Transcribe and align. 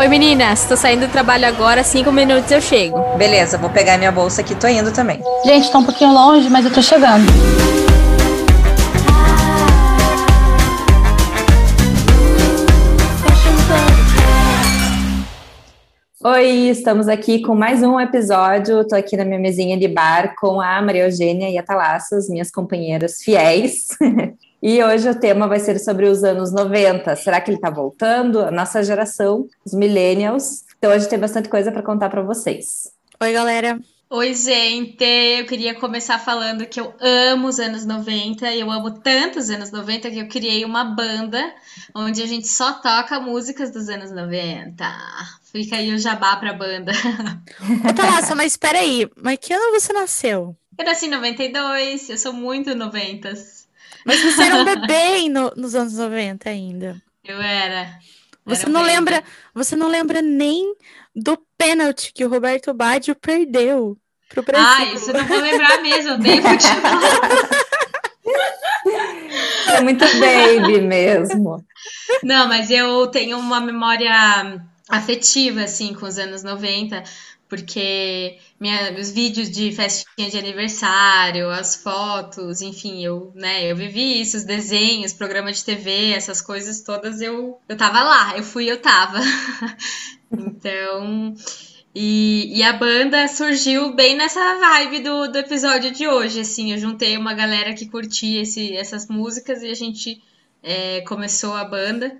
Oi 0.00 0.06
meninas, 0.06 0.64
tô 0.64 0.76
saindo 0.76 1.08
do 1.08 1.10
trabalho 1.10 1.44
agora, 1.44 1.82
cinco 1.82 2.12
minutos 2.12 2.48
eu 2.52 2.60
chego. 2.60 3.16
Beleza, 3.16 3.58
vou 3.58 3.68
pegar 3.68 3.98
minha 3.98 4.12
bolsa 4.12 4.42
aqui, 4.42 4.54
tô 4.54 4.68
indo 4.68 4.92
também. 4.92 5.20
Gente, 5.44 5.72
tá 5.72 5.78
um 5.78 5.84
pouquinho 5.84 6.12
longe, 6.12 6.48
mas 6.48 6.64
eu 6.64 6.72
tô 6.72 6.80
chegando. 6.80 7.26
Oi, 16.22 16.46
estamos 16.68 17.08
aqui 17.08 17.42
com 17.42 17.56
mais 17.56 17.82
um 17.82 17.98
episódio. 17.98 18.82
Estou 18.82 18.96
aqui 18.96 19.16
na 19.16 19.24
minha 19.24 19.40
mesinha 19.40 19.76
de 19.76 19.88
bar 19.88 20.36
com 20.38 20.60
a 20.60 20.80
Maria 20.80 21.06
Eugênia 21.06 21.50
e 21.50 21.58
a 21.58 21.62
Talassas, 21.64 22.28
minhas 22.28 22.52
companheiras 22.52 23.20
fiéis. 23.20 23.88
e 24.62 24.82
hoje 24.82 25.08
o 25.08 25.18
tema 25.18 25.46
vai 25.46 25.60
ser 25.60 25.78
sobre 25.78 26.06
os 26.06 26.24
anos 26.24 26.52
90. 26.52 27.14
Será 27.16 27.40
que 27.40 27.50
ele 27.50 27.58
está 27.58 27.70
voltando? 27.70 28.40
A 28.40 28.50
nossa 28.50 28.82
geração, 28.82 29.46
os 29.64 29.72
millennials. 29.72 30.64
Então 30.78 30.92
hoje 30.92 31.08
tem 31.08 31.18
bastante 31.18 31.48
coisa 31.48 31.70
para 31.70 31.82
contar 31.82 32.08
para 32.10 32.22
vocês. 32.22 32.90
Oi, 33.20 33.32
galera. 33.32 33.78
Oi, 34.10 34.32
gente! 34.32 35.04
Eu 35.04 35.44
queria 35.44 35.74
começar 35.74 36.18
falando 36.18 36.64
que 36.66 36.80
eu 36.80 36.94
amo 36.98 37.46
os 37.46 37.60
anos 37.60 37.84
90 37.84 38.50
e 38.52 38.60
eu 38.60 38.70
amo 38.70 38.90
tanto 38.90 39.38
os 39.38 39.50
anos 39.50 39.70
90 39.70 40.10
que 40.10 40.18
eu 40.18 40.28
criei 40.28 40.64
uma 40.64 40.82
banda 40.82 41.54
onde 41.94 42.22
a 42.22 42.26
gente 42.26 42.48
só 42.48 42.72
toca 42.72 43.20
músicas 43.20 43.70
dos 43.70 43.90
anos 43.90 44.10
90. 44.10 44.82
Fica 45.52 45.76
aí 45.76 45.92
o 45.92 45.98
jabá 45.98 46.36
pra 46.36 46.54
banda. 46.54 46.92
Ô, 47.86 47.92
Thalassa, 47.92 48.34
mas 48.34 48.52
espera 48.52 48.78
aí, 48.78 49.06
mas 49.14 49.38
que 49.38 49.52
ano 49.52 49.78
você 49.78 49.92
nasceu? 49.92 50.56
Eu 50.78 50.84
nasci 50.86 51.04
em 51.04 51.10
92, 51.10 52.08
eu 52.08 52.16
sou 52.16 52.32
muito 52.32 52.74
90. 52.74 53.34
Mas 54.08 54.22
você 54.22 54.42
era 54.42 54.56
um 54.56 54.64
bebê 54.64 55.28
no, 55.28 55.52
nos 55.54 55.74
anos 55.74 55.92
90 55.92 56.48
ainda. 56.48 57.02
Eu 57.22 57.42
era. 57.42 57.98
Você 58.46 58.62
era 58.62 58.70
não 58.72 58.80
lembra, 58.80 59.22
você 59.54 59.76
não 59.76 59.86
lembra 59.86 60.22
nem 60.22 60.74
do 61.14 61.38
pênalti 61.58 62.10
que 62.14 62.24
o 62.24 62.28
Roberto 62.30 62.72
Baggio 62.72 63.14
perdeu 63.14 63.98
pro 64.30 64.42
Brasil. 64.42 64.66
Ah, 64.66 64.94
isso 64.94 65.10
eu 65.10 65.14
não 65.14 65.26
vou 65.26 65.38
lembrar 65.38 65.82
mesmo, 65.82 66.16
bem 66.16 66.40
futebol. 66.40 67.00
É 69.66 69.82
muito 69.82 70.06
baby 70.18 70.80
mesmo. 70.80 71.62
Não, 72.22 72.48
mas 72.48 72.70
eu 72.70 73.06
tenho 73.08 73.38
uma 73.38 73.60
memória 73.60 74.58
afetiva, 74.88 75.64
assim, 75.64 75.92
com 75.92 76.06
os 76.06 76.16
anos 76.16 76.42
90, 76.42 77.02
porque 77.48 78.38
minha, 78.60 78.92
os 78.98 79.10
vídeos 79.10 79.50
de 79.50 79.72
festinha 79.72 80.30
de 80.30 80.38
aniversário, 80.38 81.48
as 81.50 81.76
fotos, 81.76 82.60
enfim, 82.60 83.02
eu, 83.02 83.32
né, 83.34 83.70
eu 83.70 83.74
vivi 83.74 84.20
isso, 84.20 84.36
os 84.36 84.44
desenhos, 84.44 85.14
programa 85.14 85.50
de 85.50 85.64
TV, 85.64 86.12
essas 86.12 86.42
coisas 86.42 86.82
todas, 86.82 87.20
eu, 87.20 87.58
eu 87.68 87.76
tava 87.76 88.02
lá, 88.02 88.36
eu 88.36 88.42
fui, 88.42 88.70
eu 88.70 88.80
tava. 88.80 89.18
então, 90.30 91.34
e, 91.94 92.58
e, 92.58 92.62
a 92.62 92.74
banda 92.74 93.26
surgiu 93.28 93.94
bem 93.94 94.14
nessa 94.14 94.58
vibe 94.58 95.00
do, 95.00 95.28
do 95.28 95.38
episódio 95.38 95.90
de 95.90 96.06
hoje, 96.06 96.40
assim, 96.40 96.72
eu 96.72 96.78
juntei 96.78 97.16
uma 97.16 97.32
galera 97.32 97.72
que 97.72 97.88
curtia 97.88 98.42
esse, 98.42 98.76
essas 98.76 99.08
músicas 99.08 99.62
e 99.62 99.70
a 99.70 99.74
gente 99.74 100.22
é, 100.62 101.00
começou 101.02 101.54
a 101.54 101.64
banda. 101.64 102.16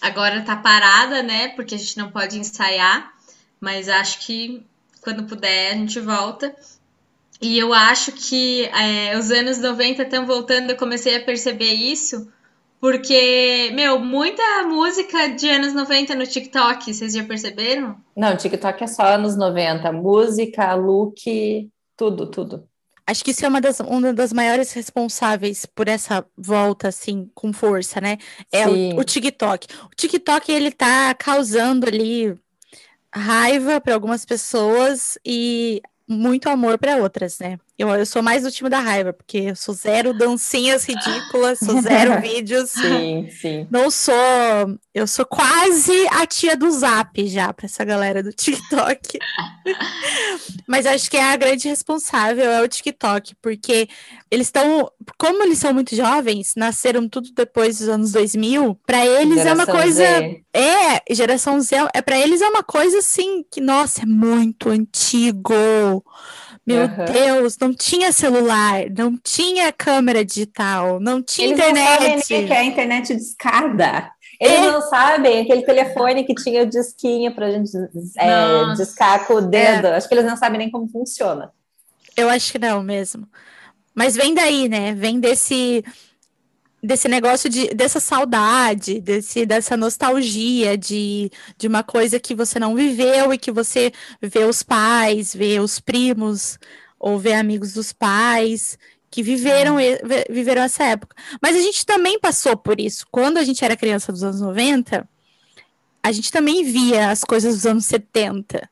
Agora 0.00 0.42
tá 0.42 0.56
parada, 0.56 1.22
né, 1.22 1.48
porque 1.50 1.76
a 1.76 1.78
gente 1.78 1.96
não 1.96 2.10
pode 2.10 2.38
ensaiar, 2.38 3.13
mas 3.60 3.88
acho 3.88 4.26
que 4.26 4.64
quando 5.00 5.24
puder 5.24 5.72
a 5.72 5.76
gente 5.76 6.00
volta. 6.00 6.54
E 7.40 7.58
eu 7.58 7.74
acho 7.74 8.12
que 8.12 8.64
é, 8.66 9.18
os 9.18 9.30
anos 9.30 9.58
90 9.58 10.02
estão 10.02 10.26
voltando, 10.26 10.70
eu 10.70 10.76
comecei 10.76 11.16
a 11.16 11.24
perceber 11.24 11.72
isso, 11.72 12.26
porque, 12.80 13.70
meu, 13.74 13.98
muita 13.98 14.42
música 14.64 15.28
de 15.28 15.48
anos 15.48 15.74
90 15.74 16.14
no 16.14 16.26
TikTok, 16.26 16.92
vocês 16.92 17.12
já 17.12 17.24
perceberam? 17.24 17.96
Não, 18.16 18.36
TikTok 18.36 18.84
é 18.84 18.86
só 18.86 19.04
anos 19.04 19.36
90. 19.36 19.90
Música, 19.92 20.74
look, 20.74 21.70
tudo, 21.96 22.26
tudo. 22.26 22.68
Acho 23.06 23.22
que 23.22 23.32
isso 23.32 23.44
é 23.44 23.48
uma 23.48 23.60
das, 23.60 23.80
uma 23.80 24.14
das 24.14 24.32
maiores 24.32 24.72
responsáveis 24.72 25.66
por 25.66 25.88
essa 25.88 26.26
volta, 26.36 26.88
assim, 26.88 27.30
com 27.34 27.52
força, 27.52 28.00
né? 28.00 28.16
É 28.50 28.66
o, 28.66 29.00
o, 29.00 29.04
TikTok. 29.04 29.66
O 29.84 29.94
TikTok, 29.94 30.50
ele 30.50 30.70
tá 30.70 31.14
causando 31.14 31.86
ali 31.86 32.34
raiva 33.14 33.80
para 33.80 33.94
algumas 33.94 34.24
pessoas 34.24 35.18
e 35.24 35.80
muito 36.08 36.48
amor 36.48 36.78
para 36.78 36.96
outras, 36.96 37.38
né? 37.38 37.58
Eu, 37.76 37.88
eu 37.88 38.06
sou 38.06 38.22
mais 38.22 38.44
do 38.44 38.52
time 38.52 38.70
da 38.70 38.78
raiva, 38.78 39.12
porque 39.12 39.38
eu 39.38 39.56
sou 39.56 39.74
zero 39.74 40.14
dancinhas 40.14 40.84
ridículas, 40.84 41.58
sou 41.58 41.82
zero 41.82 42.20
vídeos. 42.22 42.70
Sim, 42.70 43.28
sim. 43.30 43.66
Não 43.68 43.90
sou. 43.90 44.14
Eu 44.94 45.08
sou 45.08 45.26
quase 45.26 46.06
a 46.12 46.24
tia 46.24 46.56
do 46.56 46.70
zap 46.70 47.26
já 47.26 47.52
para 47.52 47.66
essa 47.66 47.84
galera 47.84 48.22
do 48.22 48.30
TikTok. 48.32 49.18
Mas 50.68 50.86
acho 50.86 51.10
que 51.10 51.16
é 51.16 51.32
a 51.32 51.36
grande 51.36 51.68
responsável 51.68 52.48
é 52.48 52.62
o 52.62 52.68
TikTok, 52.68 53.34
porque 53.42 53.88
eles 54.30 54.46
estão. 54.46 54.88
Como 55.18 55.42
eles 55.42 55.58
são 55.58 55.74
muito 55.74 55.96
jovens, 55.96 56.52
nasceram 56.56 57.08
tudo 57.08 57.30
depois 57.34 57.78
dos 57.78 57.88
anos 57.88 58.12
2000, 58.12 58.78
para 58.86 59.04
eles 59.04 59.34
geração 59.34 59.50
é 59.50 59.54
uma 59.54 59.66
coisa. 59.66 60.04
Z. 60.04 60.44
É, 60.54 61.14
geração 61.14 61.60
Z, 61.60 61.74
é 61.92 62.00
para 62.00 62.18
eles 62.20 62.40
é 62.40 62.48
uma 62.48 62.62
coisa 62.62 62.98
assim 62.98 63.44
que, 63.50 63.60
nossa, 63.60 64.02
é 64.02 64.06
muito 64.06 64.70
antigo. 64.70 65.52
Meu 66.66 66.82
uhum. 66.82 67.04
Deus, 67.12 67.58
não 67.58 67.74
tinha 67.74 68.10
celular, 68.10 68.88
não 68.96 69.18
tinha 69.18 69.70
câmera 69.70 70.24
digital, 70.24 70.98
não 70.98 71.22
tinha 71.22 71.48
Eles 71.48 71.58
internet. 71.58 71.86
Não 71.86 72.20
sabem 72.20 72.46
que 72.46 72.52
é 72.52 72.58
a 72.58 72.64
internet 72.64 73.14
de 73.14 73.22
escada. 73.22 74.10
Eles 74.40 74.58
é. 74.58 74.72
não 74.72 74.80
sabem 74.80 75.40
aquele 75.40 75.62
telefone 75.62 76.24
que 76.24 76.34
tinha 76.34 76.62
o 76.62 76.66
disquinho 76.66 77.34
para 77.34 77.46
a 77.46 77.50
gente 77.50 77.70
é, 78.16 78.74
discar 78.76 79.26
com 79.26 79.34
o 79.34 79.40
dedo. 79.40 79.88
É. 79.88 79.96
Acho 79.96 80.08
que 80.08 80.14
eles 80.14 80.24
não 80.24 80.36
sabem 80.36 80.58
nem 80.58 80.70
como 80.70 80.88
funciona. 80.88 81.52
Eu 82.16 82.30
acho 82.30 82.52
que 82.52 82.58
não 82.58 82.82
mesmo. 82.82 83.28
Mas 83.94 84.16
vem 84.16 84.34
daí, 84.34 84.68
né? 84.68 84.92
Vem 84.94 85.20
desse 85.20 85.84
desse 86.84 87.08
negócio 87.08 87.48
de 87.48 87.68
dessa 87.68 87.98
saudade, 87.98 89.00
desse, 89.00 89.46
dessa 89.46 89.76
nostalgia 89.76 90.76
de, 90.76 91.30
de 91.56 91.66
uma 91.66 91.82
coisa 91.82 92.20
que 92.20 92.34
você 92.34 92.58
não 92.58 92.74
viveu 92.76 93.32
e 93.32 93.38
que 93.38 93.50
você 93.50 93.90
vê 94.20 94.44
os 94.44 94.62
pais, 94.62 95.34
vê 95.34 95.58
os 95.60 95.80
primos 95.80 96.58
ou 96.98 97.18
vê 97.18 97.32
amigos 97.32 97.72
dos 97.72 97.92
pais 97.92 98.78
que 99.10 99.22
viveram 99.22 99.76
viveram 100.28 100.62
essa 100.62 100.84
época. 100.84 101.16
Mas 101.40 101.56
a 101.56 101.60
gente 101.60 101.86
também 101.86 102.18
passou 102.18 102.56
por 102.56 102.78
isso. 102.80 103.06
Quando 103.10 103.38
a 103.38 103.44
gente 103.44 103.64
era 103.64 103.76
criança 103.76 104.12
dos 104.12 104.22
anos 104.22 104.40
90, 104.40 105.08
a 106.02 106.12
gente 106.12 106.30
também 106.30 106.64
via 106.64 107.10
as 107.10 107.24
coisas 107.24 107.54
dos 107.54 107.66
anos 107.66 107.86
70, 107.86 108.68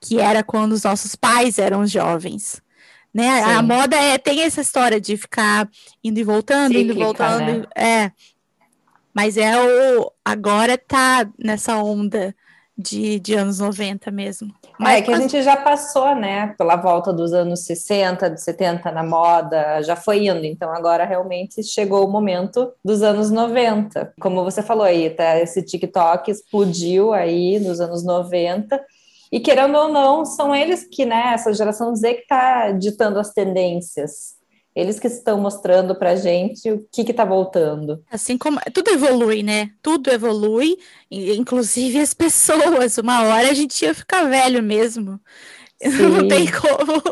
que 0.00 0.20
era 0.20 0.44
quando 0.44 0.72
os 0.72 0.84
nossos 0.84 1.16
pais 1.16 1.58
eram 1.58 1.86
jovens 1.86 2.62
né? 3.16 3.42
Sim. 3.42 3.50
A 3.50 3.62
moda 3.62 3.96
é, 3.96 4.18
tem 4.18 4.42
essa 4.42 4.60
história 4.60 5.00
de 5.00 5.16
ficar 5.16 5.68
indo 6.04 6.20
e 6.20 6.22
voltando, 6.22 6.74
Cíclica, 6.74 6.92
indo 6.92 7.00
e 7.00 7.02
voltando. 7.02 7.60
Né? 7.60 7.66
É. 7.74 8.12
Mas 9.14 9.38
é 9.38 9.58
o. 9.58 10.12
Agora 10.22 10.76
tá 10.76 11.26
nessa 11.38 11.78
onda 11.78 12.34
de, 12.76 13.18
de 13.18 13.34
anos 13.34 13.58
90 13.58 14.10
mesmo. 14.10 14.52
Mas, 14.78 14.98
é 14.98 15.02
que 15.02 15.10
a 15.10 15.18
gente 15.18 15.42
já 15.42 15.56
passou, 15.56 16.14
né, 16.14 16.54
pela 16.58 16.76
volta 16.76 17.10
dos 17.10 17.32
anos 17.32 17.60
60, 17.64 18.28
de 18.28 18.42
70 18.42 18.92
na 18.92 19.02
moda, 19.02 19.80
já 19.82 19.96
foi 19.96 20.26
indo, 20.26 20.44
então 20.44 20.70
agora 20.70 21.06
realmente 21.06 21.62
chegou 21.62 22.06
o 22.06 22.10
momento 22.10 22.70
dos 22.84 23.02
anos 23.02 23.30
90. 23.30 24.12
Como 24.20 24.44
você 24.44 24.62
falou 24.62 24.84
aí, 24.84 25.08
tá, 25.08 25.38
esse 25.38 25.62
TikTok 25.62 26.30
explodiu 26.30 27.14
aí 27.14 27.58
nos 27.58 27.80
anos 27.80 28.04
90, 28.04 28.78
e 29.30 29.40
querendo 29.40 29.76
ou 29.76 29.88
não, 29.88 30.24
são 30.24 30.54
eles 30.54 30.86
que, 30.90 31.04
né, 31.04 31.32
essa 31.34 31.52
geração 31.52 31.94
Z 31.94 32.14
que 32.14 32.22
está 32.22 32.72
ditando 32.72 33.18
as 33.18 33.32
tendências. 33.32 34.36
Eles 34.74 35.00
que 35.00 35.06
estão 35.06 35.40
mostrando 35.40 35.94
para 35.94 36.16
gente 36.16 36.70
o 36.70 36.86
que 36.92 37.00
está 37.10 37.24
voltando. 37.24 38.04
Assim 38.10 38.36
como 38.36 38.60
tudo 38.74 38.90
evolui, 38.90 39.42
né? 39.42 39.70
Tudo 39.80 40.10
evolui, 40.10 40.76
inclusive 41.10 41.98
as 41.98 42.12
pessoas. 42.12 42.98
Uma 42.98 43.22
hora 43.22 43.48
a 43.48 43.54
gente 43.54 43.82
ia 43.82 43.94
ficar 43.94 44.24
velho 44.24 44.62
mesmo. 44.62 45.18
Sim. 45.82 46.08
Não 46.08 46.28
tem 46.28 46.46
como. 46.50 47.02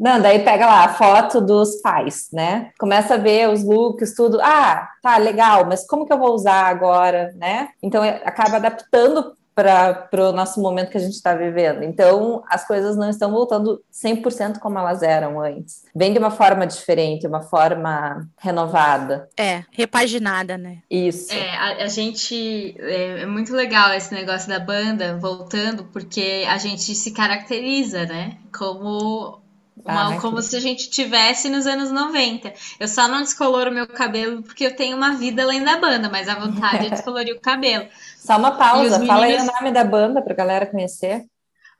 Não, 0.00 0.20
daí 0.20 0.38
pega 0.42 0.66
lá 0.66 0.84
a 0.84 0.94
foto 0.94 1.40
dos 1.40 1.80
pais, 1.82 2.28
né? 2.32 2.70
Começa 2.78 3.14
a 3.14 3.18
ver 3.18 3.48
os 3.50 3.62
looks, 3.62 4.14
tudo. 4.14 4.38
Ah, 4.40 4.88
tá 5.02 5.18
legal, 5.18 5.66
mas 5.66 5.86
como 5.86 6.06
que 6.06 6.12
eu 6.12 6.18
vou 6.18 6.34
usar 6.34 6.66
agora, 6.66 7.32
né? 7.36 7.68
Então 7.82 8.02
acaba 8.02 8.56
adaptando 8.56 9.34
para 9.54 10.08
o 10.12 10.32
nosso 10.32 10.60
momento 10.60 10.90
que 10.90 10.96
a 10.96 11.00
gente 11.00 11.14
está 11.14 11.34
vivendo. 11.34 11.82
Então, 11.82 12.42
as 12.48 12.66
coisas 12.66 12.96
não 12.96 13.10
estão 13.10 13.30
voltando 13.30 13.82
100% 13.92 14.58
como 14.58 14.78
elas 14.78 15.02
eram 15.02 15.40
antes. 15.40 15.84
Vem 15.94 16.12
de 16.12 16.18
uma 16.18 16.30
forma 16.30 16.66
diferente, 16.66 17.26
uma 17.26 17.42
forma 17.42 18.26
renovada. 18.38 19.28
É, 19.36 19.64
repaginada, 19.70 20.56
né? 20.56 20.78
Isso. 20.90 21.32
É, 21.32 21.56
a, 21.56 21.84
a 21.84 21.88
gente. 21.88 22.74
É, 22.78 23.22
é, 23.22 23.26
muito 23.26 23.52
legal 23.54 23.92
esse 23.92 24.14
negócio 24.14 24.48
da 24.48 24.58
banda 24.58 25.18
voltando, 25.18 25.84
porque 25.84 26.44
a 26.48 26.56
gente 26.56 26.94
se 26.94 27.10
caracteriza, 27.10 28.06
né? 28.06 28.38
Como 28.56 29.41
Uma, 29.84 30.14
Ah, 30.14 30.20
como 30.20 30.36
que- 30.36 30.42
se 30.42 30.56
a 30.56 30.60
gente 30.60 30.90
tivesse 30.90 31.48
nos 31.48 31.66
anos 31.66 31.90
90. 31.90 32.52
Eu 32.78 32.86
só 32.86 33.08
não 33.08 33.20
descoloro 33.20 33.72
meu 33.72 33.86
cabelo 33.86 34.42
porque 34.42 34.66
eu 34.66 34.76
tenho 34.76 34.96
uma 34.96 35.12
vida 35.16 35.42
além 35.42 35.62
da 35.64 35.78
banda, 35.78 36.08
mas 36.08 36.28
a 36.28 36.34
vontade 36.34 36.86
é 36.86 36.90
descolorir 36.90 37.34
o 37.34 37.40
cabelo. 37.40 37.86
Só 38.18 38.36
uma 38.38 38.52
pausa, 38.52 39.00
os 39.00 39.06
fala 39.06 39.24
aí 39.24 39.32
o 39.34 39.38
meninos- 39.38 39.54
nome 39.60 39.72
da 39.72 39.84
banda 39.84 40.22
pra 40.22 40.34
galera 40.34 40.66
conhecer. 40.66 41.24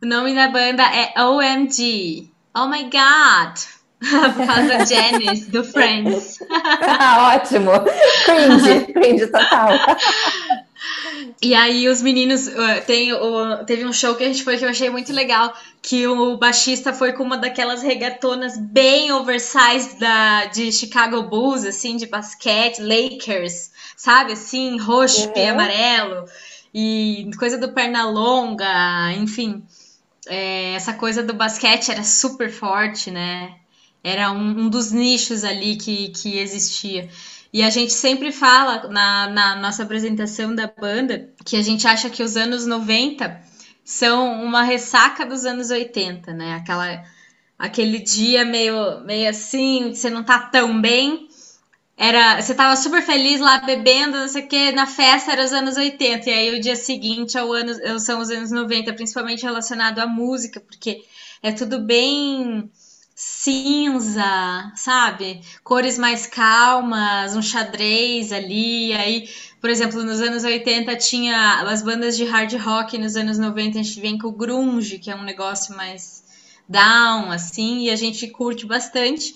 O 0.03 0.07
nome 0.07 0.35
da 0.35 0.49
banda 0.49 0.83
é 0.83 1.13
OMG. 1.23 2.29
Oh 2.57 2.67
my 2.67 2.83
God! 2.85 3.55
Por 4.35 4.47
causa 4.47 4.67
da 4.67 4.85
Janice, 4.85 5.49
do 5.51 5.63
Friends. 5.63 6.39
Ah, 6.85 7.35
Ótimo! 7.37 7.71
Cringe, 8.25 8.93
cringe 8.93 9.27
total. 9.29 9.69
E 11.43 11.55
aí 11.57 11.89
os 11.89 12.01
meninos 12.01 12.47
uh, 12.47 12.87
tem 12.87 13.13
o, 13.13 13.65
teve 13.65 13.85
um 13.85 13.93
show 13.93 14.15
que 14.15 14.23
a 14.23 14.29
gente 14.29 14.45
foi 14.45 14.57
que 14.57 14.65
eu 14.65 14.69
achei 14.69 14.89
muito 14.91 15.13
legal, 15.13 15.53
que 15.83 16.07
o 16.07 16.37
baixista 16.39 16.93
foi 16.93 17.13
com 17.13 17.25
uma 17.25 17.37
daquelas 17.37 17.83
regatonas 17.83 18.57
bem 18.57 19.11
oversized 19.11 19.99
da 19.99 20.47
de 20.47 20.71
Chicago 20.71 21.23
Bulls, 21.25 21.65
assim, 21.65 21.97
de 21.97 22.07
basquete, 22.07 22.81
Lakers, 22.81 23.71
sabe, 23.97 24.33
assim, 24.35 24.79
roxo 24.79 25.29
e 25.35 25.41
Uhum. 25.41 25.51
amarelo 25.51 26.25
e 26.73 27.29
coisa 27.37 27.59
do 27.59 27.73
perna 27.75 28.07
longa, 28.09 29.13
enfim, 29.15 29.65
É, 30.29 30.75
essa 30.75 30.95
coisa 30.95 31.23
do 31.23 31.35
basquete 31.35 31.91
era 31.91 32.05
super 32.05 32.51
forte, 32.51 33.11
né? 33.11 33.57
Era 34.05 34.31
um, 34.33 34.63
um 34.67 34.69
dos 34.71 34.93
nichos 34.93 35.45
ali 35.45 35.77
que, 35.77 36.09
que 36.11 36.39
existia. 36.39 37.09
E 37.53 37.63
a 37.63 37.69
gente 37.69 37.93
sempre 37.93 38.33
fala 38.33 38.89
na, 38.89 39.29
na 39.29 39.57
nossa 39.57 39.83
apresentação 39.83 40.55
da 40.55 40.67
banda 40.67 41.31
que 41.45 41.57
a 41.57 41.63
gente 41.63 41.87
acha 41.87 42.09
que 42.09 42.23
os 42.23 42.35
anos 42.37 42.67
90 42.67 43.41
são 43.85 44.43
uma 44.43 44.63
ressaca 44.63 45.27
dos 45.27 45.45
anos 45.45 45.71
80, 45.71 46.33
né? 46.33 46.55
Aquela, 46.55 47.05
aquele 47.59 47.99
dia 47.99 48.45
meio, 48.45 49.01
meio 49.05 49.29
assim, 49.29 49.95
você 49.95 50.09
não 50.09 50.25
tá 50.25 50.39
tão 50.39 50.81
bem. 50.81 51.29
Era, 51.95 52.41
você 52.41 52.55
tava 52.55 52.75
super 52.75 53.03
feliz 53.03 53.39
lá 53.39 53.59
bebendo, 53.59 54.17
não 54.17 54.29
sei 54.29 54.45
o 54.45 54.49
que, 54.49 54.73
na 54.73 54.87
festa 54.87 55.33
era 55.33 55.45
os 55.45 55.53
anos 55.53 55.77
80, 55.77 56.31
e 56.31 56.33
aí 56.33 56.59
o 56.59 56.61
dia 56.61 56.75
seguinte 56.75 57.37
é 57.37 57.45
o 57.45 57.53
ano, 57.53 58.01
são 58.01 58.21
os 58.21 58.31
anos 58.31 58.51
90, 58.51 58.95
principalmente 58.95 59.43
relacionado 59.43 59.99
à 59.99 60.07
música, 60.07 60.59
porque 60.59 61.05
é 61.43 61.53
tudo 61.53 61.81
bem 61.81 62.71
cinza, 63.25 64.73
sabe? 64.75 65.41
Cores 65.63 65.97
mais 65.97 66.27
calmas, 66.27 67.37
um 67.37 67.43
xadrez 67.43 68.33
ali. 68.33 68.93
Aí, 68.95 69.29
por 69.61 69.71
exemplo, 69.71 70.03
nos 70.03 70.21
anos 70.21 70.43
80 70.43 70.97
tinha 70.97 71.61
as 71.63 71.83
bandas 71.83 72.17
de 72.17 72.25
hard 72.25 72.53
rock, 72.55 72.99
nos 72.99 73.15
anos 73.15 73.39
90 73.39 73.79
a 73.79 73.83
gente 73.83 74.01
vem 74.01 74.19
com 74.19 74.29
o 74.29 74.33
grunge, 74.33 74.99
que 74.99 75.11
é 75.11 75.15
um 75.15 75.23
negócio 75.23 75.77
mais 75.77 76.25
down, 76.69 77.31
assim, 77.31 77.85
e 77.85 77.91
a 77.91 77.97
gente 77.97 78.27
curte 78.29 78.67
bastante. 78.67 79.35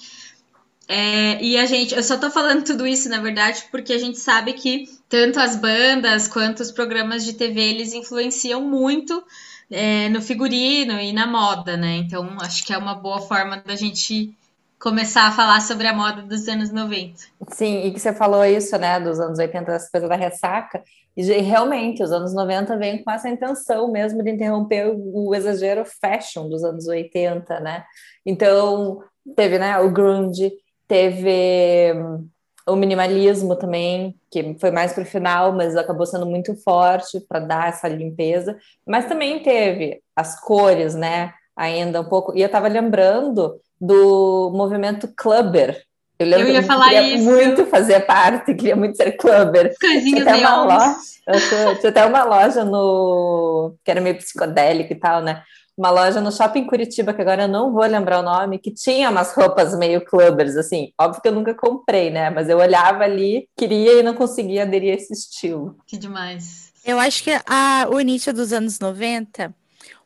É, 0.88 1.43
e 1.43 1.56
a 1.56 1.65
gente, 1.67 1.94
eu 1.94 2.03
só 2.03 2.17
tô 2.17 2.31
falando 2.31 2.65
tudo 2.65 2.87
isso, 2.87 3.09
na 3.09 3.21
verdade, 3.21 3.65
porque 3.71 3.93
a 3.93 3.99
gente 3.99 4.19
sabe 4.19 4.53
que 4.53 4.85
tanto 5.09 5.38
as 5.38 5.56
bandas 5.56 6.27
quanto 6.27 6.61
os 6.61 6.73
programas 6.73 7.25
de 7.25 7.35
TV 7.35 7.61
eles 7.61 7.93
influenciam 7.93 8.62
muito 8.62 9.23
é, 9.70 10.08
no 10.08 10.20
figurino 10.22 11.00
e 11.00 11.12
na 11.12 11.26
moda, 11.26 11.76
né? 11.76 11.96
Então 11.96 12.36
acho 12.40 12.64
que 12.64 12.72
é 12.72 12.78
uma 12.78 12.94
boa 12.94 13.20
forma 13.20 13.58
da 13.58 13.74
gente 13.76 14.34
começar 14.78 15.26
a 15.26 15.32
falar 15.32 15.60
sobre 15.60 15.86
a 15.86 15.94
moda 15.94 16.22
dos 16.22 16.46
anos 16.48 16.70
90. 16.70 17.14
Sim, 17.48 17.86
e 17.86 17.92
que 17.92 17.98
você 17.98 18.12
falou 18.12 18.44
isso, 18.44 18.76
né, 18.78 19.00
dos 19.00 19.18
anos 19.18 19.38
80, 19.38 19.72
essa 19.72 19.90
coisa 19.90 20.06
da 20.06 20.16
ressaca, 20.16 20.82
e 21.16 21.22
realmente, 21.40 22.02
os 22.02 22.12
anos 22.12 22.34
90 22.34 22.76
vêm 22.76 23.02
com 23.02 23.10
essa 23.10 23.28
intenção 23.28 23.90
mesmo 23.90 24.22
de 24.22 24.30
interromper 24.30 24.88
o, 24.88 25.28
o 25.28 25.34
exagero 25.34 25.82
fashion 25.84 26.46
dos 26.46 26.62
anos 26.62 26.86
80, 26.86 27.58
né? 27.60 27.84
Então, 28.24 29.02
teve, 29.34 29.58
né, 29.58 29.78
o 29.78 29.90
grunge, 29.90 30.52
teve 30.86 31.94
hum, 31.94 32.28
o 32.66 32.76
minimalismo 32.76 33.54
também, 33.56 34.14
que 34.30 34.56
foi 34.58 34.70
mais 34.70 34.92
para 34.92 35.02
o 35.02 35.06
final, 35.06 35.52
mas 35.52 35.76
acabou 35.76 36.04
sendo 36.04 36.26
muito 36.26 36.54
forte 36.62 37.20
para 37.20 37.40
dar 37.40 37.68
essa 37.68 37.88
limpeza, 37.88 38.58
mas 38.86 39.06
também 39.06 39.42
teve 39.42 40.00
as 40.14 40.40
cores, 40.40 40.94
né, 40.94 41.32
ainda 41.56 42.00
um 42.00 42.04
pouco, 42.08 42.36
e 42.36 42.40
eu 42.40 42.46
estava 42.46 42.68
lembrando 42.68 43.60
do 43.80 44.50
movimento 44.54 45.08
clubber, 45.16 45.80
eu 46.18 46.26
lembro 46.26 46.48
Eu 46.48 46.54
ia 46.54 46.62
falar 46.62 46.88
queria 46.88 47.16
isso. 47.16 47.24
muito 47.24 47.66
fazer 47.66 48.00
parte, 48.00 48.54
queria 48.54 48.74
muito 48.74 48.96
ser 48.96 49.12
clubber. 49.12 49.74
Tinha 49.78 50.22
até 50.22 50.36
uma 50.36 50.64
loja, 50.64 50.96
eu 51.26 51.78
tinha 51.78 51.90
até 51.90 52.06
uma 52.06 52.24
loja 52.24 52.64
no 52.64 53.74
que 53.84 53.90
era 53.90 54.00
meio 54.00 54.16
psicodélico 54.16 54.92
e 54.92 54.96
tal, 54.96 55.20
né? 55.20 55.42
Uma 55.76 55.90
loja 55.90 56.20
no 56.20 56.32
shopping 56.32 56.67
Curitiba, 56.67 57.12
que 57.12 57.20
agora 57.20 57.43
eu 57.43 57.49
não 57.49 57.73
vou 57.73 57.84
lembrar 57.84 58.20
o 58.20 58.23
nome, 58.23 58.58
que 58.58 58.73
tinha 58.73 59.11
umas 59.11 59.32
roupas 59.32 59.76
meio 59.76 60.05
clubbers, 60.05 60.56
assim. 60.56 60.93
Óbvio 60.99 61.20
que 61.20 61.28
eu 61.28 61.32
nunca 61.32 61.55
comprei, 61.55 62.11
né? 62.11 62.31
Mas 62.31 62.49
eu 62.49 62.58
olhava 62.58 63.05
ali, 63.05 63.49
queria 63.56 64.00
e 64.00 64.02
não 64.02 64.14
conseguia 64.14 64.62
aderir 64.62 64.93
a 64.93 64.96
esse 64.96 65.12
estilo. 65.12 65.76
Que 65.87 65.99
demais. 65.99 66.73
Eu 66.84 66.99
acho 66.99 67.23
que 67.23 67.31
a, 67.46 67.88
o 67.90 68.00
início 68.00 68.32
dos 68.32 68.52
anos 68.52 68.78
90 68.78 69.55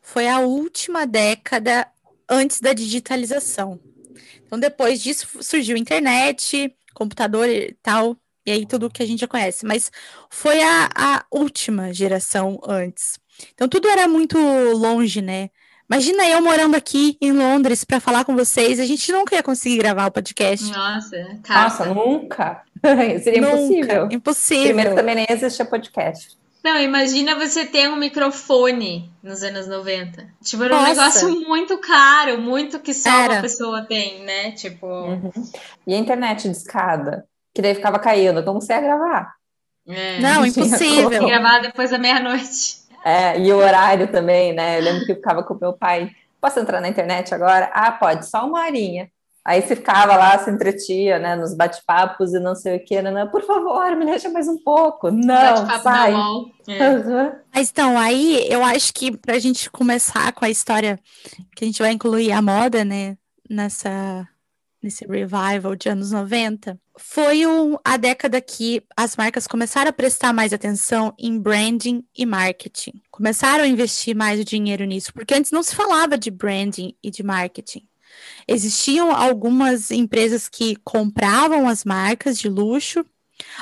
foi 0.03 0.27
a 0.27 0.41
última 0.41 1.07
década 1.07 1.87
antes 2.29 2.61
da 2.61 2.73
digitalização. 2.73 3.79
Então, 4.45 4.59
depois 4.59 5.01
disso, 5.01 5.29
surgiu 5.41 5.77
a 5.77 5.79
internet, 5.79 6.75
computador 6.93 7.49
e 7.49 7.77
tal, 7.83 8.17
e 8.45 8.51
aí 8.51 8.67
tudo 8.67 8.91
que 8.91 9.03
a 9.03 9.07
gente 9.07 9.21
já 9.21 9.29
conhece. 9.29 9.65
Mas 9.65 9.93
foi 10.29 10.61
a, 10.63 10.91
a 10.95 11.25
última 11.31 11.93
geração 11.93 12.59
antes. 12.67 13.21
Então, 13.55 13.69
tudo 13.69 13.89
era 13.89 14.09
muito 14.09 14.37
longe, 14.39 15.23
né? 15.23 15.51
Imagina 15.91 16.25
eu 16.29 16.41
morando 16.41 16.77
aqui 16.77 17.17
em 17.21 17.33
Londres 17.33 17.85
para 17.85 17.99
falar 17.99 18.25
com 18.25 18.37
vocês, 18.37 18.79
a 18.79 18.87
gente 18.87 19.11
nunca 19.11 19.35
ia 19.35 19.43
conseguir 19.43 19.79
gravar 19.79 20.07
o 20.07 20.13
podcast. 20.13 20.65
Nossa, 20.71 21.19
Nossa, 21.19 21.39
carta. 21.43 21.85
nunca! 21.87 22.63
Seria 23.23 23.41
Nunca. 23.41 23.57
impossível. 23.57 24.09
Impossível. 24.11 24.65
Primeiro 24.67 24.95
também 24.95 25.15
nem 25.17 25.27
existia 25.29 25.65
podcast. 25.65 26.39
Não, 26.63 26.79
imagina 26.79 27.35
você 27.37 27.65
ter 27.65 27.89
um 27.89 27.97
microfone 27.97 29.11
nos 29.23 29.43
anos 29.43 29.67
90. 29.67 30.29
Tipo, 30.45 30.63
era 30.65 30.75
um 30.77 30.79
Nossa. 30.79 30.89
negócio 30.91 31.41
muito 31.49 31.77
caro, 31.79 32.39
muito 32.41 32.79
que 32.79 32.95
só 32.95 33.09
uma 33.11 33.25
Era. 33.25 33.41
pessoa 33.41 33.83
tem, 33.83 34.23
né? 34.25 34.53
Tipo, 34.53 34.87
Uhum. 34.87 35.31
E 35.87 35.95
a 35.95 35.99
internet 35.99 36.43
de 36.49 36.57
escada, 36.57 37.25
que 37.55 37.61
daí 37.63 37.75
ficava 37.75 37.99
caindo, 37.99 38.43
como 38.45 38.61
você 38.61 38.75
ia 38.75 38.81
gravar? 38.81 39.35
é, 39.89 40.21
Não, 40.21 40.47
impossível. 40.47 41.27
gravar 41.27 41.61
depois 41.61 41.91
da 41.91 41.99
meia-noite. 41.99 42.80
É, 43.05 43.39
e 43.39 43.53
o 43.53 43.57
horário 43.57 44.09
também, 44.09 44.53
né? 44.53 44.79
Eu 44.79 44.85
lembro 44.85 45.07
que 45.07 45.13
eu 45.13 45.17
ficava 45.17 45.43
com 45.43 45.55
meu 45.55 45.73
pai. 45.73 46.11
Posso 46.41 46.59
entrar 46.59 46.81
na 46.81 46.89
internet 46.89 47.35
agora? 47.35 47.71
Ah, 47.73 47.93
pode, 47.93 48.27
só 48.27 48.47
uma 48.47 48.65
horinha. 48.65 49.11
Aí 49.45 49.63
você 49.63 49.75
ficava 49.75 50.17
lá, 50.17 50.39
se 50.39 50.51
entretia, 50.51 51.19
né, 51.19 51.35
nos 51.35 51.55
bate-papos 51.55 52.35
e 52.35 52.39
não 52.39 52.55
sei 52.55 52.77
o 52.77 52.85
que, 52.85 53.01
né? 53.01 53.25
Por 53.27 53.43
favor, 53.43 53.97
me 53.97 54.05
deixa 54.05 54.29
mais 54.29 54.47
um 54.47 54.59
pouco. 54.59 55.11
Não, 55.11 55.81
sai. 55.81 56.13
UOL. 56.13 56.51
É. 56.69 57.33
Mas 57.55 57.71
então, 57.71 57.99
aí 57.99 58.47
eu 58.51 58.63
acho 58.63 58.93
que 58.93 59.17
para 59.17 59.37
a 59.37 59.39
gente 59.39 59.71
começar 59.71 60.33
com 60.33 60.45
a 60.45 60.51
história 60.51 60.99
que 61.57 61.65
a 61.65 61.67
gente 61.67 61.81
vai 61.81 61.91
incluir 61.93 62.33
a 62.33 62.43
moda, 62.43 62.85
né, 62.85 63.17
nessa, 63.49 64.29
nesse 64.83 65.05
revival 65.07 65.77
de 65.77 65.89
anos 65.89 66.11
90, 66.11 66.79
foi 66.99 67.47
um- 67.47 67.77
a 67.85 67.97
década 67.97 68.41
que 68.41 68.83
as 68.97 69.17
marcas 69.17 69.47
começaram 69.47 69.91
a 69.91 69.93
prestar 69.93 70.33
mais 70.33 70.53
atenção 70.53 71.15
em 71.19 71.39
branding 71.39 72.05
e 72.17 72.25
marketing. 72.25 72.93
Começaram 73.11 73.65
a 73.65 73.69
investir 73.69 74.15
mais 74.15 74.45
dinheiro 74.45 74.85
nisso, 74.85 75.13
porque 75.13 75.35
antes 75.35 75.51
não 75.51 75.63
se 75.63 75.75
falava 75.75 76.17
de 76.17 76.31
branding 76.31 76.95
e 77.03 77.11
de 77.11 77.23
marketing. 77.23 77.87
Existiam 78.47 79.13
algumas 79.15 79.91
empresas 79.91 80.49
que 80.49 80.77
compravam 80.85 81.69
as 81.69 81.85
marcas 81.85 82.39
de 82.39 82.49
luxo. 82.49 83.05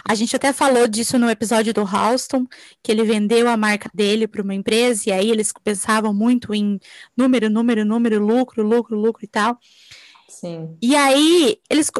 A 0.05 0.15
gente 0.15 0.35
até 0.35 0.53
falou 0.53 0.89
disso 0.89 1.19
no 1.19 1.31
episódio 1.31 1.73
do 1.73 1.83
Halston, 1.83 2.47
que 2.83 2.91
ele 2.91 3.05
vendeu 3.05 3.49
a 3.49 3.57
marca 3.57 3.89
dele 3.95 4.27
para 4.27 4.43
uma 4.43 4.55
empresa, 4.55 5.09
e 5.09 5.13
aí 5.13 5.31
eles 5.31 5.53
pensavam 5.63 6.13
muito 6.13 6.53
em 6.53 6.81
número, 7.17 7.49
número, 7.49 7.85
número, 7.85 8.19
lucro, 8.19 8.63
lucro, 8.63 8.97
lucro 8.97 9.25
e 9.25 9.29
tal. 9.29 9.57
Sim. 10.29 10.77
E 10.83 10.95
aí, 10.95 11.59
eles, 11.71 11.91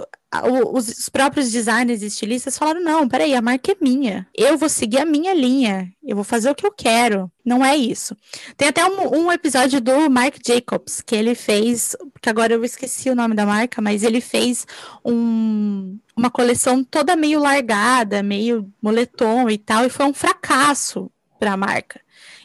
os, 0.71 0.89
os 0.89 1.09
próprios 1.09 1.51
designers 1.51 2.03
e 2.03 2.07
estilistas 2.07 2.59
falaram: 2.59 2.83
não, 2.83 3.09
peraí, 3.09 3.35
a 3.35 3.41
marca 3.41 3.73
é 3.73 3.77
minha. 3.81 4.27
Eu 4.37 4.59
vou 4.59 4.69
seguir 4.69 4.99
a 4.99 5.07
minha 5.07 5.33
linha. 5.33 5.91
Eu 6.05 6.15
vou 6.15 6.25
fazer 6.25 6.51
o 6.51 6.55
que 6.55 6.67
eu 6.67 6.71
quero. 6.71 7.31
Não 7.45 7.65
é 7.65 7.75
isso. 7.75 8.15
Tem 8.57 8.69
até 8.69 8.85
um, 8.85 9.25
um 9.25 9.33
episódio 9.33 9.81
do 9.81 10.11
Marc 10.11 10.37
Jacobs, 10.47 11.01
que 11.01 11.17
ele 11.17 11.35
fez, 11.35 11.97
que 12.21 12.29
agora 12.29 12.53
eu 12.53 12.63
esqueci 12.65 13.09
o 13.09 13.15
nome 13.15 13.35
da 13.35 13.47
marca, 13.47 13.81
mas 13.81 14.03
ele 14.03 14.21
fez 14.21 14.67
um- 15.05 15.99
uma 16.15 16.31
coleção 16.31 16.85
toda 16.85 17.17
meio 17.17 17.41
largada, 17.41 18.23
meio 18.23 18.71
moletom 18.83 19.49
e 19.49 19.57
tal, 19.57 19.87
e 19.87 19.91
foi 19.91 20.05
um 20.07 20.15
fracasso 20.15 21.11
para 21.39 21.53
a 21.53 21.57
marca. 21.57 22.01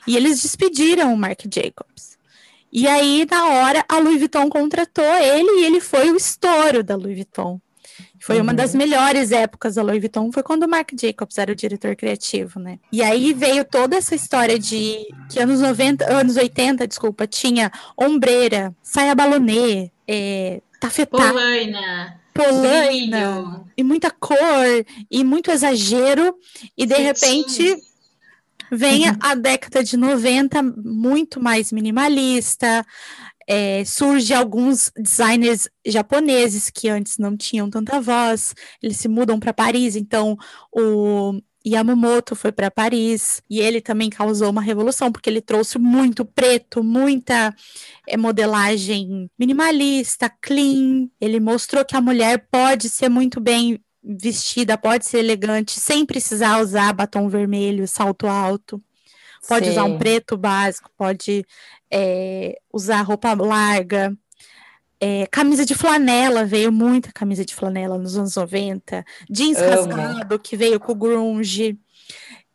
E 0.07 0.15
eles 0.15 0.41
despediram 0.41 1.13
o 1.13 1.17
Marc 1.17 1.41
Jacobs. 1.53 2.12
E 2.73 2.87
aí, 2.87 3.27
na 3.29 3.45
hora, 3.49 3.85
a 3.87 3.99
Louis 3.99 4.17
Vuitton 4.17 4.49
contratou 4.49 5.05
ele 5.05 5.61
e 5.61 5.65
ele 5.65 5.79
foi 5.79 6.09
o 6.11 6.15
estouro 6.17 6.83
da 6.83 6.95
Louis 6.95 7.15
Vuitton. 7.15 7.61
Foi 8.19 8.39
uma 8.41 8.51
Uhum. 8.51 8.55
das 8.55 8.73
melhores 8.73 9.31
épocas 9.31 9.75
da 9.75 9.83
Louis 9.83 9.99
Vuitton, 9.99 10.31
foi 10.31 10.41
quando 10.41 10.63
o 10.63 10.67
Marc 10.67 10.91
Jacobs 10.99 11.37
era 11.37 11.51
o 11.51 11.55
diretor 11.55 11.95
criativo, 11.95 12.59
né? 12.59 12.79
E 12.91 13.03
aí 13.03 13.33
veio 13.33 13.63
toda 13.65 13.95
essa 13.97 14.15
história 14.15 14.57
de 14.57 15.05
que 15.29 15.39
anos 15.39 15.59
90, 15.61 16.09
anos 16.11 16.35
80, 16.37 16.87
desculpa, 16.87 17.27
tinha 17.27 17.71
ombreira, 17.95 18.73
saia 18.81 19.13
balonê, 19.13 19.91
é, 20.07 20.61
tafetá, 20.79 21.17
Polaina. 21.17 22.19
polaina, 22.33 23.41
brilho. 23.41 23.65
e 23.77 23.83
muita 23.83 24.09
cor, 24.09 24.37
e 25.11 25.23
muito 25.23 25.51
exagero, 25.51 26.33
e 26.77 26.85
de 26.85 26.95
repente 26.95 27.75
vem 28.71 29.07
a- 29.07 29.17
a 29.21 29.35
década 29.35 29.83
de 29.83 29.95
90 29.97 30.61
muito 30.63 31.39
mais 31.41 31.71
minimalista, 31.71 32.85
é, 33.47 33.83
surge 33.85 34.33
alguns 34.33 34.91
designers 34.97 35.67
japoneses 35.85 36.69
que 36.69 36.87
antes 36.89 37.17
não 37.17 37.35
tinham 37.35 37.69
tanta 37.69 37.99
voz, 37.99 38.53
eles 38.81 38.97
se 38.97 39.07
mudam 39.07 39.39
para 39.39 39.53
Paris, 39.53 39.95
então 39.95 40.37
o 40.71 41.39
Yamamoto 41.65 42.35
foi 42.35 42.51
para 42.51 42.69
Paris 42.69 43.41
e 43.49 43.59
ele 43.59 43.79
também 43.79 44.09
causou 44.09 44.49
uma 44.49 44.61
revolução 44.61 45.11
porque 45.11 45.29
ele 45.29 45.41
trouxe 45.41 45.79
muito 45.79 46.25
preto, 46.25 46.83
muita 46.83 47.55
é, 48.07 48.17
modelagem 48.17 49.29
minimalista, 49.39 50.29
clean. 50.41 51.07
Ele 51.21 51.39
mostrou 51.39 51.85
que 51.85 51.95
a 51.95 52.01
mulher 52.01 52.47
pode 52.51 52.89
ser 52.89 53.07
muito 53.07 53.39
bem 53.39 53.79
vestida, 54.03 54.77
pode 54.77 55.05
ser 55.05 55.19
elegante, 55.19 55.79
sem 55.79 56.05
precisar 56.05 56.59
usar 56.61 56.93
batom 56.93 57.29
vermelho, 57.29 57.87
salto 57.87 58.27
alto. 58.27 58.81
Pode 59.47 59.69
usar 59.69 59.83
um 59.83 59.93
Sim. 59.93 59.97
preto 59.97 60.37
básico, 60.37 60.89
pode 60.97 61.45
é, 61.91 62.57
usar 62.71 63.01
roupa 63.01 63.33
larga. 63.33 64.15
É, 64.99 65.27
camisa 65.27 65.65
de 65.65 65.75
flanela, 65.75 66.45
veio 66.45 66.71
muita 66.71 67.11
camisa 67.11 67.43
de 67.43 67.53
flanela 67.53 67.97
nos 67.97 68.17
anos 68.17 68.35
90. 68.35 69.03
Jeans 69.29 69.57
Amo. 69.57 69.69
rasgado, 69.69 70.39
que 70.39 70.55
veio 70.55 70.79
com 70.79 70.93
grunge. 70.93 71.77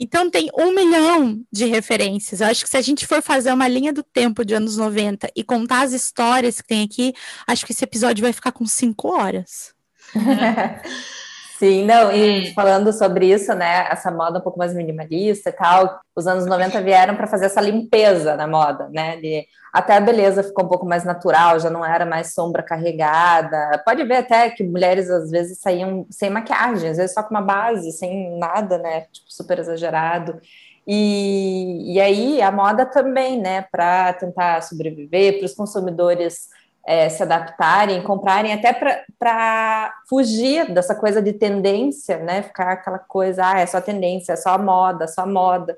Então 0.00 0.30
tem 0.30 0.48
um 0.56 0.72
milhão 0.74 1.44
de 1.52 1.66
referências. 1.66 2.40
Eu 2.40 2.46
acho 2.46 2.64
que 2.64 2.70
se 2.70 2.76
a 2.76 2.80
gente 2.80 3.06
for 3.06 3.20
fazer 3.20 3.52
uma 3.52 3.68
linha 3.68 3.92
do 3.92 4.02
tempo 4.02 4.44
de 4.44 4.54
anos 4.54 4.76
90 4.76 5.30
e 5.34 5.42
contar 5.42 5.82
as 5.82 5.92
histórias 5.92 6.60
que 6.60 6.68
tem 6.68 6.84
aqui, 6.84 7.12
acho 7.46 7.66
que 7.66 7.72
esse 7.72 7.84
episódio 7.84 8.22
vai 8.22 8.32
ficar 8.32 8.52
com 8.52 8.64
cinco 8.64 9.08
horas. 9.08 9.74
Sim, 11.58 11.84
não, 11.86 12.12
e 12.12 12.54
falando 12.54 12.92
sobre 12.92 13.32
isso, 13.32 13.52
né, 13.52 13.88
essa 13.90 14.12
moda 14.12 14.38
um 14.38 14.40
pouco 14.40 14.56
mais 14.60 14.72
minimalista 14.72 15.50
e 15.50 15.52
tal, 15.52 16.00
os 16.14 16.24
anos 16.24 16.46
90 16.46 16.80
vieram 16.80 17.16
para 17.16 17.26
fazer 17.26 17.46
essa 17.46 17.60
limpeza 17.60 18.36
na 18.36 18.46
moda, 18.46 18.88
né, 18.90 19.16
de, 19.16 19.44
até 19.72 19.96
a 19.96 20.00
beleza 20.00 20.44
ficou 20.44 20.64
um 20.64 20.68
pouco 20.68 20.86
mais 20.86 21.02
natural, 21.02 21.58
já 21.58 21.68
não 21.68 21.84
era 21.84 22.06
mais 22.06 22.32
sombra 22.32 22.62
carregada, 22.62 23.82
pode 23.84 24.04
ver 24.04 24.18
até 24.18 24.50
que 24.50 24.62
mulheres 24.62 25.10
às 25.10 25.32
vezes 25.32 25.58
saíam 25.58 26.06
sem 26.08 26.30
maquiagem, 26.30 26.90
às 26.90 26.96
vezes 26.96 27.12
só 27.12 27.24
com 27.24 27.30
uma 27.30 27.42
base, 27.42 27.90
sem 27.90 28.38
nada, 28.38 28.78
né, 28.78 29.06
tipo, 29.12 29.26
super 29.28 29.58
exagerado, 29.58 30.40
e, 30.86 31.92
e 31.92 32.00
aí 32.00 32.40
a 32.40 32.52
moda 32.52 32.86
também, 32.86 33.36
né, 33.36 33.62
para 33.72 34.12
tentar 34.12 34.62
sobreviver, 34.62 35.38
para 35.38 35.46
os 35.46 35.54
consumidores 35.54 36.46
é, 36.88 37.06
se 37.10 37.22
adaptarem, 37.22 38.00
comprarem, 38.00 38.50
até 38.50 38.72
para 39.18 39.92
fugir 40.08 40.72
dessa 40.72 40.94
coisa 40.94 41.20
de 41.20 41.34
tendência, 41.34 42.16
né? 42.16 42.40
Ficar 42.40 42.72
aquela 42.72 42.98
coisa, 42.98 43.42
ah, 43.44 43.60
é 43.60 43.66
só 43.66 43.78
tendência, 43.78 44.32
é 44.32 44.36
só 44.36 44.56
moda, 44.56 45.06
só 45.06 45.26
moda. 45.26 45.76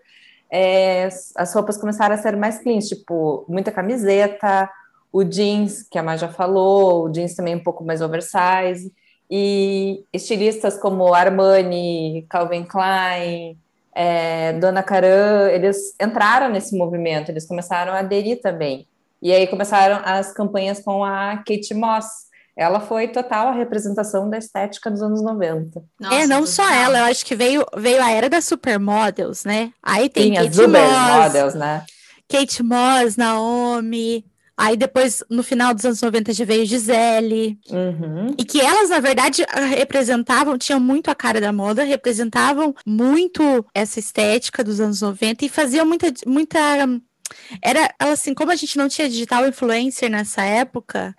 É, 0.48 1.08
as 1.34 1.52
roupas 1.52 1.76
começaram 1.76 2.14
a 2.14 2.18
ser 2.18 2.36
mais 2.36 2.60
cleans, 2.60 2.88
tipo, 2.88 3.44
muita 3.48 3.72
camiseta, 3.72 4.70
o 5.12 5.24
jeans, 5.24 5.82
que 5.82 5.98
a 5.98 6.02
Má 6.02 6.16
já 6.16 6.28
falou, 6.28 7.06
o 7.06 7.08
jeans 7.10 7.34
também 7.34 7.56
um 7.56 7.62
pouco 7.64 7.82
mais 7.82 8.00
oversize, 8.00 8.92
e 9.28 10.04
estilistas 10.12 10.78
como 10.78 11.12
Armani, 11.12 12.24
Calvin 12.30 12.62
Klein, 12.62 13.58
é, 13.92 14.52
Dona 14.60 14.84
Karan, 14.84 15.48
eles 15.50 15.92
entraram 16.00 16.50
nesse 16.50 16.78
movimento, 16.78 17.32
eles 17.32 17.46
começaram 17.46 17.94
a 17.94 17.98
aderir 17.98 18.40
também. 18.40 18.86
E 19.22 19.32
aí 19.32 19.46
começaram 19.46 20.00
as 20.04 20.32
campanhas 20.32 20.80
com 20.80 21.04
a 21.04 21.36
Kate 21.38 21.74
Moss. 21.74 22.06
Ela 22.56 22.80
foi 22.80 23.08
total 23.08 23.48
a 23.48 23.52
representação 23.52 24.28
da 24.28 24.38
estética 24.38 24.90
dos 24.90 25.02
anos 25.02 25.22
90. 25.22 25.82
Nossa, 26.00 26.14
é, 26.14 26.26
não 26.26 26.46
só 26.46 26.62
total. 26.62 26.78
ela, 26.78 26.98
eu 26.98 27.04
acho 27.04 27.24
que 27.24 27.34
veio, 27.34 27.64
veio 27.76 28.02
a 28.02 28.10
era 28.10 28.28
das 28.28 28.44
supermodels, 28.44 29.44
né? 29.44 29.72
Aí 29.82 30.08
tem 30.08 30.34
Sim, 30.34 30.38
as 30.38 30.44
Kate 30.46 30.60
Uber 30.62 30.82
Moss, 30.82 31.32
models, 31.32 31.54
né? 31.54 31.84
Kate 32.28 32.62
Moss, 32.62 33.16
Naomi. 33.16 34.24
Aí 34.60 34.76
depois, 34.76 35.24
no 35.30 35.42
final 35.42 35.72
dos 35.72 35.86
anos 35.86 36.02
90, 36.02 36.34
já 36.34 36.44
veio 36.44 36.66
Gisele. 36.66 37.58
Uhum. 37.70 38.34
E 38.36 38.44
que 38.44 38.60
elas, 38.60 38.90
na 38.90 39.00
verdade, 39.00 39.42
representavam, 39.74 40.58
tinham 40.58 40.78
muito 40.78 41.10
a 41.10 41.14
cara 41.14 41.40
da 41.40 41.50
moda, 41.50 41.82
representavam 41.82 42.74
muito 42.86 43.64
essa 43.74 43.98
estética 43.98 44.62
dos 44.62 44.78
anos 44.78 45.00
90 45.00 45.46
e 45.46 45.48
faziam 45.48 45.86
muita, 45.86 46.12
muita 46.26 46.58
era 47.62 47.92
assim, 47.98 48.34
como 48.34 48.50
a 48.50 48.56
gente 48.56 48.76
não 48.76 48.88
tinha 48.88 49.08
digital 49.08 49.46
influencer 49.46 50.10
nessa 50.10 50.42
época 50.42 51.14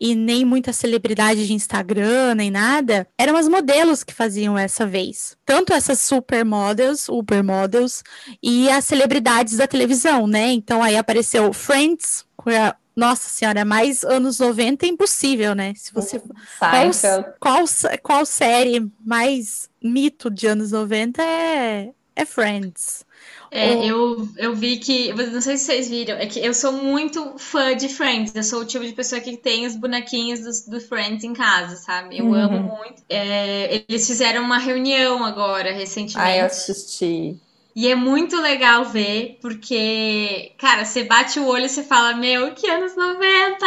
e 0.00 0.14
nem 0.14 0.44
muita 0.44 0.72
celebridade 0.72 1.46
de 1.46 1.52
Instagram 1.52 2.34
nem 2.34 2.50
nada, 2.50 3.06
eram 3.18 3.36
as 3.36 3.48
modelos 3.48 4.02
que 4.04 4.14
faziam 4.14 4.56
essa 4.58 4.86
vez. 4.86 5.36
Tanto 5.44 5.72
essas 5.72 6.00
supermodels, 6.00 7.08
ubermodels 7.08 8.02
e 8.42 8.68
as 8.70 8.84
celebridades 8.84 9.56
da 9.56 9.66
televisão, 9.66 10.26
né? 10.26 10.52
Então 10.52 10.82
aí 10.82 10.96
apareceu 10.96 11.52
Friends, 11.52 12.24
que 12.42 12.50
é, 12.50 12.74
nossa 12.96 13.28
senhora, 13.28 13.64
mais 13.64 14.02
anos 14.02 14.38
90 14.38 14.86
é 14.86 14.88
impossível, 14.88 15.54
né? 15.54 15.74
Se 15.76 15.92
você 15.92 16.20
qual, 16.58 16.90
qual, 17.38 17.64
qual 18.02 18.26
série 18.26 18.90
mais 19.04 19.68
mito 19.82 20.30
de 20.30 20.46
anos 20.46 20.72
90 20.72 21.22
é, 21.22 21.90
é 22.14 22.24
Friends. 22.24 23.05
É, 23.58 23.82
eu, 23.82 24.28
eu 24.36 24.54
vi 24.54 24.78
que, 24.78 25.12
não 25.14 25.40
sei 25.40 25.56
se 25.56 25.64
vocês 25.64 25.88
viram, 25.88 26.16
é 26.18 26.26
que 26.26 26.38
eu 26.44 26.52
sou 26.52 26.72
muito 26.72 27.38
fã 27.38 27.74
de 27.74 27.88
Friends. 27.88 28.34
Eu 28.34 28.42
sou 28.44 28.60
o 28.60 28.66
tipo 28.66 28.84
de 28.84 28.92
pessoa 28.92 29.20
que 29.20 29.36
tem 29.38 29.66
os 29.66 29.74
bonequinhos 29.76 30.40
do, 30.66 30.72
do 30.72 30.80
Friends 30.80 31.24
em 31.24 31.32
casa, 31.32 31.76
sabe? 31.76 32.18
Eu 32.18 32.32
Uhum. 32.32 32.34
amo 32.34 32.76
muito. 32.76 33.02
É, 33.08 33.84
eles 33.88 34.06
fizeram 34.06 34.42
uma 34.42 34.58
reunião 34.58 35.24
agora, 35.24 35.72
Ah, 36.14 36.34
eu 36.36 36.46
recentemente. 36.46 36.46
assisti. 36.46 37.40
E 37.74 37.88
é 37.88 37.94
muito 37.94 38.40
legal 38.40 38.86
ver, 38.86 39.38
porque, 39.42 40.52
cara, 40.58 40.84
você 40.84 41.04
bate 41.04 41.38
o 41.38 41.46
olho 41.46 41.66
e 41.66 41.68
você 41.68 41.82
fala, 41.84 42.14
meu, 42.14 42.54
que 42.54 42.66
anos 42.68 42.96
90! 42.96 43.66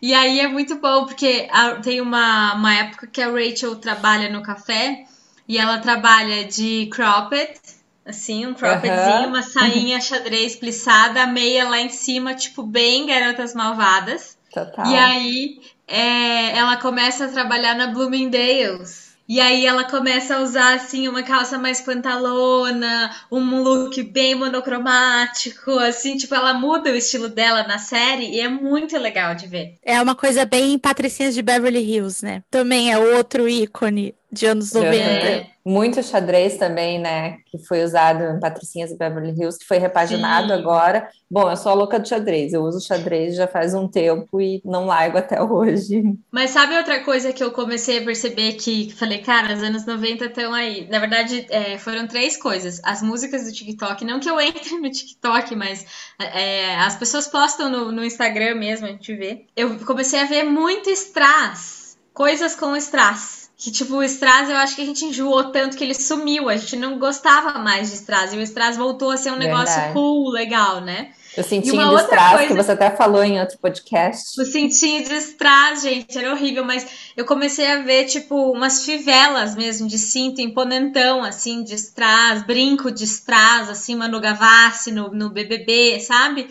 E 0.00 0.14
aí 0.14 0.38
é 0.40 0.46
muito 0.46 0.76
bom, 0.76 1.06
porque 1.06 1.48
tem 1.82 2.00
uma, 2.00 2.54
uma 2.54 2.72
época 2.74 3.06
que 3.08 3.20
a 3.20 3.28
Rachel 3.30 3.76
trabalha 3.76 4.30
no 4.30 4.42
café 4.42 5.04
e 5.48 5.58
ela 5.58 5.78
trabalha 5.78 6.44
de 6.44 6.86
cropped, 6.92 7.58
assim, 8.06 8.46
um 8.46 8.54
croppedzinho, 8.54 9.16
Aham. 9.16 9.26
uma 9.26 9.42
sainha 9.42 10.00
xadrez 10.00 10.54
plissada, 10.54 11.22
a 11.22 11.26
meia 11.26 11.68
lá 11.68 11.80
em 11.80 11.88
cima, 11.88 12.34
tipo, 12.34 12.62
bem 12.62 13.06
garotas 13.06 13.52
malvadas. 13.54 14.38
Total. 14.52 14.86
E 14.86 14.96
aí 14.96 15.60
é, 15.88 16.56
ela 16.56 16.76
começa 16.76 17.26
a 17.26 17.28
trabalhar 17.28 17.74
na 17.74 17.88
Bloomingdale's. 17.88 19.06
E 19.28 19.40
aí 19.40 19.66
ela 19.66 19.82
começa 19.82 20.36
a 20.36 20.40
usar 20.40 20.74
assim 20.74 21.08
uma 21.08 21.20
calça 21.20 21.58
mais 21.58 21.80
pantalona, 21.80 23.10
um 23.30 23.60
look 23.60 24.00
bem 24.04 24.36
monocromático, 24.36 25.72
assim, 25.80 26.16
tipo, 26.16 26.32
ela 26.32 26.54
muda 26.54 26.92
o 26.92 26.96
estilo 26.96 27.28
dela 27.28 27.64
na 27.64 27.78
série 27.78 28.30
e 28.30 28.40
é 28.40 28.48
muito 28.48 28.96
legal 28.96 29.34
de 29.34 29.48
ver. 29.48 29.74
É 29.82 30.00
uma 30.00 30.14
coisa 30.14 30.44
bem 30.44 30.78
Patricinhas 30.78 31.34
de 31.34 31.42
Beverly 31.42 31.80
Hills, 31.80 32.24
né? 32.24 32.44
Também 32.48 32.92
é 32.92 32.98
outro 32.98 33.48
ícone 33.48 34.14
de 34.30 34.46
anos 34.46 34.72
90. 34.72 34.96
É. 34.96 35.55
Muito 35.68 36.00
xadrez 36.00 36.56
também, 36.56 37.00
né? 37.00 37.38
Que 37.46 37.58
foi 37.66 37.82
usado 37.82 38.22
em 38.22 38.38
Patricinhas 38.38 38.92
e 38.92 38.96
Beverly 38.96 39.34
Hills, 39.36 39.58
que 39.58 39.66
foi 39.66 39.78
repaginado 39.78 40.46
Sim. 40.46 40.52
agora. 40.52 41.08
Bom, 41.28 41.50
eu 41.50 41.56
sou 41.56 41.72
a 41.72 41.74
louca 41.74 41.98
do 41.98 42.06
xadrez. 42.06 42.52
Eu 42.52 42.62
uso 42.62 42.86
xadrez 42.86 43.34
já 43.34 43.48
faz 43.48 43.74
um 43.74 43.88
tempo 43.88 44.40
e 44.40 44.62
não 44.64 44.86
largo 44.86 45.18
até 45.18 45.42
hoje. 45.42 46.04
Mas 46.30 46.50
sabe 46.50 46.76
outra 46.76 47.02
coisa 47.02 47.32
que 47.32 47.42
eu 47.42 47.50
comecei 47.50 47.98
a 47.98 48.04
perceber 48.04 48.52
que, 48.52 48.86
que 48.86 48.94
falei, 48.94 49.18
cara, 49.18 49.54
os 49.54 49.62
anos 49.64 49.84
90 49.84 50.26
estão 50.26 50.54
aí. 50.54 50.86
Na 50.88 51.00
verdade, 51.00 51.44
é, 51.50 51.76
foram 51.78 52.06
três 52.06 52.36
coisas. 52.36 52.80
As 52.84 53.02
músicas 53.02 53.42
do 53.44 53.52
TikTok, 53.52 54.04
não 54.04 54.20
que 54.20 54.30
eu 54.30 54.40
entre 54.40 54.78
no 54.78 54.88
TikTok, 54.88 55.56
mas 55.56 55.84
é, 56.20 56.76
as 56.76 56.94
pessoas 56.94 57.26
postam 57.26 57.68
no, 57.68 57.90
no 57.90 58.04
Instagram 58.04 58.54
mesmo, 58.54 58.86
a 58.86 58.90
gente 58.90 59.12
vê. 59.16 59.46
Eu 59.56 59.76
comecei 59.80 60.20
a 60.20 60.26
ver 60.26 60.44
muito 60.44 60.88
strass, 60.90 61.98
coisas 62.14 62.54
com 62.54 62.76
strass. 62.76 63.45
Que, 63.58 63.70
tipo, 63.70 63.94
o 63.94 64.02
Strass, 64.04 64.50
eu 64.50 64.56
acho 64.56 64.76
que 64.76 64.82
a 64.82 64.84
gente 64.86 65.04
enjoou 65.06 65.44
tanto 65.50 65.76
que 65.76 65.82
ele 65.84 65.94
sumiu. 65.94 66.48
A 66.48 66.56
gente 66.56 66.76
não 66.76 66.98
gostava 66.98 67.58
mais 67.58 67.88
de 67.90 67.96
Strass. 67.96 68.34
E 68.34 68.36
o 68.36 68.42
Strass 68.42 68.76
voltou 68.76 69.10
a 69.10 69.16
ser 69.16 69.30
um 69.32 69.36
negócio 69.36 69.74
Verdade. 69.74 69.92
cool, 69.94 70.30
legal, 70.30 70.80
né? 70.82 71.10
Eu 71.36 71.42
senti 71.44 71.68
E 71.68 71.72
uma 71.72 71.88
de 71.94 72.02
strass, 72.02 72.32
coisa- 72.32 72.46
que 72.48 72.54
você 72.62 72.72
até 72.72 72.90
falou 72.90 73.22
em 73.22 73.38
outro 73.38 73.58
podcast. 73.58 74.40
O 74.40 74.44
cintinho 74.44 75.04
de 75.04 75.14
strass, 75.16 75.82
gente, 75.82 76.16
era 76.16 76.32
horrível, 76.32 76.64
mas 76.64 76.86
eu 77.14 77.26
comecei 77.26 77.70
a 77.70 77.82
ver, 77.82 78.06
tipo, 78.06 78.52
umas 78.52 78.84
fivelas 78.86 79.54
mesmo 79.54 79.86
de 79.86 79.98
cinto 79.98 80.40
imponentão, 80.40 81.22
assim, 81.22 81.62
de 81.62 81.74
strass, 81.74 82.42
brinco 82.42 82.90
de 82.90 83.04
strass, 83.04 83.68
assim, 83.68 83.94
Manu 83.94 84.18
Gavassi 84.18 84.90
no, 84.92 85.10
no 85.10 85.28
BBB, 85.28 86.00
sabe? 86.00 86.48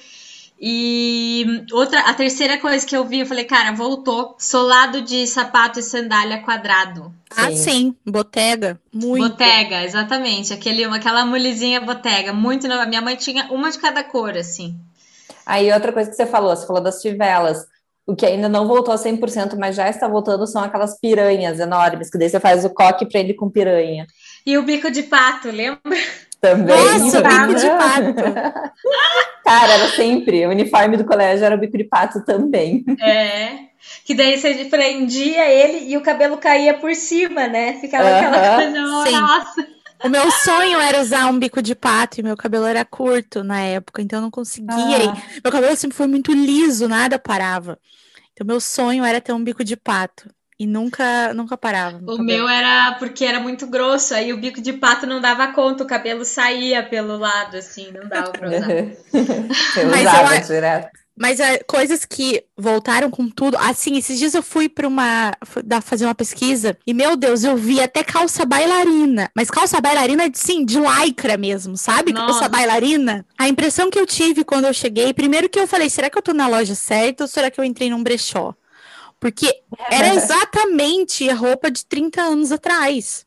E 0.59 1.65
outra, 1.71 1.99
a 2.01 2.13
terceira 2.13 2.57
coisa 2.57 2.85
que 2.85 2.95
eu 2.95 3.05
vi, 3.05 3.19
eu 3.19 3.25
falei, 3.25 3.43
cara, 3.43 3.73
voltou. 3.73 4.35
Solado 4.39 5.01
de 5.01 5.27
sapato 5.27 5.79
e 5.79 5.83
sandália 5.83 6.41
quadrado. 6.41 7.13
Ah, 7.35 7.49
Sim. 7.49 7.55
sim, 7.55 7.95
Botega, 8.05 8.79
muito. 8.93 9.29
Botega, 9.29 9.83
exatamente. 9.83 10.53
Aquele, 10.53 10.85
aquela 10.85 11.25
mulezinha 11.25 11.81
botega, 11.81 12.31
muito 12.31 12.67
nova. 12.67 12.85
Minha 12.85 13.01
mãe 13.01 13.15
tinha 13.17 13.47
uma 13.51 13.69
de 13.69 13.77
cada 13.77 14.03
cor, 14.03 14.37
assim. 14.37 14.79
Aí 15.45 15.71
outra 15.71 15.91
coisa 15.91 16.09
que 16.09 16.15
você 16.15 16.25
falou, 16.25 16.55
você 16.55 16.65
falou 16.65 16.81
das 16.81 17.01
fivelas. 17.01 17.65
O 18.07 18.15
que 18.15 18.25
ainda 18.25 18.47
não 18.47 18.67
voltou 18.67 18.93
a 18.93 18.97
100%, 18.97 19.57
mas 19.57 19.75
já 19.75 19.89
está 19.89 20.07
voltando, 20.07 20.45
são 20.45 20.63
aquelas 20.63 20.99
piranhas 20.99 21.59
enormes, 21.59 22.09
que 22.09 22.19
daí 22.19 22.29
você 22.29 22.39
faz 22.39 22.63
o 22.63 22.69
coque 22.69 23.05
para 23.05 23.19
ele 23.19 23.33
com 23.33 23.49
piranha. 23.49 24.05
E 24.45 24.57
o 24.59 24.63
bico 24.63 24.91
de 24.91 25.03
pato, 25.03 25.49
lembra? 25.49 25.79
Também. 26.45 26.75
Nossa, 26.75 27.21
bico 27.21 27.55
de 27.55 27.67
pato. 27.69 28.71
Cara, 29.43 29.73
era 29.73 29.87
sempre. 29.89 30.45
O 30.45 30.49
uniforme 30.49 30.95
do 30.95 31.03
colégio 31.03 31.43
era 31.43 31.55
o 31.55 31.57
bico 31.57 31.75
de 31.75 31.83
pato 31.83 32.23
também. 32.23 32.85
É. 33.01 33.65
Que 34.03 34.13
daí 34.13 34.37
você 34.37 34.65
prendia 34.65 35.49
ele 35.49 35.91
e 35.91 35.97
o 35.97 36.01
cabelo 36.01 36.37
caía 36.37 36.75
por 36.75 36.93
cima, 36.93 37.47
né? 37.47 37.73
Ficava 37.79 38.07
aquela 38.09 38.55
coisa, 38.57 39.05
Sim. 39.05 39.19
nossa. 39.19 39.67
O 40.03 40.09
meu 40.09 40.29
sonho 40.29 40.79
era 40.79 41.01
usar 41.01 41.27
um 41.27 41.39
bico 41.39 41.61
de 41.61 41.73
pato 41.73 42.19
e 42.19 42.23
meu 42.23 42.37
cabelo 42.37 42.65
era 42.65 42.85
curto 42.85 43.43
na 43.43 43.61
época, 43.61 44.01
então 44.01 44.19
eu 44.19 44.23
não 44.23 44.31
conseguia. 44.31 45.09
Ah. 45.09 45.17
Meu 45.43 45.51
cabelo 45.51 45.75
sempre 45.75 45.97
foi 45.97 46.05
muito 46.05 46.31
liso, 46.31 46.87
nada 46.87 47.17
parava. 47.17 47.79
Então 48.33 48.45
meu 48.45 48.59
sonho 48.59 49.03
era 49.03 49.19
ter 49.19 49.33
um 49.33 49.43
bico 49.43 49.63
de 49.63 49.75
pato 49.75 50.29
e 50.59 50.65
nunca 50.67 51.33
nunca 51.33 51.57
parava. 51.57 51.97
O 51.97 52.17
cabelo. 52.17 52.23
meu 52.23 52.47
era 52.49 52.93
porque 52.99 53.25
era 53.25 53.39
muito 53.39 53.67
grosso, 53.67 54.13
aí 54.13 54.31
o 54.33 54.37
bico 54.37 54.61
de 54.61 54.73
pato 54.73 55.05
não 55.05 55.19
dava 55.21 55.47
conta, 55.53 55.83
o 55.83 55.87
cabelo 55.87 56.23
saía 56.25 56.81
pelo 56.83 57.17
lado, 57.17 57.57
assim, 57.57 57.91
não 57.91 58.07
dava 58.07 58.31
pra 58.31 58.47
usar. 58.47 58.69
Eu 59.77 59.89
Mas 59.89 60.01
usava 60.01 60.35
eu- 60.37 60.41
direto. 60.41 61.05
Mas 61.17 61.39
é, 61.39 61.59
coisas 61.59 62.03
que 62.03 62.43
voltaram 62.57 63.09
com 63.09 63.29
tudo. 63.29 63.55
Assim, 63.57 63.95
esses 63.95 64.19
dias 64.19 64.33
eu 64.33 64.43
fui 64.43 64.67
para 64.67 64.85
uma 64.85 65.31
fui 65.45 65.63
dar- 65.63 65.81
fazer 65.81 66.03
uma 66.03 66.13
pesquisa 66.13 66.77
e 66.85 66.93
meu 66.93 67.15
Deus, 67.15 67.45
eu 67.45 67.55
vi 67.55 67.79
até 67.79 68.03
calça 68.03 68.45
bailarina, 68.45 69.29
mas 69.33 69.49
calça 69.49 69.79
bailarina 69.79 70.29
sim, 70.33 70.65
de 70.65 70.77
lycra 70.77 71.37
mesmo, 71.37 71.77
sabe? 71.77 72.11
Nossa. 72.11 72.25
Calça 72.27 72.49
bailarina. 72.49 73.25
A 73.37 73.47
impressão 73.47 73.89
que 73.89 73.97
eu 73.97 74.05
tive 74.05 74.43
quando 74.43 74.65
eu 74.65 74.73
cheguei, 74.73 75.13
primeiro 75.13 75.47
que 75.47 75.57
eu 75.57 75.65
falei, 75.67 75.89
será 75.89 76.09
que 76.09 76.17
eu 76.17 76.21
tô 76.21 76.33
na 76.33 76.49
loja 76.49 76.75
certa 76.75 77.23
ou 77.23 77.27
será 77.29 77.49
que 77.49 77.61
eu 77.61 77.63
entrei 77.63 77.89
num 77.89 78.03
brechó? 78.03 78.53
Porque 79.19 79.61
era 79.89 80.13
exatamente 80.13 81.29
a 81.29 81.35
roupa 81.35 81.71
de 81.71 81.85
30 81.85 82.21
anos 82.21 82.51
atrás. 82.51 83.25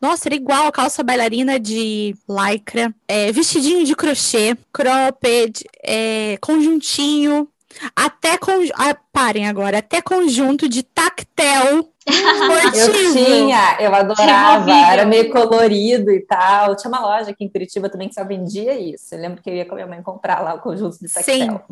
Nossa, 0.00 0.28
era 0.28 0.36
igual 0.36 0.66
a 0.66 0.72
calça 0.72 1.02
bailarina 1.02 1.58
de 1.58 2.14
lycra, 2.28 2.94
é, 3.06 3.32
vestidinho 3.32 3.84
de 3.84 3.96
crochê, 3.96 4.56
cropped, 4.72 5.64
é, 5.82 6.36
conjuntinho, 6.40 7.48
até 7.96 8.38
con... 8.38 8.52
ah, 8.74 8.96
parem 9.12 9.48
agora, 9.48 9.78
até 9.78 10.00
conjunto 10.00 10.68
de 10.68 10.84
tactel 10.84 11.92
Eu 12.06 12.70
esportivo. 12.70 13.12
tinha, 13.12 13.76
eu 13.80 13.94
adorava, 13.94 14.70
era 14.70 15.04
meio 15.04 15.30
colorido 15.30 16.10
e 16.10 16.20
tal. 16.20 16.74
Tinha 16.76 16.88
uma 16.88 17.00
loja 17.00 17.30
aqui 17.30 17.44
em 17.44 17.48
Curitiba 17.48 17.88
também 17.88 18.08
que 18.08 18.14
só 18.14 18.24
vendia 18.24 18.78
isso. 18.78 19.14
Eu 19.14 19.20
lembro 19.20 19.42
que 19.42 19.50
eu 19.50 19.54
ia 19.54 19.64
com 19.64 19.72
a 19.72 19.76
minha 19.76 19.86
mãe 19.86 20.02
comprar 20.02 20.40
lá 20.40 20.54
o 20.54 20.60
conjunto 20.60 20.98
de 20.98 21.08
Sim. 21.08 21.46
tactel. 21.46 21.62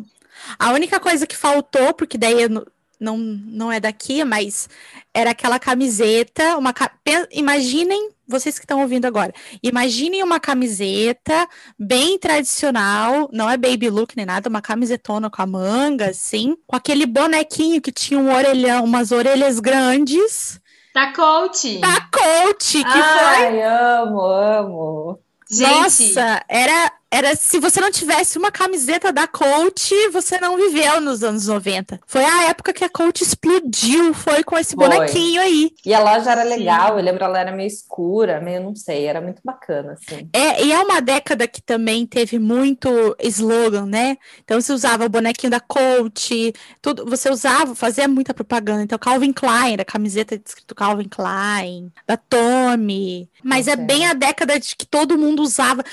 A 0.59 0.71
única 0.71 0.99
coisa 0.99 1.25
que 1.25 1.35
faltou, 1.35 1.93
porque 1.93 2.17
daí 2.17 2.41
eu 2.41 2.67
não, 2.99 3.17
não, 3.17 3.71
é 3.71 3.79
daqui, 3.79 4.23
mas 4.23 4.69
era 5.13 5.31
aquela 5.31 5.59
camiseta, 5.59 6.57
uma 6.57 6.73
imaginem, 7.31 8.09
vocês 8.27 8.57
que 8.57 8.65
estão 8.65 8.81
ouvindo 8.81 9.05
agora, 9.05 9.33
imaginem 9.61 10.23
uma 10.23 10.39
camiseta 10.39 11.47
bem 11.77 12.17
tradicional, 12.17 13.29
não 13.31 13.49
é 13.49 13.57
baby 13.57 13.89
look 13.89 14.15
nem 14.15 14.25
nada, 14.25 14.49
uma 14.49 14.61
camisetona 14.61 15.29
com 15.29 15.41
a 15.41 15.45
manga, 15.45 16.09
assim, 16.09 16.55
com 16.65 16.75
aquele 16.75 17.05
bonequinho 17.05 17.81
que 17.81 17.91
tinha 17.91 18.19
um 18.19 18.33
orelhão, 18.33 18.83
umas 18.83 19.11
orelhas 19.11 19.59
grandes, 19.59 20.59
Da 20.93 21.13
coach. 21.13 21.79
da 21.79 22.01
coach, 22.11 22.83
que 22.83 22.91
foi 22.91 22.99
Ai, 22.99 23.61
amo, 23.61 24.21
amo. 24.21 25.19
Gente, 25.49 25.69
Nossa, 25.69 26.43
era, 26.49 26.91
era 27.09 27.35
se 27.35 27.59
você 27.59 27.79
não 27.79 27.89
tivesse 27.91 28.37
uma 28.37 28.51
camiseta 28.51 29.13
da 29.13 29.27
Coach, 29.27 29.93
você 30.11 30.39
não 30.39 30.57
viveu 30.57 30.99
nos 30.99 31.23
anos 31.23 31.47
90. 31.47 31.99
Foi 32.05 32.23
a 32.23 32.49
época 32.49 32.73
que 32.73 32.83
a 32.83 32.89
Coach 32.89 33.21
explodiu, 33.23 34.13
foi 34.13 34.43
com 34.43 34.57
esse 34.57 34.75
Foi. 34.75 34.87
bonequinho 34.87 35.41
aí. 35.41 35.71
E 35.85 35.93
a 35.93 35.99
loja 35.99 36.31
era 36.31 36.43
Sim. 36.43 36.49
legal, 36.49 36.97
eu 36.97 37.03
lembro 37.03 37.23
ela 37.23 37.39
era 37.39 37.51
meio 37.51 37.67
escura, 37.67 38.41
meio 38.41 38.61
não 38.61 38.75
sei, 38.75 39.05
era 39.05 39.21
muito 39.21 39.41
bacana, 39.43 39.93
assim. 39.93 40.29
É, 40.33 40.63
e 40.63 40.71
é 40.71 40.79
uma 40.79 41.01
década 41.01 41.47
que 41.47 41.61
também 41.61 42.05
teve 42.05 42.37
muito 42.39 42.89
slogan, 43.21 43.85
né? 43.85 44.17
Então 44.43 44.59
você 44.59 44.73
usava 44.73 45.05
o 45.05 45.09
bonequinho 45.09 45.51
da 45.51 45.61
Coach, 45.61 46.53
tudo, 46.81 47.05
você 47.05 47.29
usava, 47.29 47.73
fazia 47.73 48.07
muita 48.07 48.33
propaganda. 48.33 48.83
Então 48.83 48.99
Calvin 48.99 49.31
Klein, 49.31 49.73
era 49.73 49.85
camiseta 49.85 50.35
escrito 50.35 50.75
Calvin 50.75 51.07
Klein, 51.07 51.91
da 52.05 52.17
Tommy. 52.17 53.29
Mas 53.43 53.67
é 53.67 53.73
Ok. 53.73 53.85
bem 53.85 54.05
a 54.05 54.13
década 54.13 54.59
de 54.59 54.75
que 54.75 54.85
todo 54.85 55.17
mundo 55.17 55.41
usava. 55.41 55.83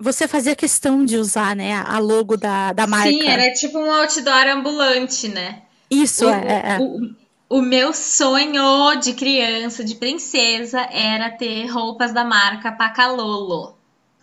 Você 0.00 0.26
fazia 0.26 0.56
questão 0.56 1.04
de 1.04 1.16
usar, 1.16 1.54
né, 1.54 1.74
a 1.74 1.98
logo 1.98 2.36
da, 2.36 2.72
da 2.72 2.86
marca. 2.86 3.10
sim, 3.10 3.28
era 3.28 3.52
tipo 3.52 3.78
um 3.78 3.90
outdoor 3.92 4.46
ambulante, 4.48 5.28
né? 5.28 5.62
Isso, 5.90 6.24
O- 6.24 6.30
é, 6.30 6.76
é. 6.76 6.78
O, 6.82 7.58
o 7.58 7.62
meu 7.62 7.92
sonho 7.92 8.94
de 9.00 9.12
criança, 9.14 9.84
de 9.84 9.94
princesa, 9.96 10.80
era 10.82 11.30
ter 11.30 11.66
roupas 11.66 12.12
da 12.12 12.24
marca 12.24 12.72
Pacalolo. 12.72 13.76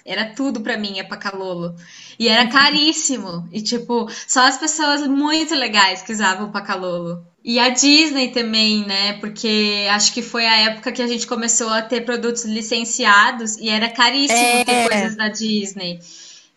Era 0.08 0.34
tudo 0.34 0.62
pra 0.62 0.78
mim, 0.78 0.96
Pacalolo. 1.04 1.76
E 2.18 2.30
era 2.30 2.48
caríssimo. 2.48 3.46
E, 3.52 3.62
tipo, 3.62 4.10
só 4.26 4.48
as 4.48 4.58
pessoas 4.58 5.06
muito 5.06 5.54
legais 5.54 6.02
que 6.02 6.14
usavam 6.14 6.50
Pacalolo. 6.50 7.22
E 7.44 7.60
a 7.60 7.68
Disney 7.68 8.30
também, 8.30 8.86
né? 8.86 9.14
Porque 9.20 9.86
acho 9.92 10.14
que 10.14 10.22
foi 10.22 10.46
a 10.46 10.72
época 10.72 10.94
que 10.94 11.02
a 11.02 11.08
gente 11.08 11.28
começou 11.28 11.70
a 11.70 11.82
ter 11.82 12.06
produtos 12.06 12.46
licenciados 12.46 13.58
e 13.58 13.68
era 13.68 13.90
caríssimo 13.90 14.40
É. 14.40 14.64
ter 14.64 14.88
coisas 14.90 15.18
da 15.18 15.28
Disney. 15.28 16.00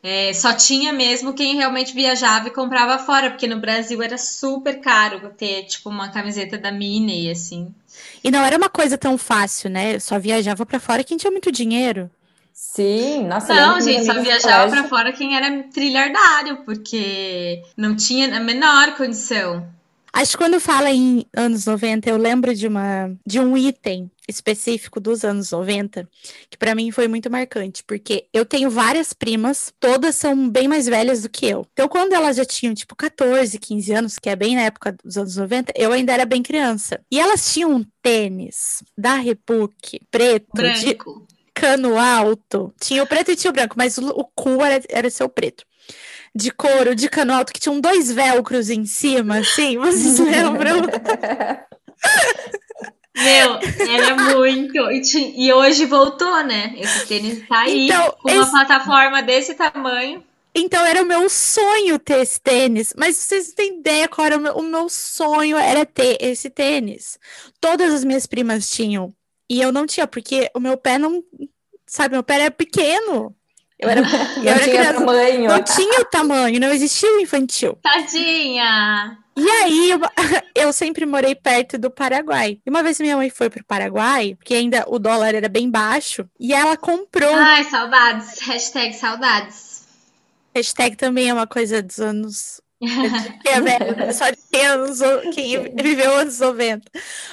É, 0.02 0.32
só 0.32 0.54
tinha 0.54 0.92
mesmo 0.92 1.34
quem 1.34 1.56
realmente 1.56 1.92
viajava 1.92 2.48
e 2.48 2.52
comprava 2.52 2.98
fora, 3.04 3.30
porque 3.30 3.46
no 3.48 3.60
Brasil 3.60 4.00
era 4.00 4.16
super 4.16 4.80
caro 4.80 5.28
ter, 5.36 5.64
tipo, 5.64 5.90
uma 5.90 6.08
camiseta 6.08 6.56
da 6.56 6.72
Minnie, 6.72 7.30
assim. 7.30 7.74
E 8.22 8.30
não 8.30 8.44
era 8.44 8.56
uma 8.56 8.70
coisa 8.70 8.96
tão 8.96 9.18
fácil, 9.18 9.68
né? 9.68 9.98
Só 9.98 10.18
viajava 10.18 10.64
pra 10.64 10.80
fora 10.80 11.04
quem 11.04 11.16
tinha 11.16 11.30
muito 11.30 11.52
dinheiro. 11.52 12.08
Sim, 12.52 13.26
nossa, 13.26 13.54
Não, 13.54 13.80
gente, 13.80 14.04
só 14.04 14.20
viajava 14.20 14.70
pra 14.70 14.84
fora 14.84 15.12
quem 15.12 15.36
era 15.36 15.64
trilhardário, 15.64 16.64
porque 16.64 17.62
não 17.76 17.96
tinha 17.96 18.36
a 18.36 18.40
menor 18.40 18.96
condição. 18.96 19.66
Acho 20.12 20.32
que 20.32 20.38
quando 20.38 20.58
fala 20.58 20.90
em 20.90 21.24
anos 21.36 21.66
90, 21.66 22.10
eu 22.10 22.16
lembro 22.16 22.54
de 22.54 22.66
uma 22.66 23.14
de 23.24 23.38
um 23.38 23.56
item 23.56 24.10
específico 24.28 25.00
dos 25.00 25.24
anos 25.24 25.50
90, 25.50 26.08
que 26.48 26.58
pra 26.58 26.74
mim 26.74 26.90
foi 26.90 27.06
muito 27.06 27.30
marcante, 27.30 27.82
porque 27.84 28.26
eu 28.32 28.44
tenho 28.44 28.70
várias 28.70 29.12
primas, 29.12 29.72
todas 29.78 30.16
são 30.16 30.48
bem 30.48 30.66
mais 30.66 30.86
velhas 30.86 31.22
do 31.22 31.28
que 31.28 31.46
eu. 31.46 31.66
Então, 31.72 31.88
quando 31.88 32.12
elas 32.12 32.36
já 32.36 32.44
tinham 32.44 32.74
tipo 32.74 32.94
14, 32.96 33.58
15 33.58 33.92
anos, 33.92 34.18
que 34.18 34.28
é 34.28 34.36
bem 34.36 34.56
na 34.56 34.62
época 34.62 34.96
dos 35.04 35.16
anos 35.16 35.36
90, 35.36 35.72
eu 35.76 35.92
ainda 35.92 36.12
era 36.12 36.24
bem 36.24 36.42
criança. 36.42 37.00
E 37.10 37.18
elas 37.18 37.52
tinham 37.52 37.72
um 37.72 37.84
tênis 38.02 38.82
da 38.96 39.14
Repuc 39.14 40.00
preto 40.10 40.50
de 40.54 40.94
Branco. 40.94 41.26
Cano 41.60 41.98
alto. 41.98 42.72
Tinha 42.80 43.02
o 43.02 43.06
preto 43.06 43.30
e 43.30 43.36
tinha 43.36 43.50
o 43.50 43.54
branco, 43.54 43.74
mas 43.76 43.98
o, 43.98 44.08
o 44.08 44.24
cu 44.24 44.62
era, 44.64 44.82
era 44.88 45.10
seu 45.10 45.28
preto. 45.28 45.64
De 46.34 46.50
couro, 46.52 46.94
de 46.94 47.08
cano 47.08 47.32
alto, 47.34 47.52
que 47.52 47.60
tinham 47.60 47.80
dois 47.80 48.10
velcros 48.10 48.70
em 48.70 48.84
cima, 48.84 49.38
assim. 49.38 49.76
Vocês 49.78 50.18
lembram? 50.20 50.82
Meu, 53.16 53.58
era 53.90 54.14
muito. 54.34 54.90
E, 54.90 55.00
ti- 55.02 55.34
e 55.36 55.52
hoje 55.52 55.84
voltou, 55.84 56.42
né? 56.44 56.74
Esse 56.78 57.06
tênis 57.06 57.46
tá 57.48 57.60
aí, 57.60 57.86
Então, 57.86 58.12
com 58.22 58.30
uma 58.30 58.42
esse- 58.42 58.50
plataforma 58.50 59.22
desse 59.22 59.54
tamanho. 59.54 60.24
Então 60.54 60.84
era 60.84 61.02
o 61.02 61.06
meu 61.06 61.28
sonho 61.28 61.98
ter 61.98 62.20
esse 62.22 62.40
tênis. 62.40 62.92
Mas 62.96 63.16
vocês 63.16 63.48
não 63.48 63.54
têm 63.54 63.78
ideia 63.78 64.08
qual 64.08 64.26
era 64.26 64.36
o 64.36 64.40
meu, 64.40 64.52
o 64.56 64.62
meu 64.62 64.88
sonho 64.88 65.56
era 65.56 65.86
ter 65.86 66.16
esse 66.20 66.50
tênis. 66.50 67.18
Todas 67.60 67.92
as 67.94 68.04
minhas 68.04 68.26
primas 68.26 68.68
tinham. 68.70 69.12
E 69.50 69.60
eu 69.60 69.72
não 69.72 69.86
tinha, 69.86 70.06
porque 70.06 70.50
o 70.54 70.60
meu 70.60 70.78
pé 70.78 70.98
não. 70.98 71.24
Sabe, 71.86 72.14
meu 72.14 72.22
pé 72.22 72.36
era 72.36 72.50
pequeno. 72.52 73.36
Eu 73.78 73.88
era, 73.90 74.00
eu 74.44 74.44
Não 74.44 74.52
era 74.52 74.60
tinha 74.60 74.76
criança. 74.76 74.94
tamanho. 74.94 75.48
Não 75.48 75.62
tinha 75.64 76.00
o 76.00 76.04
tamanho, 76.04 76.60
não 76.60 76.72
existia 76.72 77.12
o 77.16 77.20
infantil. 77.20 77.76
Tadinha! 77.82 79.18
E 79.36 79.48
aí, 79.48 79.90
eu, 79.90 80.00
eu 80.54 80.72
sempre 80.72 81.06
morei 81.06 81.34
perto 81.34 81.78
do 81.78 81.90
Paraguai. 81.90 82.60
E 82.64 82.70
uma 82.70 82.82
vez 82.82 83.00
minha 83.00 83.16
mãe 83.16 83.30
foi 83.30 83.50
pro 83.50 83.64
Paraguai, 83.64 84.34
porque 84.36 84.54
ainda 84.54 84.84
o 84.86 84.98
dólar 84.98 85.34
era 85.34 85.48
bem 85.48 85.70
baixo, 85.70 86.28
e 86.38 86.52
ela 86.52 86.76
comprou. 86.76 87.34
Ai, 87.34 87.64
saudades. 87.64 88.38
Hashtag 88.40 88.94
saudades. 88.94 89.84
Hashtag 90.54 90.96
também 90.96 91.28
é 91.30 91.34
uma 91.34 91.46
coisa 91.46 91.82
dos 91.82 91.98
anos. 91.98 92.60
Que 92.80 93.48
é 93.48 93.60
velho, 93.60 94.14
só 94.14 94.30
de 94.30 94.38
quem, 94.50 94.62
é 94.62 94.66
anos, 94.66 95.00
quem 95.34 95.74
viveu 95.76 96.14
anos 96.14 96.40
90. 96.40 96.90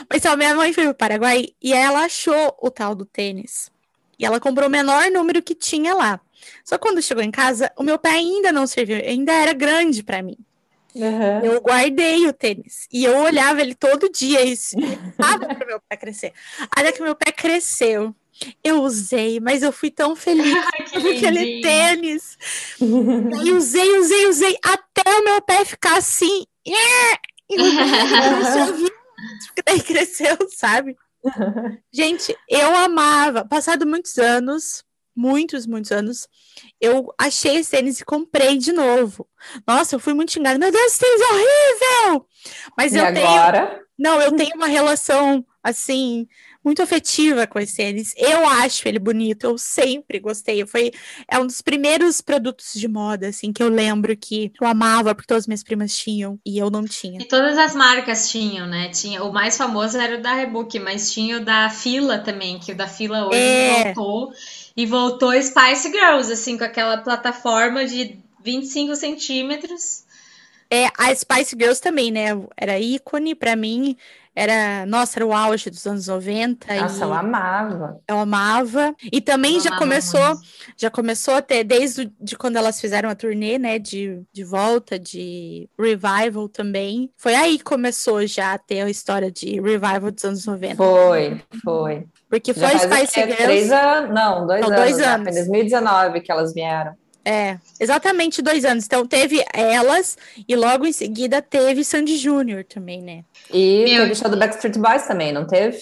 Mas 0.10 0.20
então, 0.20 0.36
minha 0.36 0.54
mãe 0.54 0.74
foi 0.74 0.84
pro 0.84 0.94
Paraguai 0.94 1.48
e 1.62 1.74
ela 1.74 2.04
achou 2.04 2.58
o 2.62 2.70
tal 2.70 2.94
do 2.94 3.06
tênis. 3.06 3.72
E 4.20 4.26
ela 4.26 4.40
comprou 4.40 4.68
o 4.68 4.72
menor 4.72 5.10
número 5.10 5.42
que 5.42 5.56
tinha 5.56 5.94
lá. 5.94 6.20
Só 6.66 6.78
quando 6.78 7.02
chegou 7.02 7.24
em 7.24 7.32
casa, 7.32 7.72
o 7.78 7.84
meu 7.84 7.98
pé 7.98 8.10
ainda 8.10 8.52
não 8.52 8.68
serviu, 8.68 8.98
ainda 8.98 9.32
era 9.32 9.54
grande 9.54 10.04
pra 10.04 10.22
mim. 10.22 10.38
Uhum. 10.94 11.46
Eu 11.46 11.62
guardei 11.62 12.28
o 12.28 12.34
tênis. 12.34 12.88
E 12.92 13.06
eu 13.06 13.18
olhava 13.18 13.62
ele 13.62 13.76
todo 13.76 14.12
dia 14.12 14.42
e 14.44 14.52
estava 14.52 15.46
para 15.46 15.66
meu 15.66 15.80
pé 15.88 15.96
crescer. 15.96 16.34
Até 16.72 16.92
que 16.92 17.02
meu 17.02 17.16
pé 17.16 17.32
cresceu. 17.32 18.14
Eu 18.64 18.84
usei, 18.84 19.40
mas 19.40 19.64
eu 19.64 19.72
fui 19.72 19.90
tão 19.90 20.16
feliz 20.16 20.54
com 20.92 20.98
aquele 21.00 21.62
tênis. 21.62 22.38
E 22.80 23.52
usei, 23.52 23.98
usei, 24.00 24.28
usei, 24.28 24.58
até 24.64 25.10
o 25.20 25.24
meu 25.24 25.42
pé 25.42 25.66
ficar 25.66 25.98
assim. 25.98 26.46
E 26.66 26.74
daí 29.66 29.82
cresceu, 29.82 30.38
sabe? 30.50 30.96
Gente, 31.92 32.36
eu 32.48 32.76
amava. 32.76 33.46
Passado 33.46 33.86
muitos 33.86 34.18
anos, 34.18 34.84
muitos, 35.16 35.66
muitos 35.66 35.92
anos, 35.92 36.28
eu 36.80 37.14
achei 37.20 37.58
esse 37.58 37.72
tênis 37.72 38.00
e 38.00 38.06
comprei 38.06 38.58
de 38.58 38.72
novo. 38.72 39.28
Nossa, 39.68 39.96
eu 39.96 40.00
fui 40.00 40.14
muito 40.14 40.32
xingada. 40.32 40.60
Meu 40.60 40.72
Deus, 40.72 40.86
esse 40.86 41.00
tênis 41.00 41.22
é 41.22 41.34
horrível! 41.34 42.28
Mas 42.78 42.94
E 42.94 42.98
eu 42.98 43.06
agora? 43.06 43.68
tenho. 43.68 43.82
Não, 43.98 44.22
eu 44.22 44.36
tenho 44.36 44.56
uma 44.56 44.68
relação, 44.68 45.44
assim, 45.64 46.28
muito 46.68 46.82
afetiva 46.82 47.48
com 47.48 47.58
esse 47.60 47.78
tênis. 47.78 48.14
Eu 48.18 48.46
acho 48.46 48.88
ele 48.88 49.00
bonito, 49.00 49.46
eu 49.46 49.58
sempre 49.58 50.20
gostei. 50.20 50.66
Foi, 50.68 50.92
é 51.30 51.40
um 51.40 51.48
dos 51.48 51.62
primeiros 51.62 52.20
produtos 52.20 52.74
de 52.74 52.88
moda, 52.90 53.30
assim, 53.30 53.54
que 53.54 53.64
eu 53.64 53.70
lembro 53.70 54.16
que 54.18 54.52
eu 54.60 54.68
amava, 54.68 55.16
porque 55.16 55.28
todas 55.28 55.44
as 55.44 55.48
minhas 55.48 55.64
primas 55.64 55.96
tinham 55.98 56.38
e 56.46 56.58
eu 56.58 56.70
não 56.70 56.84
tinha. 56.84 57.22
E 57.22 57.26
todas 57.26 57.58
as 57.58 57.74
marcas 57.74 58.30
tinham, 58.30 58.68
né? 58.68 58.90
Tinha, 58.90 59.24
o 59.24 59.32
mais 59.32 59.56
famoso 59.58 59.98
era 59.98 60.18
o 60.18 60.22
da 60.22 60.34
Reebok, 60.34 60.78
mas 60.80 61.12
tinha 61.12 61.38
o 61.38 61.40
da 61.40 61.70
Fila 61.70 62.20
também, 62.20 62.60
que 62.60 62.74
o 62.74 62.76
da 62.76 62.88
Fila 62.88 63.28
hoje 63.28 63.38
É. 63.38 63.94
voltou. 63.94 64.34
E 64.76 64.86
voltou 64.86 65.32
Spice 65.42 65.90
Girls, 65.90 66.32
assim, 66.32 66.58
com 66.58 66.66
aquela 66.66 66.98
plataforma 66.98 67.86
de 67.86 68.18
25 68.44 68.96
centímetros. 68.96 70.04
É, 70.70 70.88
a 70.98 71.16
Spice 71.16 71.56
Girls 71.58 71.82
também, 71.82 72.12
né? 72.12 72.28
Era 72.58 72.78
ícone 72.78 73.34
pra 73.34 73.56
mim. 73.56 73.96
Era, 74.40 74.86
nossa, 74.86 75.18
era 75.18 75.26
o 75.26 75.34
auge 75.34 75.68
dos 75.68 75.88
anos 75.88 76.06
90 76.06 76.68
Nossa, 76.76 77.00
e 77.00 77.02
eu 77.02 77.12
amava. 77.12 78.00
eu 78.08 78.20
amava. 78.20 78.96
E 79.12 79.20
também 79.20 79.56
Eu 79.56 79.62
já 79.62 79.70
amava 79.70 79.82
começou, 79.82 80.38
já 80.78 80.92
começou 80.92 81.34
a 81.34 81.42
ter, 81.42 81.64
desde 81.64 82.14
de 82.22 82.38
quando 82.38 82.56
elas 82.56 82.80
fizeram 82.80 83.10
a 83.10 83.16
turnê, 83.16 83.58
né, 83.58 83.80
de, 83.80 84.22
de 84.32 84.44
volta, 84.44 85.00
de 85.00 85.68
revival 85.76 86.48
também. 86.48 87.10
Foi 87.18 87.34
aí 87.34 87.58
que 87.58 87.64
começou 87.64 88.28
já 88.28 88.54
a 88.54 88.60
ter 88.60 88.82
a 88.82 88.90
história 88.92 89.32
de 89.32 89.60
revival 89.60 90.12
dos 90.12 90.24
anos 90.24 90.46
90. 90.46 90.76
Foi, 90.76 91.42
foi. 91.64 92.06
Porque 92.30 92.54
Já 92.54 92.70
foi 92.70 92.78
Spice? 92.78 93.20
Girls. 93.22 93.44
Três 93.44 93.72
anos? 93.72 94.14
Não, 94.14 94.46
dois 94.46 94.62
Não, 94.62 94.68
anos. 94.68 94.80
dois 94.82 94.98
né? 95.00 95.06
anos. 95.06 95.24
Foi 95.24 95.32
em 95.32 95.46
2019 95.46 96.22
que 96.22 96.32
elas 96.32 96.54
vieram. 96.54 96.94
É, 97.30 97.58
exatamente 97.78 98.42
dois 98.42 98.64
anos. 98.64 98.86
Então 98.86 99.06
teve 99.06 99.44
elas 99.54 100.18
e 100.48 100.56
logo 100.56 100.86
em 100.86 100.94
seguida 100.94 101.42
teve 101.42 101.84
Sandy 101.84 102.16
Júnior 102.16 102.64
também, 102.64 103.02
né? 103.02 103.26
E 103.52 103.84
Meu. 103.84 104.02
teve 104.04 104.12
o 104.14 104.16
show 104.16 104.30
do 104.30 104.38
Backstreet 104.38 104.78
Boys 104.78 105.04
também, 105.06 105.34
não 105.34 105.46
teve? 105.46 105.78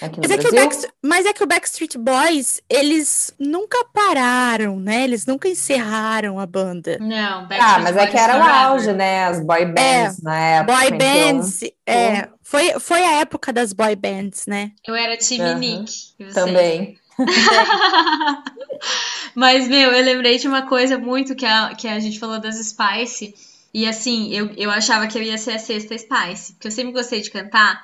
Aqui 0.00 0.16
no 0.18 0.28
Mas 0.28 0.84
é, 0.84 0.88
mas 1.02 1.26
é 1.26 1.32
que 1.32 1.42
o 1.42 1.46
Backstreet 1.46 1.98
Boys, 1.98 2.62
eles 2.70 3.34
nunca 3.38 3.84
pararam, 3.92 4.78
né? 4.80 5.04
Eles 5.04 5.26
nunca 5.26 5.46
encerraram 5.48 6.38
a 6.38 6.46
banda. 6.46 6.96
Não, 7.00 7.40
Ah, 7.40 7.42
Backstreet 7.42 7.82
mas 7.82 7.96
é 7.96 7.98
Boys 7.98 8.10
que 8.10 8.16
era 8.16 8.38
o 8.38 8.42
auge, 8.42 8.92
né? 8.92 9.24
As 9.24 9.40
boy 9.40 9.66
bands 9.66 10.22
na 10.22 10.38
época. 10.38 10.76
Boy 10.76 10.86
então- 10.86 10.98
bands, 10.98 11.60
é, 11.86 12.28
foi, 12.42 12.80
foi 12.80 13.04
a 13.04 13.20
época 13.20 13.52
das 13.52 13.72
boy 13.72 13.94
bands, 13.96 14.46
né? 14.46 14.70
Eu 14.86 14.94
era 14.94 15.16
time 15.18 15.42
Aham. 15.44 15.58
Nick. 15.58 15.92
Também. 16.32 16.98
Mas, 19.34 19.68
meu, 19.68 19.92
eu 19.92 20.04
lembrei 20.04 20.38
de 20.38 20.48
uma 20.48 20.62
coisa 20.62 20.98
muito 20.98 21.34
que 21.34 21.46
a, 21.46 21.74
que 21.74 21.88
a 21.88 21.98
gente 22.00 22.18
falou 22.18 22.40
das 22.40 22.56
Spice. 22.56 23.34
E 23.72 23.86
assim, 23.86 24.32
eu, 24.32 24.50
eu 24.56 24.70
achava 24.70 25.06
que 25.06 25.18
eu 25.18 25.22
ia 25.22 25.36
ser 25.36 25.52
a 25.52 25.58
sexta 25.58 25.96
Spice, 25.98 26.52
porque 26.52 26.68
eu 26.68 26.72
sempre 26.72 26.92
gostei 26.92 27.20
de 27.20 27.30
cantar. 27.30 27.82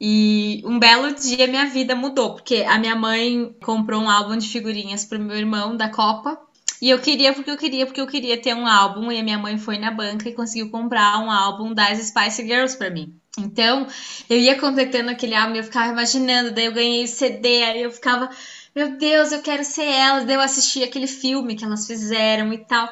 E 0.00 0.62
um 0.64 0.78
belo 0.78 1.14
dia 1.14 1.46
minha 1.46 1.66
vida 1.66 1.94
mudou, 1.94 2.34
porque 2.34 2.64
a 2.68 2.78
minha 2.78 2.96
mãe 2.96 3.54
comprou 3.62 4.02
um 4.02 4.10
álbum 4.10 4.36
de 4.36 4.48
figurinhas 4.48 5.04
pro 5.04 5.18
meu 5.18 5.36
irmão 5.36 5.76
da 5.76 5.88
Copa. 5.88 6.40
E 6.80 6.90
eu 6.90 6.98
queria, 6.98 7.32
porque 7.32 7.48
eu 7.48 7.56
queria, 7.56 7.86
porque 7.86 8.00
eu 8.00 8.06
queria 8.08 8.36
ter 8.36 8.54
um 8.54 8.66
álbum. 8.66 9.12
E 9.12 9.20
a 9.20 9.22
minha 9.22 9.38
mãe 9.38 9.56
foi 9.56 9.78
na 9.78 9.92
banca 9.92 10.28
e 10.28 10.34
conseguiu 10.34 10.70
comprar 10.70 11.18
um 11.18 11.30
álbum 11.30 11.72
das 11.72 12.00
Spice 12.00 12.42
Girls 12.42 12.76
pra 12.76 12.90
mim. 12.90 13.14
Então, 13.38 13.86
eu 14.28 14.36
ia 14.36 14.58
completando 14.58 15.10
aquele 15.10 15.36
álbum 15.36 15.54
e 15.54 15.58
eu 15.58 15.64
ficava 15.64 15.92
imaginando. 15.92 16.50
Daí 16.50 16.66
eu 16.66 16.72
ganhei 16.72 17.04
o 17.04 17.08
CD, 17.08 17.62
aí 17.62 17.82
eu 17.82 17.92
ficava, 17.92 18.28
meu 18.74 18.96
Deus, 18.96 19.32
eu 19.32 19.42
quero 19.42 19.64
ser 19.64 19.84
elas. 19.84 20.24
Daí 20.24 20.34
eu 20.34 20.40
assisti 20.40 20.82
aquele 20.82 21.06
filme 21.06 21.54
que 21.54 21.64
elas 21.64 21.86
fizeram 21.86 22.52
e 22.52 22.58
tal. 22.58 22.88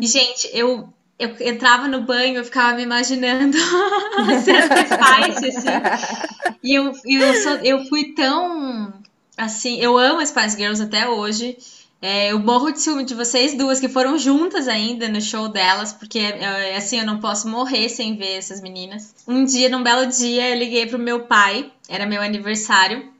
E, 0.00 0.06
gente, 0.06 0.48
eu, 0.52 0.88
eu 1.18 1.34
entrava 1.40 1.88
no 1.88 2.02
banho, 2.02 2.36
eu 2.36 2.44
ficava 2.44 2.76
me 2.76 2.82
imaginando 2.82 3.56
Spice, 4.40 5.48
assim. 5.48 6.58
E 6.62 6.74
eu, 6.74 6.92
eu, 7.04 7.34
sou, 7.42 7.52
eu 7.62 7.84
fui 7.86 8.14
tão. 8.14 8.92
Assim, 9.36 9.78
eu 9.78 9.98
amo 9.98 10.20
as 10.20 10.30
Spice 10.30 10.56
Girls 10.56 10.82
até 10.82 11.08
hoje. 11.08 11.56
É, 12.00 12.30
eu 12.30 12.38
morro 12.38 12.70
de 12.70 12.80
ciúme 12.80 13.04
de 13.04 13.14
vocês 13.14 13.56
duas 13.56 13.80
que 13.80 13.88
foram 13.88 14.18
juntas 14.18 14.68
ainda 14.68 15.08
no 15.08 15.20
show 15.20 15.48
delas, 15.48 15.92
porque 15.92 16.18
é, 16.18 16.76
assim 16.76 16.98
eu 16.98 17.06
não 17.06 17.18
posso 17.18 17.48
morrer 17.48 17.88
sem 17.88 18.16
ver 18.16 18.36
essas 18.36 18.60
meninas. 18.60 19.14
Um 19.26 19.44
dia, 19.44 19.68
num 19.68 19.82
belo 19.82 20.06
dia, 20.06 20.50
eu 20.50 20.58
liguei 20.58 20.86
pro 20.86 20.98
meu 20.98 21.20
pai, 21.20 21.70
era 21.88 22.06
meu 22.06 22.20
aniversário. 22.20 23.10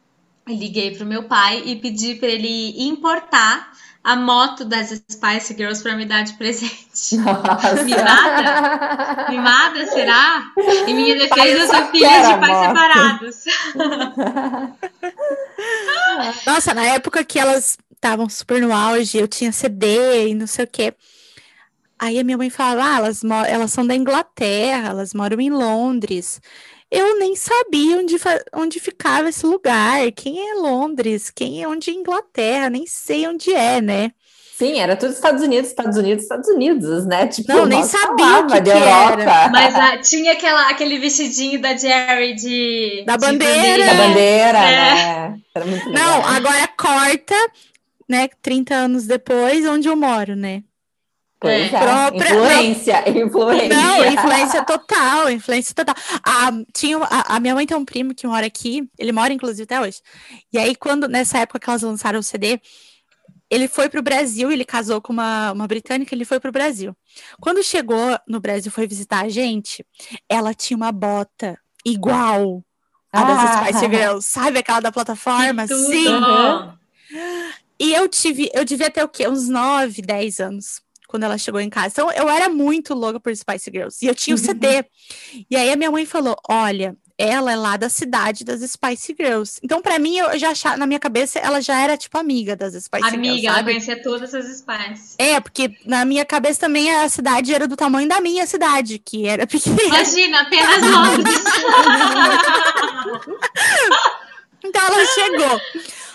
Liguei 0.49 0.97
pro 0.97 1.05
meu 1.05 1.25
pai 1.25 1.63
e 1.65 1.77
pedi 1.77 2.15
para 2.15 2.29
ele 2.29 2.75
importar 2.89 3.73
a 4.07 4.15
moto 4.15 4.65
das 4.65 4.91
Spice 5.11 5.53
Girls 5.57 5.83
para 5.83 5.97
me 5.97 6.05
dar 6.05 6.23
de 6.23 6.35
presente. 6.35 7.17
Mimada? 7.85 9.27
Mimada, 9.29 9.87
será? 9.89 10.53
Em 10.87 10.95
minha 10.95 11.17
defesa, 11.17 11.59
eu 11.59 11.67
sou 11.67 11.87
filha 11.91 12.23
de 12.23 12.39
pais 12.39 12.53
moto. 12.53 12.67
separados. 12.69 13.45
Nossa, 16.47 16.73
na 16.73 16.85
época 16.85 17.25
que 17.25 17.41
elas 17.41 17.77
estavam 17.93 18.29
super 18.29 18.63
no 18.63 18.73
auge, 18.73 19.19
eu 19.19 19.27
tinha 19.27 19.51
CD 19.51 20.29
e 20.29 20.35
não 20.37 20.47
sei 20.47 20.65
o 20.65 20.69
quê. 20.69 20.95
Aí 21.99 22.21
a 22.21 22.25
minha 22.25 22.39
mãe 22.39 22.51
falava, 22.51 22.85
ah, 22.85 22.97
elas, 22.99 23.25
elas 23.49 23.73
são 23.73 23.85
da 23.85 23.97
Inglaterra, 23.97 24.91
elas 24.91 25.13
moram 25.13 25.41
em 25.41 25.51
Londres. 25.51 26.41
Eu 26.91 27.19
nem 27.19 27.35
sabia 27.35 27.99
onde, 27.99 28.17
onde 28.55 28.81
ficava 28.81 29.29
esse 29.29 29.45
lugar. 29.45 30.11
Quem 30.13 30.51
é 30.51 30.55
Londres? 30.55 31.31
Quem 31.31 31.63
é 31.63 31.69
onde 31.69 31.91
é 31.91 31.95
Inglaterra? 31.95 32.71
Nem 32.71 32.87
sei 32.87 33.27
onde 33.27 33.53
é, 33.53 33.81
né? 33.81 34.13
Sim, 34.57 34.79
era 34.81 34.97
tudo 34.97 35.13
Estados 35.13 35.43
Unidos, 35.43 35.69
Estados 35.69 35.99
Unidos, 35.99 36.23
Estados 36.23 36.49
Unidos, 36.49 37.05
né? 37.05 37.27
Tipo, 37.27 37.53
Não, 37.53 37.67
nem 37.67 37.83
sabia 37.83 38.39
o 38.41 38.47
que 38.47 38.61
de 38.61 38.71
que 38.71 38.77
era. 38.79 39.49
Mas 39.51 39.75
ah, 39.75 39.99
tinha 39.99 40.33
aquela, 40.33 40.71
aquele 40.71 40.99
vestidinho 40.99 41.61
da 41.61 41.77
Jerry 41.77 42.35
de. 42.35 43.05
Da 43.05 43.17
de 43.17 43.27
bandeira. 43.27 43.85
Da 43.85 43.95
bandeira, 43.95 44.59
É. 44.59 44.71
né? 44.71 45.39
Era 45.55 45.67
muito 45.67 45.87
legal. 45.91 46.05
Não, 46.07 46.27
agora 46.27 46.69
corta, 46.69 47.35
né? 48.09 48.29
30 48.41 48.75
anos 48.75 49.07
depois, 49.07 49.67
onde 49.67 49.89
eu 49.89 49.97
moro, 49.97 50.35
né? 50.35 50.63
Pois 51.39 51.73
É. 51.73 51.77
é. 51.77 51.81
Própria- 51.81 52.31
Influência, 52.35 53.11
influência. 53.11 53.69
Não, 53.69 54.05
influência 54.07 54.65
total, 54.65 55.31
influência 55.31 55.75
total. 55.75 55.95
A, 56.25 56.51
tinha, 56.75 56.99
a, 56.99 57.37
a 57.37 57.41
minha 57.41 57.55
mãe 57.55 57.67
tem 57.67 57.77
um 57.77 57.85
primo 57.85 58.15
que 58.15 58.27
mora 58.27 58.47
aqui, 58.47 58.89
ele 58.99 59.13
mora 59.13 59.33
inclusive 59.33 59.65
até 59.65 59.81
hoje. 59.81 59.99
E 60.53 60.59
aí, 60.59 60.75
quando, 60.75 61.07
nessa 61.09 61.39
época 61.39 61.59
que 61.61 61.69
elas 61.69 61.83
lançaram 61.83 62.19
o 62.21 62.23
CD, 62.23 62.59
ele 63.51 63.69
foi 63.69 63.89
pro 63.89 64.03
Brasil, 64.03 64.51
ele 64.51 64.65
casou 64.65 65.01
com 65.01 65.13
uma, 65.13 65.53
uma 65.53 65.67
britânica, 65.69 66.15
ele 66.15 66.25
foi 66.25 66.41
pro 66.41 66.51
Brasil. 66.51 66.97
Quando 67.41 67.63
chegou 67.63 68.19
no 68.27 68.41
Brasil, 68.41 68.73
foi 68.73 68.87
visitar 68.87 69.25
a 69.25 69.29
gente, 69.29 69.85
ela 70.29 70.53
tinha 70.55 70.77
uma 70.77 70.91
bota 70.91 71.57
igual 71.85 72.65
a 73.13 73.23
das 73.23 73.39
Ah. 73.39 73.65
Spice 73.67 73.87
Girls, 73.87 74.27
sabe 74.27 74.59
aquela 74.59 74.81
da 74.81 74.91
plataforma? 74.91 75.67
Sim. 75.69 76.07
E 77.79 77.93
eu 77.95 78.09
tive, 78.09 78.51
eu 78.55 78.65
devia 78.65 78.91
ter 78.91 79.05
o 79.05 79.09
quê? 79.09 79.29
Uns 79.29 79.49
9, 79.49 80.01
10 80.03 80.41
anos 80.41 80.81
quando 81.07 81.25
ela 81.25 81.39
chegou 81.39 81.61
em 81.61 81.71
casa. 81.71 81.89
Então 81.89 82.11
eu 82.13 82.29
era 82.29 82.49
muito 82.49 82.95
louca 82.95 83.21
por 83.21 83.35
Spice 83.35 83.71
Girls. 83.73 84.05
E 84.05 84.09
eu 84.09 84.15
tinha 84.15 84.35
o 84.35 84.39
CD. 84.39 84.85
E 85.51 85.57
aí 85.57 85.73
a 85.73 85.77
minha 85.77 85.91
mãe 85.91 86.07
falou: 86.07 86.37
olha, 86.49 86.97
ela 87.19 87.51
é 87.51 87.57
lá 87.57 87.77
da 87.77 87.89
cidade 87.89 88.45
das 88.45 88.61
Spice 88.71 89.17
Girls. 89.19 89.59
Então, 89.63 89.81
pra 89.81 89.99
mim, 89.99 90.19
eu 90.19 90.39
já 90.39 90.51
achava, 90.51 90.77
na 90.77 90.87
minha 90.87 91.01
cabeça, 91.01 91.39
ela 91.39 91.63
já 91.63 91.81
era 91.81 91.97
tipo 91.97 92.19
amiga 92.19 92.55
das 92.55 92.75
Spice 92.75 93.11
Girls. 93.11 93.17
Amiga, 93.17 93.49
ela 93.49 93.65
conhecia 93.65 94.03
todas 94.03 94.35
as 94.35 94.59
Spice. 94.59 95.15
É, 95.19 95.41
porque 95.41 95.75
na 95.85 96.05
minha 96.05 96.25
cabeça 96.25 96.61
também 96.61 96.95
a 96.95 97.09
cidade 97.09 97.55
era 97.55 97.67
do 97.67 97.77
tamanho 97.77 98.09
da 98.09 98.21
minha 98.21 98.47
cidade, 98.47 98.99
que 98.99 99.27
era 99.27 99.47
pequena. 99.49 99.83
Imagina, 99.83 100.43
apenas 100.43 100.83
Londres. 100.83 101.37
Então 104.69 104.85
ela 104.85 105.07
chegou 105.07 105.61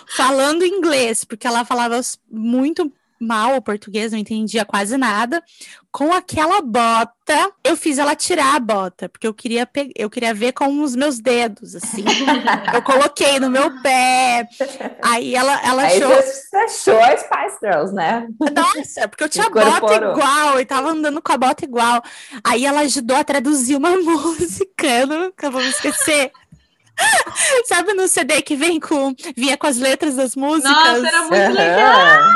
falando 0.07 0.65
inglês, 0.65 1.23
porque 1.23 1.47
ela 1.47 1.63
falava 1.63 2.01
muito 2.29 2.91
mal 3.21 3.55
o 3.55 3.61
português, 3.61 4.11
não 4.11 4.19
entendia 4.19 4.65
quase 4.65 4.97
nada. 4.97 5.41
Com 5.91 6.13
aquela 6.13 6.61
bota, 6.61 7.51
eu 7.65 7.75
fiz 7.75 7.97
ela 7.97 8.15
tirar 8.15 8.55
a 8.55 8.59
bota, 8.59 9.09
porque 9.09 9.27
eu 9.27 9.33
queria 9.33 9.65
pe- 9.65 9.91
eu 9.95 10.09
queria 10.09 10.33
ver 10.33 10.53
com 10.53 10.81
os 10.81 10.95
meus 10.95 11.19
dedos, 11.19 11.75
assim. 11.75 12.03
eu 12.73 12.81
coloquei 12.81 13.39
no 13.41 13.49
meu 13.49 13.69
pé. 13.81 14.47
Aí 15.03 15.35
ela, 15.35 15.59
ela 15.65 15.81
Aí 15.83 16.01
achou. 16.01 16.15
você 16.15 16.55
achou 16.57 16.97
a 16.97 17.17
Spice 17.17 17.57
Girls, 17.61 17.93
né? 17.93 18.25
Nossa, 18.55 19.07
porque 19.09 19.25
eu 19.25 19.29
tinha 19.29 19.49
bota 19.49 19.67
Incorporou. 19.67 20.11
igual 20.13 20.59
e 20.61 20.65
tava 20.65 20.89
andando 20.91 21.21
com 21.21 21.31
a 21.33 21.37
bota 21.37 21.65
igual. 21.65 22.01
Aí 22.43 22.65
ela 22.65 22.81
ajudou 22.81 23.17
a 23.17 23.23
traduzir 23.25 23.75
uma 23.75 23.91
música, 23.99 24.87
eu 24.87 25.07
nunca 25.07 25.49
vou 25.51 25.61
me 25.61 25.69
esquecer. 25.69 26.31
Sabe 27.65 27.93
no 27.93 28.07
CD 28.07 28.41
que 28.41 28.55
vem 28.55 28.79
com 28.79 29.13
vinha 29.35 29.57
com 29.57 29.67
as 29.67 29.77
letras 29.77 30.15
das 30.15 30.35
músicas? 30.35 30.73
Nossa, 30.73 31.07
era 31.07 31.21
muito 31.23 31.33
Aham. 31.33 31.53
legal. 31.53 32.31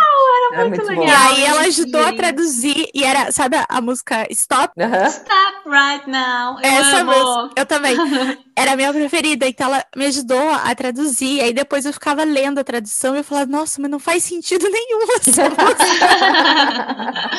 Era 0.54 0.66
muito 0.70 0.84
legal. 0.86 1.06
E 1.06 1.12
aí 1.12 1.46
ela 1.46 1.64
gente. 1.64 1.82
ajudou 1.82 2.02
a 2.06 2.14
traduzir, 2.14 2.88
e 2.94 3.04
era, 3.04 3.32
sabe 3.32 3.58
a, 3.58 3.66
a 3.68 3.82
música 3.82 4.28
Stop? 4.32 4.74
Stop 5.10 5.70
right 5.70 6.10
now. 6.10 6.58
Eu 6.62 6.72
Essa 6.72 7.02
amo. 7.02 7.12
música, 7.12 7.54
eu 7.60 7.66
também. 7.66 7.96
Era 8.58 8.72
a 8.72 8.76
minha 8.78 8.94
preferida, 8.94 9.46
então 9.48 9.68
ela 9.68 9.84
me 9.98 10.06
ajudou 10.06 10.50
a 10.50 10.74
traduzir. 10.74 11.42
Aí 11.42 11.52
depois 11.52 11.86
eu 11.86 11.92
ficava 11.92 12.24
lendo 12.24 12.58
a 12.60 12.64
tradução 12.64 13.14
e 13.14 13.18
eu 13.20 13.24
falava, 13.24 13.52
nossa, 13.52 13.82
mas 13.82 13.92
não 13.92 14.00
faz 14.00 14.24
sentido 14.24 14.70
nenhum 14.70 15.02
essa 15.28 15.44
música. 15.50 17.30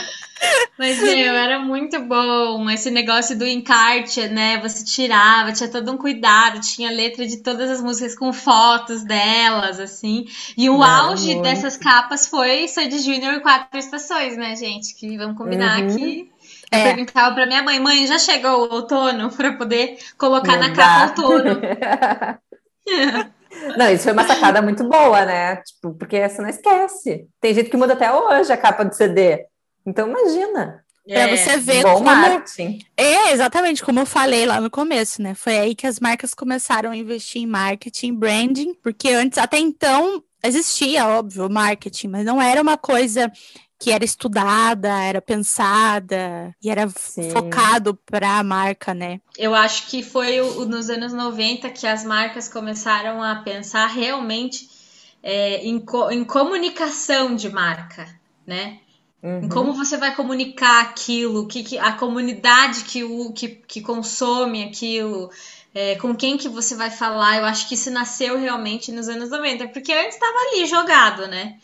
Mas, 0.79 1.01
meu, 1.03 1.35
era 1.35 1.59
muito 1.59 1.99
bom 2.03 2.68
esse 2.70 2.90
negócio 2.90 3.37
do 3.38 3.46
encarte, 3.46 4.29
né? 4.29 4.59
Você 4.61 4.85
tirava, 4.85 5.53
tinha 5.53 5.70
todo 5.70 5.90
um 5.90 5.96
cuidado, 5.96 6.61
tinha 6.61 6.90
letra 6.90 7.27
de 7.27 7.38
todas 7.42 7.70
as 7.70 7.81
músicas 7.81 8.14
com 8.14 8.33
fotos 8.33 9.03
delas, 9.03 9.81
assim. 9.81 10.27
E 10.57 10.68
o 10.68 10.83
auge 10.83 11.37
muito. 11.37 11.42
dessas 11.42 11.77
capas 11.79 12.27
foi 12.27 12.68
Sandy 12.68 12.99
Júnior 12.99 13.35
e 13.35 13.40
Quatro 13.40 13.79
Estações, 13.79 14.37
né, 14.37 14.55
gente? 14.57 14.94
Que 14.94 15.16
vamos 15.16 15.38
combinar 15.38 15.83
Uhum. 15.83 15.96
que 15.96 16.31
eu 16.70 16.79
É. 16.79 16.83
perguntava 16.83 17.35
pra 17.35 17.46
minha 17.46 17.62
mãe, 17.62 17.81
mãe, 17.81 18.07
já 18.07 18.18
chegou 18.18 18.68
o 18.68 18.72
outono 18.75 19.31
pra 19.35 19.53
poder 19.57 19.99
colocar 20.18 20.59
na 20.59 20.68
Não 20.68 20.75
capa 20.75 21.01
dá. 21.01 21.05
outono. 21.05 21.61
Não, 23.77 23.90
isso 23.90 24.05
foi 24.05 24.12
uma 24.12 24.25
sacada 24.25 24.61
muito 24.62 24.85
boa, 24.88 25.25
né? 25.25 25.57
Tipo, 25.57 25.94
porque 25.94 26.29
você 26.29 26.42
não 26.42 26.49
esquece. 26.49 27.27
Tem 27.40 27.55
gente 27.55 27.70
que 27.70 27.77
muda 27.77 27.94
até 27.94 28.12
hoje 28.12 28.53
a 28.53 28.57
capa 28.57 28.85
do 28.85 28.94
CD. 28.94 29.46
Então, 29.87 30.09
imagina. 30.09 30.85
Pra 31.07 31.20
É. 31.20 31.37
você 31.37 31.57
ver 31.59 31.85
Bom 31.85 31.94
como. 31.94 32.05
marketing. 32.07 32.81
É, 32.96 33.31
exatamente, 33.33 33.85
como 33.85 34.01
eu 34.01 34.07
falei 34.07 34.44
lá 34.44 34.61
no 34.61 34.68
começo, 34.68 35.22
né? 35.22 35.35
Foi 35.37 35.57
aí 35.57 35.75
que 35.75 35.87
as 35.87 36.01
marcas 36.01 36.35
começaram 36.35 36.90
a 36.90 36.96
investir 36.96 37.40
em 37.42 37.46
marketing, 37.46 38.12
branding, 38.14 38.75
porque 38.83 39.11
antes, 39.11 39.38
até 39.38 39.57
então, 39.59 40.20
existia, 40.42 41.07
óbvio, 41.07 41.49
marketing, 41.49 42.09
mas 42.09 42.25
não 42.25 42.42
era 42.42 42.61
uma 42.61 42.77
coisa 42.77 43.31
que 43.79 43.92
era 43.92 44.05
estudada, 44.05 44.88
era 45.01 45.20
pensada 45.22 46.53
e 46.62 46.70
era 46.70 46.88
Sim. 46.88 47.31
focado 47.31 47.94
para 48.07 48.38
a 48.38 48.42
marca, 48.42 48.92
né? 48.92 49.20
Eu 49.38 49.55
acho 49.55 49.87
que 49.88 50.03
foi 50.03 50.40
o- 50.40 50.62
o- 50.62 50.64
nos 50.66 50.88
anos 50.90 51.12
90 51.12 51.70
que 51.70 51.87
as 51.87 52.03
marcas 52.03 52.49
começaram 52.49 53.22
a 53.22 53.37
pensar 53.37 53.87
realmente 53.87 54.68
é, 55.22 55.64
em, 55.66 55.79
co- 55.81 56.11
em 56.11 56.25
comunicação 56.25 57.35
de 57.37 57.49
marca, 57.51 58.07
né? 58.46 58.79
Uhum. 59.27 59.49
como 59.51 59.73
você 59.75 59.97
vai 59.97 60.15
comunicar 60.15 60.81
aquilo, 60.83 61.47
que, 61.49 61.62
que- 61.62 61.79
a 61.79 61.93
comunidade 61.93 62.85
que, 62.85 63.05
o, 63.05 63.33
que, 63.33 63.49
que 63.49 63.81
consome 63.83 64.65
aquilo, 64.65 65.31
é, 65.75 65.97
com 65.97 66.15
quem 66.17 66.37
que 66.39 66.49
você 66.49 66.75
vai 66.75 66.91
falar. 66.91 67.39
Eu 67.39 67.45
acho 67.45 67.69
que 67.69 67.75
isso 67.75 67.91
nasceu 67.91 68.39
realmente 68.39 68.93
nos 68.93 69.09
anos 69.09 69.31
90, 69.31 69.69
porque 69.69 69.93
antes 69.93 70.15
estava 70.15 70.37
ali 70.53 70.67
jogado, 70.67 71.27
né? 71.29 71.59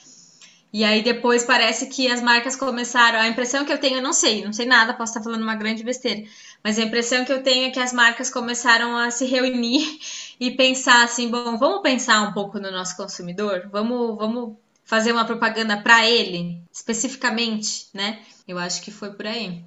E 0.72 0.84
aí 0.84 1.02
depois 1.02 1.44
parece 1.44 1.86
que 1.88 2.08
as 2.10 2.22
marcas 2.22 2.56
começaram. 2.56 3.18
A 3.20 3.28
impressão 3.28 3.64
que 3.64 3.72
eu 3.72 3.78
tenho, 3.78 3.98
eu 3.98 4.02
não 4.02 4.12
sei, 4.12 4.42
não 4.44 4.52
sei 4.52 4.64
nada, 4.66 4.94
posso 4.94 5.12
estar 5.12 5.22
falando 5.22 5.42
uma 5.42 5.54
grande 5.54 5.84
besteira. 5.84 6.22
Mas 6.64 6.78
a 6.78 6.82
impressão 6.82 7.24
que 7.24 7.32
eu 7.32 7.42
tenho 7.42 7.66
é 7.66 7.70
que 7.70 7.78
as 7.80 7.92
marcas 7.92 8.30
começaram 8.30 8.96
a 8.96 9.10
se 9.10 9.26
reunir 9.26 9.98
e 10.40 10.50
pensar 10.52 11.04
assim, 11.04 11.30
bom, 11.30 11.58
vamos 11.58 11.82
pensar 11.82 12.22
um 12.22 12.32
pouco 12.32 12.58
no 12.58 12.70
nosso 12.70 12.96
consumidor, 12.96 13.68
vamos, 13.70 14.16
vamos 14.16 14.56
fazer 14.92 15.10
uma 15.10 15.24
propaganda 15.24 15.74
para 15.78 16.06
ele, 16.06 16.62
especificamente, 16.70 17.86
né? 17.94 18.18
Eu 18.46 18.58
acho 18.58 18.82
que 18.82 18.90
foi 18.90 19.10
por 19.14 19.26
aí. 19.26 19.64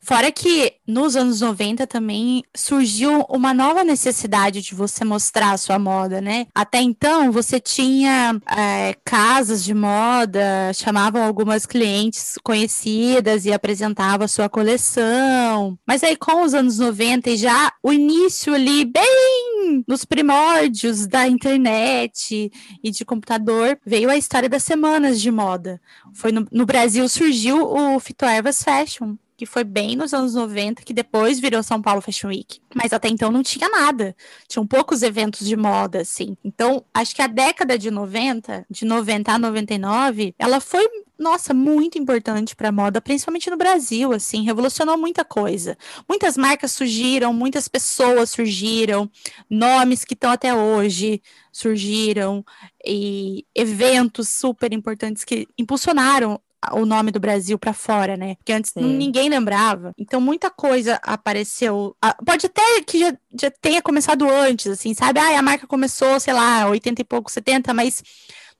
Fora 0.00 0.32
que 0.32 0.69
nos 0.86 1.16
anos 1.16 1.40
90 1.40 1.86
também 1.86 2.42
surgiu 2.54 3.24
uma 3.28 3.54
nova 3.54 3.84
necessidade 3.84 4.60
de 4.60 4.74
você 4.74 5.04
mostrar 5.04 5.52
a 5.52 5.56
sua 5.56 5.78
moda, 5.78 6.20
né? 6.20 6.46
Até 6.54 6.80
então 6.80 7.30
você 7.30 7.60
tinha 7.60 8.40
é, 8.56 8.94
casas 9.04 9.64
de 9.64 9.74
moda, 9.74 10.72
chamavam 10.74 11.22
algumas 11.22 11.66
clientes 11.66 12.38
conhecidas 12.42 13.44
e 13.44 13.52
apresentava 13.52 14.24
a 14.24 14.28
sua 14.28 14.48
coleção. 14.48 15.78
Mas 15.86 16.02
aí 16.02 16.16
com 16.16 16.42
os 16.42 16.54
anos 16.54 16.78
90 16.78 17.30
e 17.30 17.36
já 17.36 17.72
o 17.82 17.92
início 17.92 18.54
ali, 18.54 18.84
bem 18.84 19.84
nos 19.86 20.04
primórdios 20.04 21.06
da 21.06 21.28
internet 21.28 22.50
e 22.82 22.90
de 22.90 23.04
computador, 23.04 23.78
veio 23.84 24.10
a 24.10 24.16
história 24.16 24.48
das 24.48 24.64
semanas 24.64 25.20
de 25.20 25.30
moda. 25.30 25.80
Foi 26.14 26.32
no, 26.32 26.46
no 26.50 26.66
Brasil 26.66 27.08
surgiu 27.08 27.62
o 27.62 28.00
Fitoervas 28.00 28.62
Fashion, 28.62 29.16
que 29.40 29.46
foi 29.46 29.64
bem 29.64 29.96
nos 29.96 30.12
anos 30.12 30.34
90, 30.34 30.82
que 30.82 30.92
depois 30.92 31.40
virou 31.40 31.62
São 31.62 31.80
Paulo 31.80 32.02
Fashion 32.02 32.28
Week. 32.28 32.60
Mas 32.74 32.92
até 32.92 33.08
então 33.08 33.32
não 33.32 33.42
tinha 33.42 33.70
nada. 33.70 34.14
Tinham 34.46 34.66
poucos 34.66 35.02
eventos 35.02 35.46
de 35.46 35.56
moda, 35.56 36.02
assim. 36.02 36.36
Então, 36.44 36.84
acho 36.92 37.16
que 37.16 37.22
a 37.22 37.26
década 37.26 37.78
de 37.78 37.90
90, 37.90 38.66
de 38.68 38.84
90 38.84 39.32
a 39.32 39.38
99, 39.38 40.34
ela 40.38 40.60
foi, 40.60 40.86
nossa, 41.18 41.54
muito 41.54 41.96
importante 41.96 42.54
para 42.54 42.68
a 42.68 42.72
moda, 42.72 43.00
principalmente 43.00 43.48
no 43.48 43.56
Brasil, 43.56 44.12
assim, 44.12 44.44
revolucionou 44.44 44.98
muita 44.98 45.24
coisa. 45.24 45.74
Muitas 46.06 46.36
marcas 46.36 46.72
surgiram, 46.72 47.32
muitas 47.32 47.66
pessoas 47.66 48.28
surgiram, 48.28 49.10
nomes 49.48 50.04
que 50.04 50.12
estão 50.12 50.32
até 50.32 50.54
hoje 50.54 51.22
surgiram, 51.50 52.44
e 52.84 53.46
eventos 53.54 54.28
super 54.28 54.70
importantes 54.74 55.24
que 55.24 55.48
impulsionaram 55.56 56.38
o 56.72 56.84
nome 56.84 57.10
do 57.10 57.18
Brasil 57.18 57.58
para 57.58 57.72
fora, 57.72 58.16
né? 58.16 58.34
Porque 58.36 58.52
antes 58.52 58.72
Sim. 58.72 58.96
ninguém 58.96 59.28
lembrava. 59.28 59.92
Então 59.98 60.20
muita 60.20 60.50
coisa 60.50 61.00
apareceu. 61.02 61.96
Pode 62.24 62.46
até 62.46 62.82
que 62.86 62.98
já, 62.98 63.16
já 63.40 63.50
tenha 63.50 63.80
começado 63.80 64.28
antes, 64.28 64.66
assim, 64.66 64.92
sabe? 64.94 65.18
Ah, 65.18 65.38
a 65.38 65.42
marca 65.42 65.66
começou, 65.66 66.20
sei 66.20 66.34
lá, 66.34 66.68
80 66.68 67.00
e 67.00 67.04
pouco, 67.04 67.30
70, 67.30 67.72
mas 67.72 68.02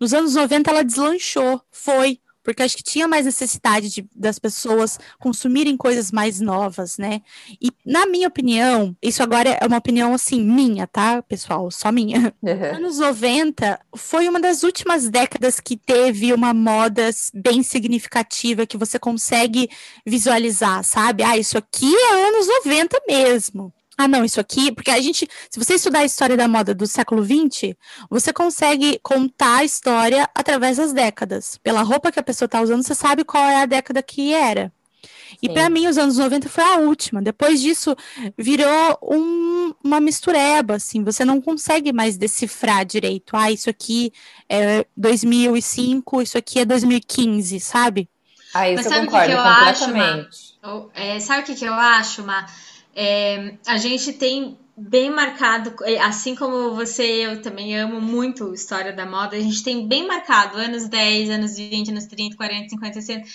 nos 0.01 0.15
anos 0.15 0.35
90 0.35 0.71
ela 0.71 0.85
deslanchou. 0.85 1.61
Foi. 1.71 2.19
Porque 2.53 2.63
acho 2.63 2.77
que 2.77 2.83
tinha 2.83 3.09
mais 3.09 3.27
necessidade 3.27 3.89
de, 3.91 4.09
das 4.15 4.39
pessoas 4.39 4.99
consumirem 5.19 5.77
coisas 5.77 6.11
mais 6.11 6.41
novas, 6.41 6.99
né? 6.99 7.23
E, 7.61 7.71
na 7.85 8.07
minha 8.07 8.29
opinião, 8.29 8.97
isso 9.03 9.23
agora 9.23 9.59
é 9.61 9.67
uma 9.67 9.79
opinião 9.79 10.15
assim, 10.15 10.41
minha, 10.41 10.87
tá, 10.87 11.23
pessoal? 11.23 11.71
Só 11.71 11.91
minha. 11.93 12.35
Uhum. 12.43 12.77
Anos 12.77 12.99
90 12.99 13.79
foi 13.97 14.29
uma 14.29 14.41
das 14.41 14.63
últimas 14.63 15.09
décadas 15.09 15.61
que 15.61 15.77
teve 15.77 16.33
uma 16.33 16.53
moda 16.55 17.11
bem 17.35 17.63
significativa 17.63 18.67
que 18.67 18.77
você 18.77 18.99
consegue 18.99 19.69
visualizar, 20.07 20.83
sabe? 20.85 21.23
Ah, 21.23 21.37
isso 21.37 21.57
aqui 21.59 21.95
é 21.95 22.29
anos 22.29 22.47
90 22.65 23.01
mesmo. 23.09 23.73
Ah, 24.03 24.09
não, 24.09 24.25
isso 24.25 24.41
aqui, 24.41 24.73
porque 24.73 24.91
a 24.91 24.99
gente, 24.99 25.29
se 25.51 25.59
você 25.59 25.75
estudar 25.75 25.99
a 25.99 26.05
história 26.07 26.35
da 26.35 26.49
moda 26.49 26.75
do 26.75 26.87
século 26.87 27.23
20, 27.23 27.77
você 28.09 28.33
consegue 28.33 28.99
contar 29.03 29.59
a 29.59 29.65
história 29.65 30.27
através 30.35 30.79
das 30.79 30.95
décadas. 30.95 31.59
Pela 31.63 31.83
roupa 31.83 32.11
que 32.11 32.19
a 32.19 32.23
pessoa 32.23 32.47
está 32.47 32.63
usando, 32.63 32.83
você 32.83 32.95
sabe 32.95 33.25
qual 33.25 33.45
é 33.45 33.61
a 33.61 33.67
década 33.67 34.03
que 34.03 34.33
era. 34.33 34.73
E 35.43 35.49
para 35.51 35.69
mim, 35.69 35.87
os 35.87 35.99
anos 35.99 36.17
90 36.17 36.49
foi 36.49 36.65
a 36.65 36.77
última. 36.77 37.21
Depois 37.21 37.61
disso, 37.61 37.95
virou 38.39 38.99
um- 39.03 39.75
uma 39.85 40.01
mistureba, 40.01 40.77
assim. 40.77 41.05
Você 41.05 41.23
não 41.23 41.39
consegue 41.39 41.93
mais 41.93 42.17
decifrar 42.17 42.87
direito. 42.87 43.37
Ah, 43.37 43.53
isso 43.53 43.69
aqui 43.69 44.13
é 44.49 44.87
2005, 44.97 46.23
isso 46.23 46.39
aqui 46.39 46.61
é 46.61 46.65
2015, 46.65 47.61
sabe? 47.61 48.09
Ah, 48.55 48.69
isso 48.69 48.77
Mas 48.77 48.87
eu 48.87 48.93
sabe 48.93 49.07
o 49.07 49.11
que 49.11 49.13
concordo 49.13 49.33
que 49.33 49.37
eu 49.37 49.41
acho, 49.41 49.85
completamente. 49.85 50.39
Ou, 50.63 50.91
é, 50.95 51.21
sabe 51.21 51.43
o 51.43 51.45
que, 51.45 51.55
que 51.55 51.65
eu 51.65 51.75
acho, 51.75 52.25
Ma? 52.25 52.47
É, 53.03 53.55
a 53.67 53.79
gente 53.79 54.13
tem 54.13 54.59
bem 54.77 55.11
marcado, 55.11 55.75
é, 55.85 55.99
assim 56.01 56.35
como 56.35 56.75
você 56.75 57.03
eu 57.27 57.41
também 57.41 57.75
amo 57.79 57.99
muito 58.01 58.53
história 58.53 58.93
da 58.93 59.07
moda, 59.07 59.37
a 59.37 59.41
gente 59.41 59.63
tem 59.63 59.89
bem 59.89 60.07
marcado 60.07 60.59
anos 60.59 60.87
10, 60.87 61.31
anos 61.31 61.57
20, 61.57 61.91
anos 61.91 62.05
30, 62.07 62.37
40, 62.37 62.69
50, 62.69 62.95
60, 62.95 63.27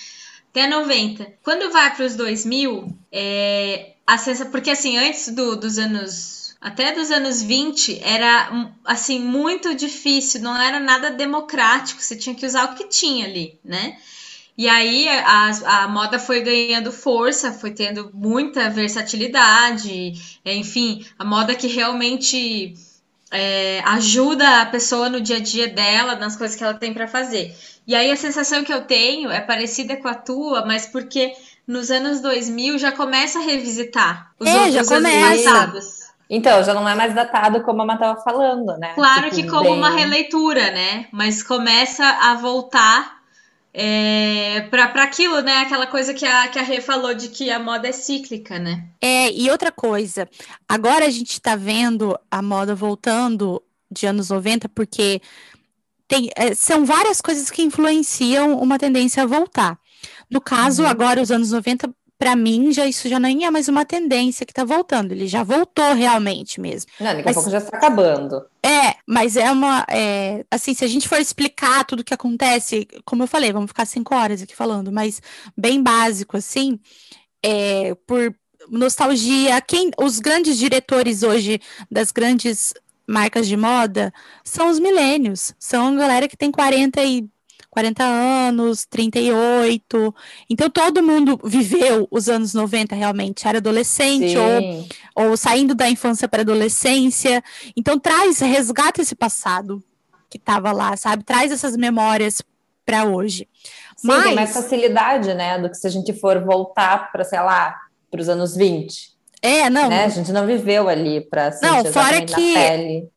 até 0.52 0.68
90. 0.68 1.34
Quando 1.44 1.72
vai 1.72 1.96
para 1.96 2.06
os 2.06 2.16
2000, 2.16 2.88
é, 3.12 3.94
a 4.06 4.18
sensação, 4.20 4.52
porque 4.52 4.70
assim, 4.70 4.98
antes 4.98 5.30
do- 5.30 5.56
dos 5.56 5.78
anos 5.80 6.56
até 6.62 6.92
dos 6.94 7.12
anos 7.12 7.42
20 7.44 8.00
era 8.04 8.50
hum, 8.54 8.72
assim 8.86 9.20
muito 9.20 9.76
difícil, 9.76 10.42
não 10.42 10.56
era 10.60 10.80
nada 10.80 11.10
democrático, 11.12 12.02
você 12.02 12.16
tinha 12.16 12.36
que 12.36 12.46
usar 12.46 12.66
o 12.72 12.76
que 12.76 12.88
tinha 12.88 13.26
ali, 13.26 13.60
né? 13.64 13.98
E 14.58 14.68
aí 14.70 15.08
a, 15.10 15.84
a 15.84 15.88
moda 15.88 16.18
foi 16.18 16.42
ganhando 16.42 16.92
força, 16.92 17.52
foi 17.52 17.72
tendo 17.72 18.10
muita 18.14 18.70
versatilidade, 18.70 20.40
enfim, 20.46 21.06
a 21.20 21.26
moda 21.26 21.54
que 21.56 21.68
realmente 21.68 22.74
é, 23.32 23.82
ajuda 23.86 24.62
a 24.62 24.66
pessoa 24.66 25.10
no 25.10 25.20
dia 25.22 25.38
a 25.38 25.40
dia 25.40 25.68
dela, 25.68 26.16
nas 26.16 26.36
coisas 26.36 26.56
que 26.56 26.64
ela 26.64 26.74
tem 26.74 26.94
para 26.94 27.08
fazer. 27.08 27.56
E 27.88 27.94
aí 27.96 28.12
a 28.12 28.16
sensação 28.16 28.64
que 28.64 28.74
eu 28.74 28.86
tenho 28.86 29.30
é 29.32 29.42
parecida 29.42 29.98
com 29.98 30.08
a 30.08 30.16
tua, 30.16 30.66
mas 30.66 30.86
porque 30.88 31.34
nos 31.68 31.92
anos 31.92 32.22
2000 32.22 32.78
já 32.78 32.92
começa 32.92 33.40
a 33.40 33.42
revisitar 33.44 34.34
os 34.40 34.48
É, 34.48 34.54
outros 34.56 34.74
já 34.74 34.84
anos 34.92 35.16
começa. 35.16 35.18
passados. 35.18 36.06
Então, 36.30 36.64
já 36.64 36.74
não 36.74 36.88
é 36.88 36.96
mais 36.96 37.14
datado 37.14 37.62
como 37.64 37.82
a 37.82 37.86
Má 37.86 37.94
estava 37.96 38.22
falando, 38.22 38.78
né? 38.78 38.96
Claro 38.96 39.30
Tipo, 39.30 39.36
que 39.36 39.44
como 39.44 39.74
uma 39.74 39.90
bem- 39.90 40.00
releitura, 40.00 40.72
né? 40.72 41.08
Mas 41.12 41.44
começa 41.44 42.04
a 42.06 42.36
voltar 42.36 43.22
é, 43.78 44.62
para 44.70 45.04
aquilo, 45.04 45.42
né? 45.42 45.58
Aquela 45.58 45.86
coisa 45.86 46.14
que 46.14 46.26
a, 46.26 46.48
que 46.48 46.58
a 46.58 46.62
Rê 46.62 46.80
falou 46.80 47.14
de 47.14 47.28
que 47.28 47.52
a 47.52 47.60
moda 47.60 47.90
é 47.90 47.92
cíclica, 47.92 48.58
né? 48.58 48.86
É, 49.02 49.30
e 49.32 49.52
outra 49.52 49.70
coisa, 49.70 50.30
agora 50.68 51.06
a 51.06 51.10
gente 51.10 51.42
tá 51.42 51.58
vendo 51.58 52.18
a 52.32 52.42
moda 52.42 52.74
voltando 52.74 53.62
de 53.92 54.08
anos 54.08 54.30
90, 54.30 54.70
porque 54.70 55.22
tem, 56.08 56.30
é, 56.38 56.56
são 56.56 56.86
várias 56.86 57.20
coisas 57.20 57.52
que 57.52 57.64
influenciam 57.64 58.58
uma 58.60 58.80
tendência 58.80 59.24
a 59.24 59.26
voltar. 59.26 59.78
No 60.30 60.40
caso, 60.40 60.84
uhum. 60.84 60.90
agora, 60.90 61.22
os 61.22 61.30
anos 61.30 61.52
90, 61.52 61.90
para 62.18 62.36
mim, 62.36 62.72
já 62.72 62.86
isso 62.86 63.10
já 63.10 63.20
nem 63.20 63.46
é 63.46 63.52
mais 63.52 63.68
uma 63.68 63.86
tendência 63.86 64.46
que 64.46 64.52
está 64.52 64.64
voltando. 64.64 65.12
Ele 65.12 65.28
já 65.28 65.44
voltou 65.44 65.94
realmente 65.94 66.62
mesmo. 66.62 66.90
Não, 67.00 67.08
daqui 67.08 67.24
mas, 67.26 67.36
a 67.36 67.40
pouco 67.40 67.50
já 67.50 67.58
está 67.58 67.78
acabando. 67.78 68.46
É, 68.64 68.96
mas 69.06 69.36
é 69.36 69.52
uma. 69.52 69.86
É, 69.90 70.46
assim, 70.50 70.74
se 70.74 70.86
a 70.86 70.88
gente 70.88 71.10
for 71.10 71.20
explicar 71.20 71.84
tudo 71.86 72.00
o 72.00 72.04
que 72.04 72.14
acontece, 72.14 72.88
como 73.04 73.24
eu 73.24 73.28
falei, 73.28 73.52
vamos 73.52 73.70
ficar 73.70 73.86
cinco 73.86 74.16
horas 74.16 74.42
aqui 74.42 74.56
falando, 74.56 74.92
mas 74.92 75.22
bem 75.58 75.84
básico, 75.84 76.38
assim, 76.38 76.80
é, 77.44 77.94
por 78.08 78.34
nostalgia, 78.70 79.62
quem 79.62 79.92
os 80.00 80.20
grandes 80.20 80.58
diretores 80.58 81.22
hoje 81.22 81.60
das 81.92 82.12
grandes 82.12 82.74
marcas 83.08 83.48
de 83.48 83.56
moda 83.56 84.12
são 84.44 84.70
os 84.70 84.80
milênios, 84.80 85.54
são 85.60 85.94
a 85.94 85.98
galera 85.98 86.28
que 86.28 86.38
tem 86.38 86.52
40 86.52 87.04
e 87.04 87.30
40 87.76 88.04
anos, 88.06 88.86
38. 88.86 90.16
Então 90.50 90.70
todo 90.70 91.04
mundo 91.04 91.38
viveu 91.44 92.08
os 92.10 92.30
anos 92.30 92.54
90 92.54 92.96
realmente, 92.96 93.46
era 93.46 93.58
adolescente 93.58 94.34
ou, 94.38 95.26
ou 95.28 95.36
saindo 95.36 95.76
da 95.76 95.90
infância 95.90 96.26
para 96.26 96.42
adolescência. 96.42 97.44
Então 97.76 98.00
traz, 98.00 98.40
resgata 98.40 99.02
esse 99.02 99.14
passado 99.14 99.84
que 100.30 100.38
estava 100.38 100.72
lá, 100.72 100.96
sabe? 100.96 101.26
Traz 101.26 101.52
essas 101.52 101.76
memórias 101.76 102.42
para 102.86 103.04
hoje. 103.04 103.46
Sim, 103.98 104.08
Mas... 104.08 104.24
tem 104.24 104.36
mais 104.36 104.54
facilidade, 104.54 105.34
né, 105.34 105.60
do 105.60 105.70
que 105.70 105.76
se 105.76 105.86
a 105.86 105.90
gente 105.90 106.14
for 106.14 106.42
voltar 106.46 107.12
para, 107.12 107.26
sei 107.26 107.42
lá, 107.42 107.76
para 108.10 108.22
os 108.22 108.30
anos 108.30 108.56
20. 108.56 109.14
É, 109.42 109.70
não. 109.70 109.90
Né? 109.90 110.06
A 110.06 110.10
gente 110.10 110.32
não 110.32 110.48
viveu 110.48 110.88
ali 110.88 111.20
para 111.20 111.52
Não, 111.62 111.84
fora 111.86 112.22
que 112.22 112.56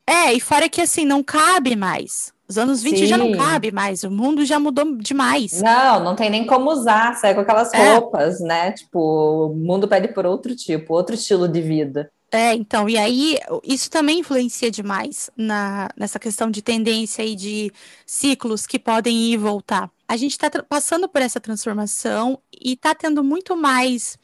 É, 0.05 0.33
e 0.33 0.40
fora 0.40 0.68
que 0.68 0.81
assim 0.81 1.05
não 1.05 1.23
cabe 1.23 1.77
mais. 1.77 2.37
Os 2.48 2.56
anos 2.56 2.82
20 2.82 3.00
Sim. 3.00 3.06
já 3.06 3.18
não 3.18 3.32
cabe 3.32 3.70
mais, 3.70 4.04
o 4.04 4.11
mundo 4.11 4.42
já 4.44 4.58
mudou 4.58 4.96
demais. 4.96 5.61
Não, 5.61 6.02
não 6.02 6.16
tem 6.16 6.30
nem 6.30 6.46
como 6.46 6.70
usar, 6.70 7.14
sai 7.16 7.34
com 7.34 7.42
aquelas 7.42 7.72
é. 7.74 7.94
roupas, 7.94 8.40
né? 8.40 8.72
Tipo, 8.72 9.50
o 9.50 9.54
mundo 9.54 9.87
pede 9.87 10.08
por 10.08 10.24
outro 10.24 10.56
tipo, 10.56 10.94
outro 10.94 11.14
estilo 11.14 11.46
de 11.46 11.61
vida. 11.61 12.11
É, 12.30 12.54
então, 12.54 12.88
e 12.88 12.96
aí 12.98 13.38
isso 13.64 13.90
também 13.90 14.20
influencia 14.20 14.70
demais 14.70 15.30
na, 15.37 15.88
nessa 15.96 16.18
questão 16.18 16.50
de 16.50 16.61
tendência 16.61 17.22
e 17.22 17.34
de 17.34 17.72
ciclos 18.04 18.66
que 18.66 18.78
podem 18.78 19.14
ir 19.14 19.32
e 19.32 19.37
voltar. 19.37 19.90
A 20.06 20.16
gente 20.16 20.32
está 20.32 20.50
passando 20.62 21.08
por 21.08 21.20
essa 21.20 21.40
transformação 21.40 22.38
e 22.52 22.72
está 22.72 22.94
tendo 22.94 23.22
muito 23.24 23.56
mais 23.56 24.18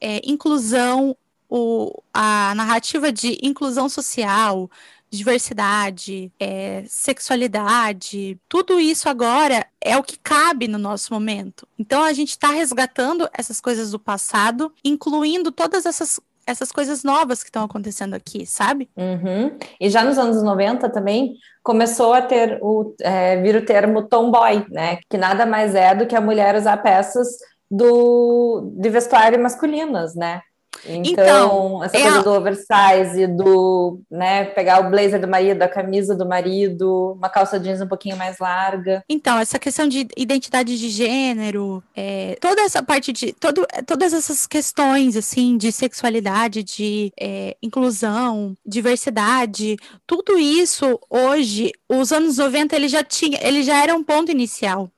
é, 0.00 0.20
inclusão, 0.24 1.16
o, 1.48 2.02
a 2.12 2.52
narrativa 2.56 3.12
de 3.12 3.38
inclusão 3.42 3.88
social, 3.88 4.68
diversidade, 5.16 6.32
é, 6.38 6.84
sexualidade, 6.86 8.38
tudo 8.48 8.78
isso 8.78 9.08
agora 9.08 9.66
é 9.80 9.96
o 9.96 10.02
que 10.02 10.18
cabe 10.18 10.68
no 10.68 10.78
nosso 10.78 11.12
momento. 11.12 11.66
Então 11.78 12.02
a 12.02 12.12
gente 12.12 12.30
está 12.30 12.50
resgatando 12.50 13.28
essas 13.32 13.60
coisas 13.60 13.90
do 13.90 13.98
passado, 13.98 14.72
incluindo 14.84 15.50
todas 15.50 15.86
essas 15.86 16.20
essas 16.46 16.70
coisas 16.70 17.02
novas 17.02 17.42
que 17.42 17.48
estão 17.48 17.64
acontecendo 17.64 18.14
aqui, 18.14 18.46
sabe? 18.46 18.88
Uhum. 18.96 19.58
E 19.80 19.90
já 19.90 20.04
nos 20.04 20.16
anos 20.16 20.40
90 20.42 20.88
também 20.90 21.34
começou 21.60 22.14
a 22.14 22.22
ter 22.22 22.60
o 22.62 22.94
é, 23.00 23.42
vir 23.42 23.56
o 23.56 23.64
termo 23.64 24.06
tomboy, 24.06 24.64
né? 24.70 24.98
Que 25.10 25.18
nada 25.18 25.44
mais 25.44 25.74
é 25.74 25.92
do 25.92 26.06
que 26.06 26.14
a 26.14 26.20
mulher 26.20 26.54
usar 26.54 26.76
peças 26.76 27.26
do 27.68 28.72
de 28.76 28.88
vestuário 28.88 29.42
masculinas, 29.42 30.14
né? 30.14 30.40
Então, 30.84 31.04
então 31.04 31.84
essa 31.84 31.96
é 31.96 32.02
coisa 32.02 32.18
a... 32.18 32.22
do 32.22 32.32
oversize, 32.32 33.26
do 33.26 34.00
né, 34.10 34.44
pegar 34.44 34.80
o 34.80 34.90
blazer 34.90 35.20
do 35.20 35.28
marido, 35.28 35.62
a 35.62 35.68
camisa 35.68 36.14
do 36.14 36.26
marido, 36.26 37.14
uma 37.16 37.28
calça 37.28 37.58
jeans 37.58 37.80
um 37.80 37.88
pouquinho 37.88 38.16
mais 38.16 38.38
larga. 38.38 39.02
Então, 39.08 39.38
essa 39.38 39.58
questão 39.58 39.88
de 39.88 40.06
identidade 40.16 40.78
de 40.78 40.88
gênero, 40.88 41.82
é, 41.94 42.36
toda 42.40 42.62
essa 42.62 42.82
parte 42.82 43.12
de. 43.12 43.32
Todo, 43.32 43.66
todas 43.86 44.12
essas 44.12 44.46
questões, 44.46 45.16
assim, 45.16 45.56
de 45.56 45.70
sexualidade, 45.72 46.62
de 46.62 47.12
é, 47.18 47.56
inclusão, 47.62 48.54
diversidade, 48.64 49.76
tudo 50.06 50.38
isso 50.38 50.98
hoje, 51.10 51.72
os 51.88 52.12
anos 52.12 52.38
90, 52.38 52.74
ele 52.74 52.88
já 52.88 53.02
tinha, 53.02 53.38
ele 53.42 53.62
já 53.62 53.82
era 53.82 53.94
um 53.94 54.02
ponto 54.02 54.30
inicial. 54.30 54.90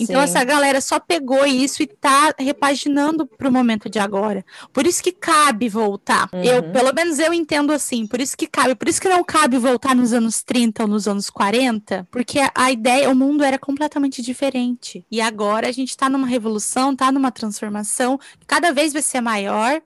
Então, 0.00 0.16
Sim. 0.16 0.24
essa 0.24 0.42
galera 0.44 0.80
só 0.80 0.98
pegou 0.98 1.44
isso 1.44 1.82
e 1.82 1.86
tá 1.86 2.34
repaginando 2.38 3.26
para 3.26 3.48
o 3.48 3.52
momento 3.52 3.90
de 3.90 3.98
agora. 3.98 4.44
Por 4.72 4.86
isso 4.86 5.02
que 5.02 5.12
cabe 5.12 5.68
voltar. 5.68 6.28
Uhum. 6.32 6.42
Eu, 6.42 6.62
pelo 6.72 6.94
menos 6.94 7.18
eu 7.18 7.34
entendo 7.34 7.70
assim, 7.70 8.06
por 8.06 8.20
isso 8.20 8.36
que 8.36 8.46
cabe. 8.46 8.74
Por 8.74 8.88
isso 8.88 9.00
que 9.00 9.08
não 9.08 9.22
cabe 9.22 9.58
voltar 9.58 9.94
nos 9.94 10.14
anos 10.14 10.42
30 10.42 10.84
ou 10.84 10.88
nos 10.88 11.06
anos 11.06 11.28
40, 11.28 12.08
porque 12.10 12.38
a 12.54 12.72
ideia, 12.72 13.10
o 13.10 13.14
mundo 13.14 13.44
era 13.44 13.58
completamente 13.58 14.22
diferente. 14.22 15.04
E 15.10 15.20
agora 15.20 15.68
a 15.68 15.72
gente 15.72 15.90
está 15.90 16.08
numa 16.08 16.26
revolução, 16.26 16.92
está 16.92 17.12
numa 17.12 17.30
transformação, 17.30 18.18
cada 18.46 18.72
vez 18.72 18.92
vai 18.92 19.02
ser 19.02 19.20
maior. 19.20 19.82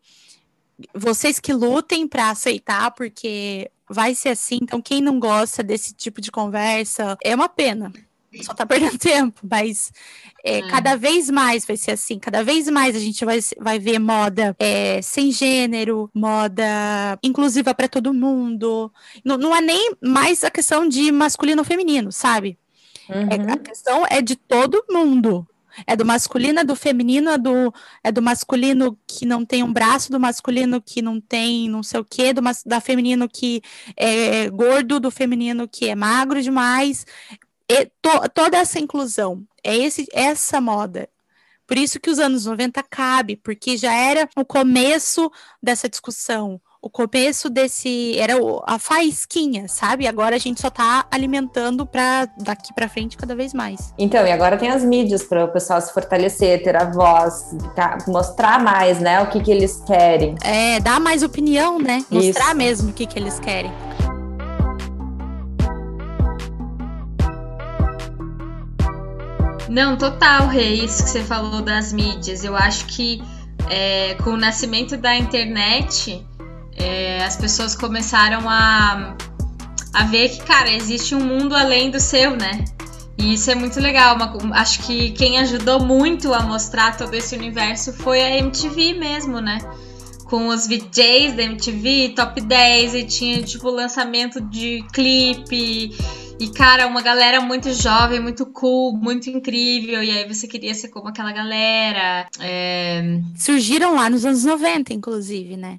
Vocês 0.94 1.40
que 1.40 1.53
lutem 1.53 2.07
para 2.07 2.31
aceitar, 2.31 2.90
porque 2.92 3.70
vai 3.88 4.14
ser 4.14 4.31
assim. 4.31 4.59
Então, 4.62 4.81
quem 4.81 5.00
não 5.00 5.18
gosta 5.18 5.62
desse 5.62 5.92
tipo 5.92 6.20
de 6.20 6.31
conversa, 6.31 7.16
é 7.22 7.35
uma 7.35 7.48
pena 7.48 7.92
só 8.42 8.55
tá 8.55 8.66
perdendo 8.66 8.97
tempo, 8.99 9.40
mas 9.49 9.92
é, 10.44 10.59
é. 10.59 10.68
cada 10.68 10.97
vez 10.97 11.31
mais 11.31 11.64
vai 11.64 11.77
ser 11.77 11.92
assim, 11.92 12.18
cada 12.18 12.42
vez 12.42 12.68
mais 12.68 12.97
a 12.97 12.99
gente 12.99 13.25
vai, 13.25 13.38
vai 13.61 13.79
ver 13.79 13.99
moda 13.99 14.55
é, 14.59 15.01
sem 15.03 15.31
gênero, 15.31 16.11
moda 16.14 17.18
inclusiva 17.23 17.75
para 17.75 17.88
todo 17.88 18.14
mundo. 18.14 18.92
Não, 19.25 19.37
não 19.37 19.55
é 19.55 19.61
nem 19.61 19.94
mais 20.03 20.44
a 20.44 20.51
questão 20.51 20.88
de 20.88 21.11
masculino 21.12 21.61
ou 21.61 21.64
feminino, 21.64 22.11
sabe? 22.11 22.59
Uhum. 23.09 23.49
É, 23.49 23.53
a 23.53 23.57
questão 23.59 24.05
é 24.09 24.20
de 24.20 24.37
todo 24.37 24.85
mundo. 24.90 25.47
É 25.87 25.97
do 25.97 26.05
masculino, 26.05 26.61
é 26.61 26.64
do 26.64 26.77
feminino, 26.77 27.31
é 27.31 27.38
do, 27.38 27.75
é 28.03 28.12
do 28.12 28.23
masculino 28.23 28.97
que 29.09 29.27
não 29.27 29.44
tem 29.44 29.62
um 29.62 29.73
braço, 29.73 30.11
do 30.11 30.20
masculino 30.20 30.81
que 30.81 31.03
não 31.03 31.20
tem 31.20 31.68
não 31.68 31.83
sei 31.83 31.99
o 31.99 32.05
quê, 32.05 32.33
do 32.33 32.40
da 32.64 32.81
feminino 32.81 33.29
que 33.29 33.61
é 33.97 34.49
gordo, 34.51 35.01
do 35.01 35.11
feminino 35.11 35.66
que 35.66 35.88
é 35.88 35.94
magro 35.97 36.40
demais 36.40 37.05
to, 38.03 38.29
toda 38.33 38.59
essa 38.59 38.79
inclusão, 38.79 39.42
é 39.62 39.77
esse, 39.77 40.07
essa 40.12 40.61
moda. 40.61 41.09
Por 41.66 41.79
isso 41.79 41.98
que 41.98 42.11
os 42.11 42.18
anos 42.18 42.44
90 42.44 42.83
cabe, 42.90 43.37
porque 43.37 43.77
já 43.77 43.92
era 43.92 44.29
o 44.37 44.44
começo 44.44 45.31
dessa 45.62 45.88
discussão, 45.88 46.61
o 46.85 46.90
começo 46.90 47.48
desse 47.48 48.18
era 48.18 48.35
a 48.66 48.79
faísquinha, 48.79 49.66
sabe? 49.68 50.07
Agora 50.07 50.37
a 50.37 50.38
gente 50.38 50.61
só 50.61 50.68
tá 50.68 51.07
alimentando 51.11 51.87
para 51.87 52.27
daqui 52.37 52.74
para 52.74 52.87
frente 52.90 53.16
cada 53.16 53.35
vez 53.35 53.55
mais. 53.55 53.94
Então, 53.96 54.27
e 54.27 54.31
agora 54.31 54.59
tem 54.59 54.68
as 54.68 54.85
mídias 54.85 55.22
para 55.22 55.46
o 55.46 55.48
pessoal 55.48 55.81
se 55.81 55.94
fortalecer, 55.94 56.62
ter 56.62 56.77
a 56.77 56.85
voz, 56.85 57.57
tá, 57.74 57.96
mostrar 58.07 58.62
mais, 58.62 59.00
né, 59.00 59.22
o 59.22 59.31
que 59.31 59.40
que 59.40 59.50
eles 59.50 59.83
querem. 59.87 60.35
É, 60.44 60.79
dar 60.81 61.00
mais 61.00 61.22
opinião, 61.22 61.79
né? 61.79 62.05
Mostrar 62.11 62.48
Isso. 62.48 62.57
mesmo 62.57 62.90
o 62.90 62.92
que 62.92 63.07
que 63.07 63.18
eles 63.18 63.40
querem. 63.40 63.72
Não, 69.68 69.96
total, 69.96 70.48
Rei, 70.48 70.85
isso 70.85 71.05
que 71.05 71.11
você 71.11 71.22
falou 71.22 71.62
das 71.62 71.92
mídias. 71.92 72.44
Eu 72.44 72.57
acho 72.57 72.87
que 72.87 73.22
é, 73.70 74.14
com 74.22 74.31
o 74.31 74.37
nascimento 74.37 74.96
da 74.96 75.16
internet, 75.16 76.24
é, 76.77 77.24
as 77.24 77.37
pessoas 77.37 77.74
começaram 77.74 78.48
a, 78.48 79.16
a 79.94 80.05
ver 80.05 80.29
que, 80.29 80.42
cara, 80.42 80.70
existe 80.70 81.14
um 81.14 81.24
mundo 81.24 81.55
além 81.55 81.90
do 81.90 81.98
seu, 81.98 82.37
né? 82.37 82.64
E 83.16 83.35
isso 83.35 83.50
é 83.50 83.55
muito 83.55 83.81
legal. 83.81 84.16
Uma, 84.16 84.57
acho 84.57 84.81
que 84.81 85.12
quem 85.12 85.38
ajudou 85.38 85.81
muito 85.81 86.35
a 86.35 86.40
mostrar 86.40 86.96
todo 86.96 87.14
esse 87.14 87.35
universo 87.35 87.92
foi 87.92 88.20
a 88.20 88.38
MTV 88.38 88.94
mesmo, 88.94 89.40
né? 89.40 89.59
Com 90.27 90.48
os 90.48 90.66
VJs 90.66 91.35
da 91.35 91.42
MTV, 91.44 92.14
top 92.16 92.40
10, 92.40 92.94
e 92.94 93.05
tinha 93.05 93.42
tipo 93.42 93.70
lançamento 93.70 94.40
de 94.40 94.85
clipe 94.92 95.96
e, 96.38 96.49
cara, 96.49 96.87
uma 96.87 97.01
galera 97.01 97.40
muito 97.40 97.73
jovem, 97.73 98.20
muito 98.20 98.44
cool, 98.47 98.92
muito 98.92 99.31
incrível. 99.31 100.03
E 100.03 100.11
aí 100.11 100.29
você 100.29 100.49
queria 100.49 100.75
ser 100.75 100.88
como 100.88 101.09
aquela 101.09 101.33
galera. 101.33 102.27
É... 102.40 103.03
Surgiram 103.37 103.94
lá 103.94 104.11
nos 104.11 104.25
anos 104.25 104.44
90, 104.44 104.92
inclusive, 104.92 105.57
né? 105.57 105.79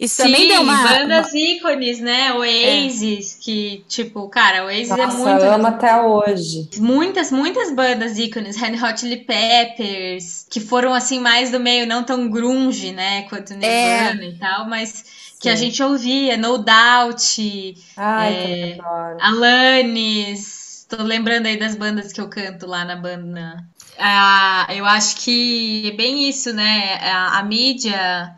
Isso 0.00 0.16
Sim, 0.16 0.22
também 0.22 0.48
deu 0.48 0.62
uma. 0.62 0.82
bandas 0.82 1.30
uma... 1.30 1.38
ícones, 1.38 2.00
né? 2.00 2.32
Oasis, 2.32 3.36
é. 3.36 3.44
que, 3.44 3.84
tipo, 3.86 4.26
cara, 4.30 4.64
Oasis 4.64 4.92
é 4.92 4.96
Nossa, 4.96 5.16
é 5.18 5.32
muito. 5.32 5.44
Eu 5.44 5.52
amo 5.52 5.66
até 5.66 6.00
hoje. 6.00 6.70
Muitas, 6.78 7.30
muitas 7.30 7.70
bandas 7.70 8.18
ícones, 8.18 8.56
Red 8.56 8.82
Hot 8.82 8.98
Chili 8.98 9.18
Peppers, 9.18 10.46
que 10.48 10.58
foram 10.58 10.94
assim 10.94 11.20
mais 11.20 11.50
do 11.50 11.60
meio, 11.60 11.86
não 11.86 12.02
tão 12.02 12.30
grunge, 12.30 12.92
né? 12.92 13.22
Quanto 13.28 13.52
Nirvana 13.52 14.24
é. 14.24 14.28
e 14.28 14.38
tal, 14.38 14.66
mas 14.66 15.04
que 15.40 15.48
a 15.48 15.56
gente 15.56 15.82
ouvia, 15.82 16.36
No 16.36 16.58
Doubt, 16.58 17.74
Ai, 17.96 18.34
é, 18.34 18.78
Alanis. 19.18 20.86
Tô 20.86 21.02
lembrando 21.02 21.46
aí 21.46 21.58
das 21.58 21.74
bandas 21.74 22.12
que 22.12 22.20
eu 22.20 22.28
canto 22.28 22.66
lá 22.66 22.84
na 22.84 22.94
banda. 22.94 23.64
Ah, 23.98 24.66
eu 24.70 24.84
acho 24.84 25.16
que 25.16 25.88
é 25.88 25.96
bem 25.96 26.28
isso, 26.28 26.52
né? 26.52 26.94
A, 27.02 27.38
a 27.38 27.42
mídia 27.42 28.36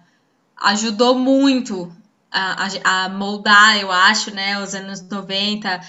ajudou 0.56 1.18
muito 1.18 1.92
a, 2.30 2.66
a, 2.66 3.04
a, 3.04 3.08
moldar, 3.08 3.80
eu 3.80 3.90
acho, 3.90 4.32
né? 4.32 4.62
Os 4.62 4.74
anos 4.74 5.02
90. 5.02 5.80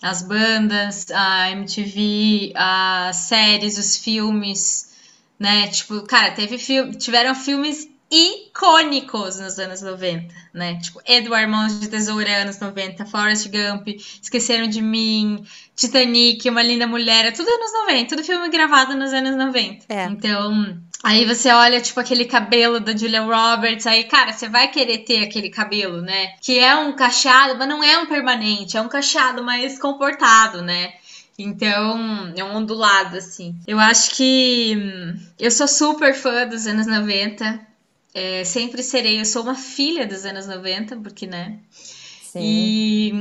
As 0.00 0.22
bandas, 0.22 1.10
a 1.12 1.50
MTV, 1.50 2.52
as 2.56 3.16
séries, 3.16 3.78
os 3.78 3.98
filmes, 3.98 4.90
né? 5.38 5.68
Tipo, 5.68 6.02
cara, 6.02 6.32
teve 6.32 6.58
filme, 6.58 6.96
tiveram 6.96 7.34
filmes 7.34 7.91
icônicos 8.12 9.40
nos 9.40 9.58
anos 9.58 9.80
90, 9.80 10.34
né? 10.52 10.78
Tipo, 10.78 11.00
Edward 11.06 11.50
Mãos 11.50 11.80
de 11.80 11.88
Tesoura, 11.88 12.42
anos 12.42 12.60
90, 12.60 13.06
Forrest 13.06 13.48
Gump, 13.48 13.88
Esqueceram 13.88 14.68
de 14.68 14.82
Mim, 14.82 15.42
Titanic, 15.74 16.46
Uma 16.50 16.62
Linda 16.62 16.86
Mulher, 16.86 17.24
é 17.24 17.30
tudo 17.30 17.48
anos 17.48 17.72
90, 17.86 18.08
tudo 18.10 18.22
filme 18.22 18.50
gravado 18.50 18.94
nos 18.94 19.14
anos 19.14 19.34
90. 19.34 19.86
É. 19.88 20.04
Então, 20.04 20.78
aí 21.02 21.24
você 21.24 21.50
olha, 21.50 21.80
tipo, 21.80 21.98
aquele 21.98 22.26
cabelo 22.26 22.78
da 22.80 22.94
Julia 22.94 23.22
Roberts, 23.22 23.86
aí, 23.86 24.04
cara, 24.04 24.34
você 24.34 24.46
vai 24.46 24.68
querer 24.68 24.98
ter 24.98 25.24
aquele 25.24 25.48
cabelo, 25.48 26.02
né? 26.02 26.34
Que 26.42 26.58
é 26.58 26.76
um 26.76 26.92
cacheado, 26.94 27.58
mas 27.58 27.66
não 27.66 27.82
é 27.82 27.96
um 27.96 28.04
permanente, 28.04 28.76
é 28.76 28.82
um 28.82 28.88
cacheado 28.88 29.42
mais 29.42 29.78
comportado, 29.78 30.60
né? 30.60 30.92
Então, 31.38 32.30
é 32.36 32.44
um 32.44 32.56
ondulado, 32.56 33.16
assim. 33.16 33.56
Eu 33.66 33.78
acho 33.80 34.14
que 34.14 34.74
hum, 34.76 35.18
eu 35.38 35.50
sou 35.50 35.66
super 35.66 36.14
fã 36.14 36.46
dos 36.46 36.66
anos 36.66 36.86
90. 36.86 37.71
É, 38.14 38.44
sempre 38.44 38.82
serei, 38.82 39.20
eu 39.20 39.24
sou 39.24 39.42
uma 39.42 39.54
filha 39.54 40.06
dos 40.06 40.24
anos 40.24 40.46
90, 40.46 40.96
porque, 40.96 41.26
né? 41.26 41.58
Sim. 41.70 42.40
E 42.40 43.12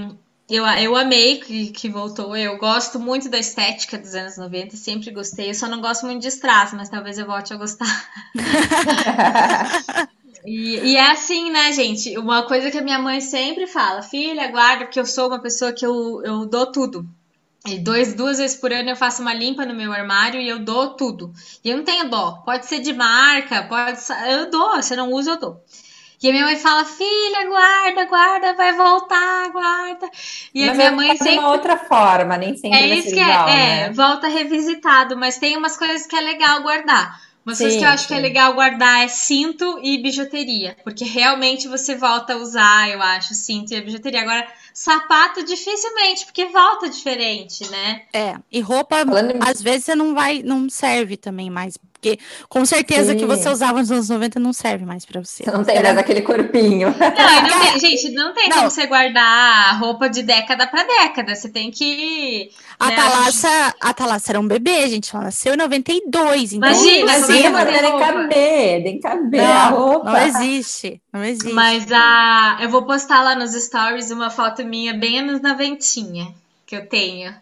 eu, 0.50 0.66
eu 0.66 0.96
amei 0.96 1.39
que, 1.39 1.72
que 1.72 1.89
voltou. 1.89 2.36
Eu 2.36 2.58
gosto 2.58 3.00
muito 3.00 3.30
da 3.30 3.39
estética 3.39 3.98
dos 3.98 4.14
anos 4.16 4.38
90, 4.38 4.76
sempre 4.76 5.12
gostei. 5.12 5.50
Eu 5.50 5.56
só 5.56 5.68
não 5.68 5.80
gosto 5.80 6.06
muito 6.06 6.22
de 6.22 6.28
strass, 6.28 6.74
mas 6.74 6.89
talvez 6.89 7.18
eu 7.18 7.26
volte 7.26 7.54
a 7.54 7.58
gostar. 7.58 7.88
E, 10.44 10.80
e 10.80 10.96
é 10.96 11.12
assim, 11.12 11.52
né, 11.52 11.72
gente? 11.72 12.18
Uma 12.18 12.48
coisa 12.48 12.72
que 12.72 12.78
a 12.78 12.82
minha 12.82 12.98
mãe 13.00 13.22
sempre 13.22 13.68
fala: 13.68 14.02
filha, 14.02 14.50
guarda, 14.50 14.86
porque 14.86 15.00
eu 15.00 15.06
sou 15.06 15.28
uma 15.28 15.39
pessoa 15.39 15.72
que 15.72 15.86
eu, 15.86 16.22
eu 16.24 16.46
dou 16.46 16.72
tudo. 16.72 17.08
E 17.68 17.78
dois, 17.80 18.14
duas 18.16 18.38
vezes 18.39 18.57
por 18.57 18.72
ano 18.74 18.89
eu 18.89 18.95
faço 18.95 19.22
uma 19.22 19.34
limpa 19.34 19.66
no 19.66 19.74
meu 19.76 19.91
armário 19.93 20.39
e 20.41 20.47
eu 20.49 20.59
dou 20.59 20.95
tudo. 20.95 21.32
E 21.64 21.70
eu 21.70 21.78
não 21.78 21.84
tenho 21.84 22.09
dó. 22.09 22.41
Pode 22.45 22.66
ser 22.66 22.80
de 22.80 22.93
marca, 22.93 23.64
pode 23.64 23.99
ser. 24.01 24.16
Eu 24.32 24.49
dou, 24.49 24.82
se 24.82 24.93
eu 24.93 24.97
não 24.97 25.12
uso, 25.12 25.32
eu 25.32 25.39
dou. 25.39 25.64
E 26.24 26.30
a 26.30 26.32
minha 26.34 26.45
mãe 26.45 26.57
fala, 26.57 26.86
filha, 26.86 27.47
guarda, 27.47 28.05
guarda, 28.05 28.53
vai 28.55 28.74
voltar, 28.74 29.49
guarda. 29.51 30.09
E 30.53 30.68
a 30.70 30.72
Mas 30.72 30.78
minha 30.78 30.91
vai 30.91 30.91
mãe 30.91 31.18
sempre. 31.18 31.39
uma 31.39 31.49
outra 31.51 31.78
forma, 31.78 32.38
nem 32.38 32.55
sempre 32.57 32.78
É 32.80 32.88
isso 32.88 33.14
que 33.14 33.20
igual, 33.20 33.55
é, 33.55 33.68
né? 33.68 33.88
é, 33.88 33.93
volta 33.93 34.28
revisitado, 34.28 35.18
mas 35.18 35.38
tem 35.38 35.57
umas 35.57 35.78
coisas 35.78 36.07
que 36.07 36.16
é 36.16 36.22
legal 36.22 36.62
guardar. 36.64 37.22
Coisas 37.44 37.74
Sim, 37.74 37.80
que 37.80 37.84
eu 37.86 37.89
acho 37.89 38.08
que 38.08 38.14
é 38.14 38.18
sim. 38.18 38.22
legal 38.22 38.54
guardar 38.54 39.04
é 39.04 39.08
cinto 39.08 39.80
e 39.84 40.02
bijuteria, 40.02 40.78
porque 40.84 41.04
realmente 41.06 41.68
você 41.68 41.96
volta 41.96 42.34
a 42.34 42.38
usar, 42.38 42.89
eu 42.89 43.02
acho, 43.02 43.34
cinto 43.34 43.74
e 43.74 43.78
a 43.78 43.82
bijuteria. 43.82 44.22
Agora, 44.22 44.48
sapato 44.74 45.44
dificilmente, 45.44 46.26
porque 46.26 46.46
volta 46.48 46.89
diferente, 46.89 47.68
né? 47.68 48.06
É, 48.14 48.36
e 48.52 48.60
roupa, 48.60 48.98
Falando 49.06 49.32
em- 49.32 49.39
às 49.39 49.62
vezes 49.62 49.86
você 49.86 49.96
não 49.96 50.14
vai, 50.14 50.44
não 50.44 50.70
serve 50.70 51.16
também 51.18 51.50
mais, 51.50 51.78
porque 52.02 52.18
com 52.49 52.66
certeza 52.66 53.14
que 53.14 53.22
Sim. 53.22 53.28
você 53.28 53.47
usava 53.47 53.78
nos 53.80 53.91
anos 53.91 54.10
90 54.10 54.39
não 54.39 54.52
serve 54.52 54.84
mais 54.86 55.06
pra 55.06 55.24
você. 55.24 55.43
Você 55.43 55.52
não 55.52 55.64
tem 55.64 55.76
Era- 55.78 55.89
mais 55.89 55.99
aquele 55.99 56.24
corpinho. 56.24 56.89
Não, 56.99 57.41
não 57.43 57.62
tem, 57.62 57.80
gente, 57.80 58.10
não 58.12 58.34
tem 58.34 58.49
Não. 58.49 58.58
como 58.58 58.72
você 58.72 58.88
guardar 58.88 59.80
roupa 59.80 60.10
de 60.10 60.24
década 60.24 60.66
pra 60.66 60.84
década. 60.84 61.36
Você 61.36 61.49
tem 61.49 61.70
que. 61.70 62.49
A 62.80 62.88
né, 62.88 62.95
Thalassa, 62.95 63.76
a 63.80 63.93
Thalassa 63.93 64.32
era 64.32 64.39
um 64.39 64.47
bebê, 64.47 64.89
gente, 64.89 65.14
ela 65.16 65.26
nasceu 65.26 65.54
em 65.54 65.58
92, 65.58 66.54
então 66.54 66.68
Imagina, 66.70 66.89
é 66.89 66.99
que 66.99 67.04
mas 67.04 67.28
nem 67.82 67.99
caber, 67.99 68.84
nem 68.84 68.99
caber 68.99 69.41
a 69.41 69.70
não, 69.70 69.78
roupa. 69.78 70.12
não 70.12 70.28
existe, 70.28 70.99
não 71.14 71.24
existe. 71.24 71.54
Mas 71.54 71.86
a, 71.91 72.58
eu 72.62 72.70
vou 72.70 72.84
postar 72.84 73.22
lá 73.22 73.36
nos 73.36 73.52
stories 73.54 74.10
uma 74.10 74.32
foto 74.32 74.66
minha 74.66 74.95
bem 74.95 75.20
anos 75.20 75.39
noventinha 75.41 76.34
que 76.72 76.76
eu 76.78 76.88
tenho. 76.88 77.36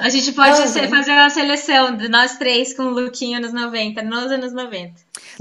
A 0.00 0.08
gente 0.08 0.32
pode 0.32 0.56
fazer 0.88 1.12
uma 1.12 1.30
seleção 1.30 1.96
de 1.96 2.08
nós 2.08 2.36
três 2.36 2.74
com 2.74 2.82
o 2.82 2.90
lookinho 2.90 3.40
nos 3.40 3.52
90, 3.52 4.02
nos 4.02 4.32
anos 4.32 4.52
90. 4.52 4.92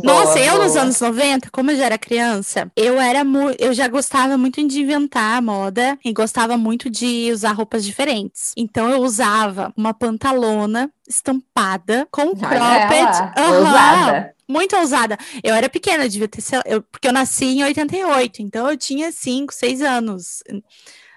Nossa, 0.04 0.34
Boa, 0.36 0.40
eu 0.46 0.62
nos 0.62 0.76
anos 0.76 1.02
90, 1.02 1.50
como 1.50 1.72
eu 1.72 1.78
já 1.78 1.86
era 1.86 1.98
criança, 1.98 2.72
eu 2.76 3.02
era 3.02 3.24
eu 3.58 3.74
já 3.74 3.88
gostava 3.88 4.38
muito 4.38 4.66
de 4.68 4.82
inventar 4.82 5.40
a 5.40 5.42
moda 5.42 5.98
e 6.06 6.14
gostava 6.14 6.56
muito 6.56 6.88
de 6.88 7.32
usar 7.34 7.54
roupas 7.54 7.84
diferentes. 7.84 8.52
Então 8.56 8.92
eu 8.92 9.00
usava 9.02 9.74
uma 9.76 9.92
pantalona 9.92 10.92
estampada 11.08 12.08
com 12.12 12.36
cropped, 12.36 13.42
ousada. 13.58 14.36
muito 14.48 14.76
ousada. 14.76 15.18
Eu 15.44 15.56
era 15.56 15.68
pequena, 15.68 16.08
devia 16.08 16.28
ter, 16.28 16.44
eu- 16.66 16.84
porque 16.84 17.08
eu 17.08 17.14
nasci 17.14 17.46
em 17.46 17.64
88, 17.64 18.44
então 18.44 18.70
eu 18.70 18.78
tinha 18.78 19.12
5, 19.12 19.52
6 19.52 19.82
anos. 19.82 20.44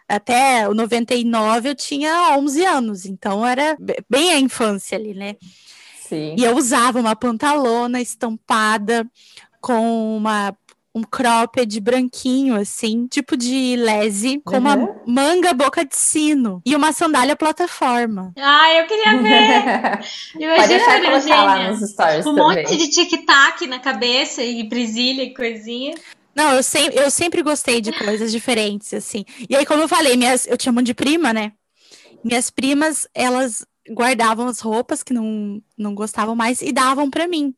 Até 0.08 0.66
o 0.68 0.74
99 0.74 1.68
eu 1.68 1.74
tinha 1.74 2.36
11 2.38 2.64
anos, 2.64 3.04
então 3.04 3.46
era 3.46 3.76
be- 3.78 4.02
bem 4.08 4.32
a 4.32 4.40
infância 4.40 4.96
ali, 4.96 5.12
né? 5.14 5.36
Sim. 6.00 6.34
E 6.38 6.44
eu 6.44 6.56
usava 6.56 6.98
uma 6.98 7.14
pantalona 7.14 8.00
estampada 8.00 9.06
com 9.60 10.16
uma, 10.16 10.56
um 10.94 11.02
cropped 11.02 11.78
branquinho, 11.80 12.54
assim, 12.56 13.06
tipo 13.06 13.36
de 13.36 13.76
lese, 13.76 14.40
com 14.44 14.56
uma 14.56 14.76
Uhum. 14.76 14.94
manga 15.06 15.52
boca 15.52 15.84
de 15.84 15.94
sino 15.96 16.62
e 16.64 16.74
uma 16.74 16.92
sandália 16.92 17.36
plataforma. 17.36 18.32
Ai, 18.38 18.80
eu 18.80 18.86
queria 18.86 19.18
ver! 19.22 19.62
Pode 20.32 20.44
Imagina 20.44 20.66
deixar 20.68 20.98
eu 21.04 21.10
colocar 21.10 21.44
lá 21.44 21.70
nos 21.70 21.90
stories 21.90 22.24
Um 22.26 22.34
também. 22.34 22.64
monte 22.64 22.76
de 22.78 22.88
tic-tac 22.88 23.66
na 23.66 23.78
cabeça 23.78 24.42
e 24.42 24.66
presilha 24.66 25.22
e 25.22 25.34
coisinha. 25.34 25.94
Não, 26.38 26.54
eu, 26.54 26.62
sem, 26.62 26.88
eu 26.94 27.10
sempre 27.10 27.42
gostei 27.42 27.80
de 27.80 27.90
coisas 27.90 28.30
diferentes, 28.30 28.94
assim. 28.94 29.24
E 29.50 29.56
aí, 29.56 29.66
como 29.66 29.82
eu 29.82 29.88
falei, 29.88 30.16
minhas, 30.16 30.46
eu 30.46 30.56
tinha 30.56 30.72
um 30.72 30.80
de 30.80 30.94
prima, 30.94 31.32
né? 31.32 31.50
Minhas 32.22 32.48
primas, 32.48 33.08
elas 33.12 33.66
guardavam 33.90 34.46
as 34.46 34.60
roupas 34.60 35.02
que 35.02 35.12
não, 35.12 35.60
não 35.76 35.96
gostavam 35.96 36.36
mais 36.36 36.62
e 36.62 36.70
davam 36.70 37.10
pra 37.10 37.26
mim. 37.26 37.52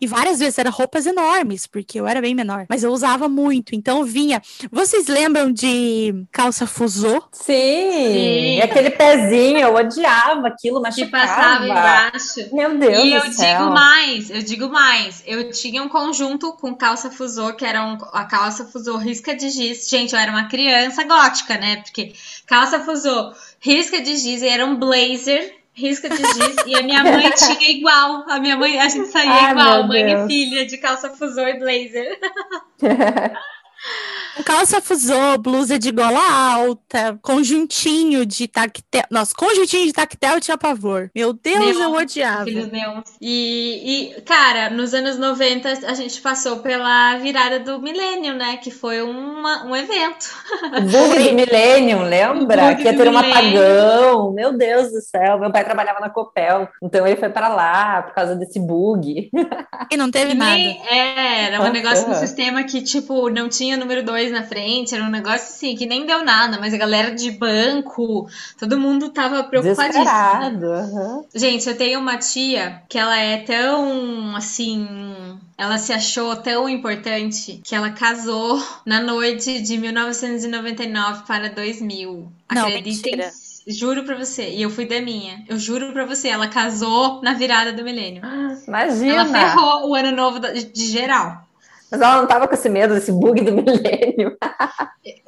E 0.00 0.06
várias 0.06 0.38
vezes 0.38 0.58
eram 0.58 0.70
roupas 0.70 1.06
enormes, 1.06 1.66
porque 1.66 1.98
eu 2.00 2.06
era 2.06 2.20
bem 2.20 2.34
menor, 2.34 2.66
mas 2.68 2.82
eu 2.84 2.92
usava 2.92 3.28
muito, 3.28 3.74
então 3.74 4.04
vinha. 4.04 4.40
Vocês 4.70 5.06
lembram 5.06 5.52
de 5.52 6.24
calça 6.32 6.66
fusô? 6.66 7.22
Sim, 7.32 7.52
Sim. 7.52 8.56
e 8.56 8.62
aquele 8.62 8.90
pezinho, 8.90 9.58
eu 9.58 9.74
odiava 9.74 10.48
aquilo, 10.48 10.76
Que 10.76 11.04
machucava. 11.04 11.10
passava 11.26 11.64
embaixo. 11.66 12.54
Meu 12.54 12.78
Deus 12.78 13.04
E 13.04 13.10
do 13.10 13.16
eu 13.16 13.32
céu. 13.32 13.58
digo 13.58 13.70
mais, 13.72 14.30
eu 14.30 14.42
digo 14.42 14.68
mais. 14.68 15.22
Eu 15.26 15.50
tinha 15.50 15.82
um 15.82 15.88
conjunto 15.88 16.52
com 16.54 16.74
calça 16.74 17.10
fusô, 17.10 17.52
que 17.54 17.64
era 17.64 17.84
um- 17.84 17.98
a 18.12 18.24
calça 18.24 18.64
fusô 18.66 18.96
risca 18.96 19.34
de 19.34 19.50
giz. 19.50 19.88
Gente, 19.88 20.14
eu 20.14 20.18
era 20.18 20.30
uma 20.30 20.48
criança 20.48 21.04
gótica, 21.04 21.56
né? 21.58 21.76
Porque 21.76 22.12
calça 22.46 22.80
fusô, 22.80 23.32
risca 23.60 24.00
de 24.00 24.16
giz, 24.16 24.42
e 24.42 24.48
era 24.48 24.64
um 24.66 24.76
blazer, 24.76 25.54
risca 25.74 26.08
de 26.08 26.16
giz, 26.16 26.56
e 26.66 26.76
a 26.76 26.82
minha 26.82 27.02
mãe 27.02 27.30
tinha 27.36 27.70
igual. 27.70 28.24
A 28.28 28.38
minha 28.40 28.56
mãe, 28.56 28.80
a 28.80 28.88
gente 28.88 29.08
saía 29.08 29.30
Ai, 29.30 29.50
igual, 29.50 29.86
mãe 29.86 30.04
Deus. 30.06 30.24
e 30.24 30.26
filha, 30.26 30.66
de 30.66 30.78
calça 30.78 31.10
fusô 31.10 31.46
e 31.46 31.58
blazer. 31.58 32.18
Calça 34.44 34.80
fusô, 34.80 35.38
blusa 35.38 35.78
de 35.78 35.90
gola 35.92 36.20
alta, 36.54 37.18
conjuntinho 37.22 38.26
de 38.26 38.48
tactel. 38.48 39.04
Nossa, 39.10 39.32
conjuntinho 39.36 39.86
de 39.86 39.92
tactel 39.92 40.34
eu 40.34 40.40
tinha 40.40 40.58
pavor. 40.58 41.10
Meu 41.14 41.32
Deus, 41.32 41.58
Neon, 41.76 41.82
eu 41.82 41.92
odiava. 41.94 42.44
E, 43.20 44.14
e, 44.16 44.20
cara, 44.22 44.70
nos 44.70 44.92
anos 44.94 45.18
90 45.18 45.68
a 45.86 45.94
gente 45.94 46.20
passou 46.20 46.58
pela 46.58 47.16
virada 47.18 47.60
do 47.60 47.80
milênio, 47.80 48.34
né? 48.34 48.56
Que 48.56 48.70
foi 48.70 49.02
uma, 49.02 49.64
um 49.64 49.76
evento. 49.76 50.26
O 50.76 50.80
bug 50.80 51.28
do 51.28 51.34
Millennium, 51.34 52.02
lembra? 52.02 52.74
Que 52.74 52.82
ia 52.84 52.96
ter 52.96 53.08
um 53.08 53.16
apagão. 53.18 54.32
Meu 54.32 54.56
Deus 54.56 54.90
do 54.90 55.00
céu. 55.00 55.38
Meu 55.38 55.52
pai 55.52 55.64
trabalhava 55.64 56.00
na 56.00 56.10
Copel, 56.10 56.68
então 56.82 57.06
ele 57.06 57.16
foi 57.16 57.28
pra 57.28 57.48
lá 57.48 58.02
por 58.02 58.14
causa 58.14 58.34
desse 58.34 58.58
bug. 58.58 59.30
E 59.90 59.96
não 59.96 60.10
teve 60.10 60.32
E 60.32 60.34
nada. 60.34 60.54
nem, 60.56 60.80
é, 60.88 61.44
era 61.46 61.62
um 61.62 61.70
negócio 61.70 62.08
do 62.08 62.14
sistema 62.14 62.64
que, 62.64 62.82
tipo, 62.82 63.28
não 63.30 63.48
tinha 63.48 63.76
número 63.76 64.02
2 64.02 64.23
na 64.30 64.42
frente, 64.42 64.94
era 64.94 65.04
um 65.04 65.10
negócio 65.10 65.46
assim, 65.46 65.76
que 65.76 65.86
nem 65.86 66.06
deu 66.06 66.24
nada, 66.24 66.58
mas 66.60 66.72
a 66.74 66.78
galera 66.78 67.14
de 67.14 67.30
banco, 67.32 68.28
todo 68.58 68.78
mundo 68.78 69.10
tava 69.10 69.44
preocupadíssimo. 69.44 70.04
Aham. 70.08 71.24
Gente, 71.34 71.68
eu 71.68 71.76
tenho 71.76 72.00
uma 72.00 72.16
tia 72.16 72.82
que 72.88 72.98
ela 72.98 73.18
é 73.18 73.38
tão 73.38 74.34
assim. 74.36 74.86
Ela 75.56 75.78
se 75.78 75.92
achou 75.92 76.34
tão 76.36 76.68
importante 76.68 77.60
que 77.64 77.74
ela 77.74 77.90
casou 77.90 78.60
na 78.84 79.00
noite 79.00 79.62
de 79.62 79.78
1999 79.78 81.22
para 81.26 81.48
2000. 81.48 82.28
Não, 82.52 82.66
Acreditem, 82.66 83.12
mentira. 83.12 83.30
juro 83.66 84.02
pra 84.04 84.16
você. 84.16 84.48
E 84.50 84.62
eu 84.62 84.70
fui 84.70 84.86
da 84.86 85.00
minha. 85.00 85.44
Eu 85.48 85.58
juro 85.58 85.92
pra 85.92 86.04
você, 86.04 86.28
ela 86.28 86.48
casou 86.48 87.22
na 87.22 87.34
virada 87.34 87.72
do 87.72 87.84
milênio. 87.84 88.22
Imagina. 88.66 89.12
Ela 89.12 89.26
ferrou 89.26 89.90
o 89.90 89.94
ano 89.94 90.10
novo 90.10 90.40
de 90.40 90.86
geral. 90.86 91.43
Mas 91.90 92.00
ela 92.00 92.16
não 92.20 92.26
tava 92.26 92.48
com 92.48 92.54
esse 92.54 92.68
medo 92.68 92.94
desse 92.94 93.12
bug 93.12 93.40
do 93.42 93.52
milênio. 93.62 94.36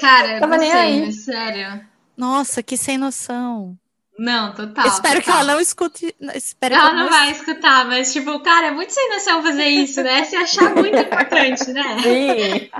Cara, 0.00 0.34
eu 0.34 0.40
Tava 0.40 0.54
não 0.56 0.58
nem 0.58 0.70
sei, 0.70 0.80
aí. 0.80 1.00
mas 1.06 1.24
sério. 1.24 1.80
Nossa, 2.16 2.62
que 2.62 2.76
sem 2.76 2.98
noção. 2.98 3.76
Não, 4.18 4.54
total. 4.54 4.86
espero 4.86 5.20
que 5.20 5.26
total. 5.26 5.40
ela 5.42 5.52
não 5.52 5.60
escute. 5.60 6.14
Espero 6.34 6.74
Ela 6.74 6.84
que 6.84 6.90
ela 6.90 7.02
não 7.04 7.10
vai 7.10 7.30
escutar, 7.32 7.84
mas, 7.84 8.12
tipo, 8.12 8.40
cara, 8.40 8.68
é 8.68 8.70
muito 8.70 8.90
sem 8.92 9.10
noção 9.10 9.42
fazer 9.42 9.66
isso, 9.66 10.02
né? 10.02 10.24
Se 10.24 10.34
achar 10.36 10.74
muito 10.74 10.96
importante, 10.98 11.70
né? 11.72 11.98
Sim. 12.02 12.70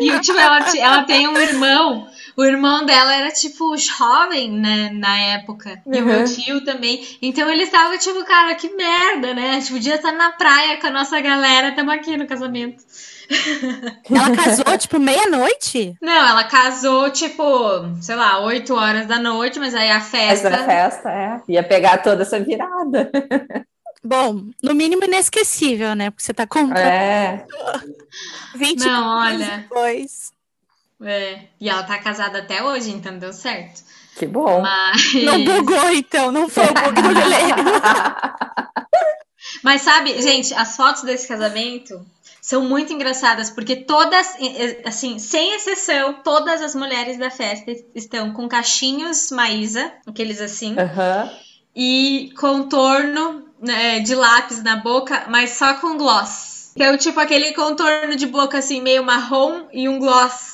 E 0.00 0.20
tipo, 0.20 0.38
ela, 0.38 0.60
ela 0.76 1.04
tem 1.04 1.28
um 1.28 1.38
irmão. 1.38 2.08
O 2.36 2.44
irmão 2.44 2.86
dela 2.86 3.14
era, 3.14 3.30
tipo, 3.30 3.76
jovem, 3.76 4.50
né, 4.50 4.90
na 4.94 5.18
época. 5.18 5.82
E 5.86 5.98
uhum. 5.98 6.02
o 6.02 6.06
meu 6.06 6.24
tio 6.24 6.64
também. 6.64 7.06
Então 7.20 7.50
eles 7.50 7.64
estavam, 7.64 7.98
tipo, 7.98 8.24
cara, 8.24 8.54
que 8.54 8.74
merda, 8.74 9.34
né? 9.34 9.60
Tipo, 9.60 9.74
podia 9.74 9.96
estar 9.96 10.12
na 10.12 10.32
praia 10.32 10.78
com 10.78 10.86
a 10.86 10.90
nossa 10.90 11.20
galera, 11.20 11.68
estamos 11.68 11.92
aqui 11.92 12.16
no 12.16 12.26
casamento. 12.26 12.82
Ela 14.10 14.36
casou, 14.36 14.78
tipo, 14.78 14.98
meia-noite? 14.98 15.94
Não, 16.02 16.28
ela 16.28 16.42
casou, 16.44 17.10
tipo, 17.10 17.44
sei 18.00 18.16
lá, 18.16 18.40
8 18.40 18.74
horas 18.74 19.06
da 19.06 19.20
noite, 19.20 19.56
mas 19.60 19.72
aí 19.72 19.88
a 19.88 20.00
festa. 20.00 20.50
Mas 20.50 20.60
a 20.60 20.64
festa, 20.64 21.10
é. 21.10 21.40
Ia 21.48 21.62
pegar 21.62 21.98
toda 21.98 22.22
essa 22.22 22.40
virada. 22.40 23.08
Bom, 24.02 24.46
no 24.62 24.74
mínimo 24.74 25.04
inesquecível, 25.04 25.94
né? 25.94 26.10
Porque 26.10 26.22
você 26.22 26.32
tá 26.32 26.46
contando. 26.46 26.78
É. 26.78 27.46
20 28.56 28.78
Não, 28.80 29.18
olha. 29.18 29.58
depois. 29.58 30.32
É. 31.02 31.40
E 31.60 31.68
ela 31.68 31.82
tá 31.82 31.98
casada 31.98 32.38
até 32.38 32.62
hoje, 32.62 32.90
então 32.90 33.18
deu 33.18 33.32
certo. 33.32 33.82
Que 34.16 34.26
bom. 34.26 34.62
Mas... 34.62 35.14
Não 35.24 35.44
bugou, 35.44 35.90
então. 35.90 36.32
Não 36.32 36.48
foi 36.48 36.64
o 36.64 36.74
bug 36.74 37.02
do 37.02 37.08
Mas 39.62 39.82
sabe, 39.82 40.20
gente, 40.22 40.54
as 40.54 40.76
fotos 40.76 41.02
desse 41.02 41.28
casamento 41.28 42.04
são 42.40 42.62
muito 42.62 42.92
engraçadas, 42.92 43.50
porque 43.50 43.76
todas, 43.76 44.34
assim, 44.84 45.18
sem 45.18 45.54
exceção, 45.54 46.14
todas 46.24 46.62
as 46.62 46.74
mulheres 46.74 47.18
da 47.18 47.30
festa 47.30 47.70
estão 47.94 48.32
com 48.32 48.48
cachinhos 48.48 49.30
Maísa, 49.30 49.92
aqueles 50.06 50.40
assim, 50.40 50.72
uhum. 50.72 51.30
e 51.76 52.32
contorno 52.38 53.49
né, 53.60 54.00
de 54.00 54.14
lápis 54.14 54.62
na 54.62 54.76
boca, 54.76 55.26
mas 55.28 55.50
só 55.50 55.74
com 55.74 55.96
gloss. 55.96 56.72
Então, 56.74 56.96
tipo, 56.96 57.20
aquele 57.20 57.52
contorno 57.52 58.16
de 58.16 58.26
boca 58.26 58.58
assim, 58.58 58.80
meio 58.80 59.04
marrom 59.04 59.66
e 59.72 59.88
um 59.88 59.98
gloss 59.98 60.49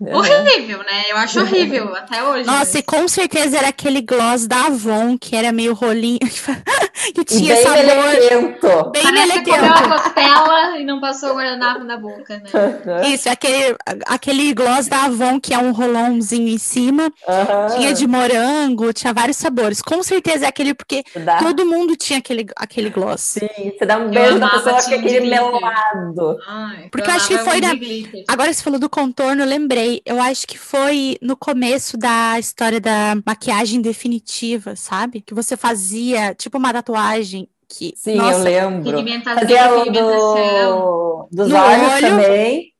Uhum. 0.00 0.16
Horrível, 0.16 0.78
né? 0.78 1.04
Eu 1.08 1.16
acho 1.16 1.40
horrível 1.40 1.94
até 1.96 2.22
hoje. 2.22 2.44
Nossa, 2.46 2.78
e 2.78 2.82
com 2.82 3.06
certeza 3.06 3.58
era 3.58 3.68
aquele 3.68 4.02
gloss 4.02 4.46
da 4.46 4.66
Avon, 4.66 5.16
que 5.16 5.36
era 5.36 5.52
meio 5.52 5.72
rolinho, 5.72 6.18
que 7.14 7.24
tinha 7.24 7.54
bem 7.54 7.62
sabor. 7.62 7.84
Melequento. 7.84 8.90
Bem 8.90 9.02
Parece 9.02 9.12
melequento. 9.28 9.44
que 9.44 9.50
comeu 9.60 9.72
a 9.74 10.00
costela 10.00 10.78
e 10.78 10.84
não 10.84 11.00
passou 11.00 11.30
o 11.30 11.34
guardanapo 11.36 11.84
na 11.84 11.96
boca, 11.96 12.38
né? 12.38 13.08
Isso, 13.08 13.28
aquele, 13.28 13.76
aquele 14.06 14.52
gloss 14.52 14.88
da 14.88 15.04
Avon, 15.04 15.38
que 15.40 15.54
é 15.54 15.58
um 15.58 15.70
rolãozinho 15.72 16.48
em 16.48 16.58
cima. 16.58 17.04
Uhum. 17.04 17.76
Tinha 17.76 17.92
de 17.94 18.06
morango, 18.06 18.92
tinha 18.92 19.12
vários 19.12 19.36
sabores. 19.36 19.80
Com 19.80 20.02
certeza 20.02 20.44
é 20.46 20.48
aquele, 20.48 20.74
porque 20.74 21.04
Dá. 21.16 21.38
todo 21.38 21.64
mundo 21.64 21.96
tinha 21.96 22.18
aquele, 22.18 22.46
aquele 22.56 22.90
gloss. 22.90 23.20
Sim, 23.20 23.48
você 23.78 23.86
dá 23.86 23.96
um 23.98 24.10
beijo 24.10 24.38
na 24.38 24.50
pessoa 24.50 24.72
com 24.82 24.94
aquele 24.94 25.20
de 25.20 25.26
melado. 25.28 26.38
Ai, 26.48 26.88
Porque 26.90 27.08
eu 27.08 27.14
acho 27.14 27.28
que 27.28 27.38
foi 27.38 27.60
na- 27.60 27.74
glitter. 27.74 28.24
Agora 28.28 28.52
você 28.52 28.62
falou 28.62 28.78
do 28.78 28.90
contorno, 28.90 29.42
eu 29.42 29.46
lembrei. 29.46 29.83
Eu 30.04 30.20
acho 30.20 30.46
que 30.46 30.58
foi 30.58 31.16
no 31.20 31.36
começo 31.36 31.96
da 31.96 32.38
história 32.38 32.80
da 32.80 33.16
maquiagem 33.26 33.80
definitiva, 33.80 34.76
sabe? 34.76 35.20
Que 35.20 35.34
você 35.34 35.56
fazia 35.56 36.34
tipo 36.34 36.58
uma 36.58 36.72
tatuagem 36.72 37.48
que. 37.68 37.94
Sim, 37.96 38.16
nossa, 38.16 38.50
eu 38.50 38.70
lembro. 38.70 39.04
Fazia 39.24 39.74
o 39.74 39.84
do, 39.90 41.28
dos 41.30 41.48
No 41.48 41.56
olhos 41.56 41.92
olho. 41.92 42.08
também. 42.08 42.72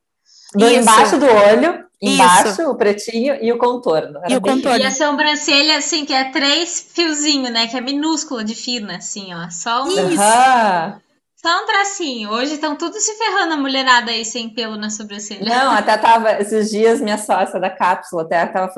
Do 0.54 0.66
Isso. 0.66 0.80
embaixo 0.80 1.18
do 1.18 1.26
olho, 1.26 1.84
Isso. 2.00 2.14
embaixo, 2.14 2.62
o 2.70 2.76
pretinho 2.76 3.36
e 3.42 3.52
o 3.52 3.58
contorno. 3.58 4.18
Era 4.18 4.32
E 4.32 4.36
o 4.36 4.40
contorno. 4.40 4.78
E 4.78 4.86
a 4.86 4.90
sobrancelha, 4.92 5.78
assim, 5.78 6.04
que 6.04 6.12
é 6.12 6.30
três 6.30 6.90
fiozinhos, 6.92 7.50
né? 7.50 7.66
Que 7.66 7.76
é 7.76 7.80
minúscula 7.80 8.44
de 8.44 8.54
fina, 8.54 8.98
assim, 8.98 9.34
ó. 9.34 9.50
Só 9.50 9.84
um, 9.84 9.88
Isso. 9.88 10.20
Aham. 10.22 11.00
Só 11.44 11.62
um 11.62 11.66
tracinho. 11.66 12.30
Hoje 12.30 12.54
estão 12.54 12.74
tudo 12.74 12.98
se 12.98 13.12
ferrando 13.18 13.52
a 13.52 13.56
mulherada 13.58 14.10
aí 14.10 14.24
sem 14.24 14.48
pelo 14.48 14.78
na 14.78 14.88
sobrancelha. 14.88 15.44
Não, 15.44 15.72
até 15.72 15.94
tava, 15.98 16.32
esses 16.40 16.70
dias, 16.70 17.02
minha 17.02 17.18
sócia 17.18 17.60
da 17.60 17.68
cápsula 17.68 18.22
até 18.22 18.46
tava 18.46 18.72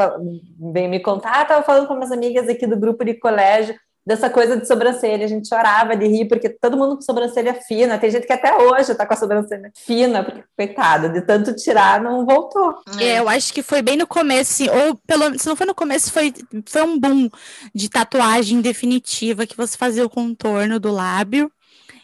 veio 0.72 0.90
me 0.90 0.98
contar, 0.98 1.42
ah, 1.42 1.44
tava 1.44 1.62
falando 1.62 1.86
com 1.86 1.94
minhas 1.94 2.10
amigas 2.10 2.48
aqui 2.48 2.66
do 2.66 2.76
grupo 2.76 3.04
de 3.04 3.14
colégio, 3.14 3.76
dessa 4.04 4.28
coisa 4.28 4.56
de 4.56 4.66
sobrancelha, 4.66 5.24
a 5.24 5.28
gente 5.28 5.48
chorava 5.48 5.96
de 5.96 6.08
rir, 6.08 6.26
porque 6.26 6.48
todo 6.48 6.76
mundo 6.76 6.96
com 6.96 7.02
sobrancelha 7.02 7.54
fina, 7.54 7.98
tem 7.98 8.10
gente 8.10 8.26
que 8.26 8.32
até 8.32 8.56
hoje 8.56 8.96
tá 8.96 9.06
com 9.06 9.14
a 9.14 9.16
sobrancelha 9.16 9.70
fina, 9.76 10.24
porque, 10.24 10.42
coitada, 10.56 11.08
de 11.08 11.20
tanto 11.20 11.54
tirar, 11.54 12.00
não 12.00 12.26
voltou. 12.26 12.74
É, 12.98 13.20
eu 13.20 13.28
acho 13.28 13.52
que 13.52 13.62
foi 13.62 13.80
bem 13.80 13.96
no 13.96 14.08
começo, 14.08 14.64
assim, 14.64 14.68
ou 14.68 14.96
pelo 15.06 15.38
se 15.38 15.46
não 15.46 15.54
foi 15.54 15.66
no 15.66 15.74
começo, 15.74 16.12
foi, 16.12 16.34
foi 16.66 16.82
um 16.82 16.98
boom 16.98 17.28
de 17.72 17.88
tatuagem 17.88 18.60
definitiva 18.60 19.46
que 19.46 19.56
você 19.56 19.78
fazia 19.78 20.04
o 20.04 20.10
contorno 20.10 20.80
do 20.80 20.90
lábio 20.90 21.48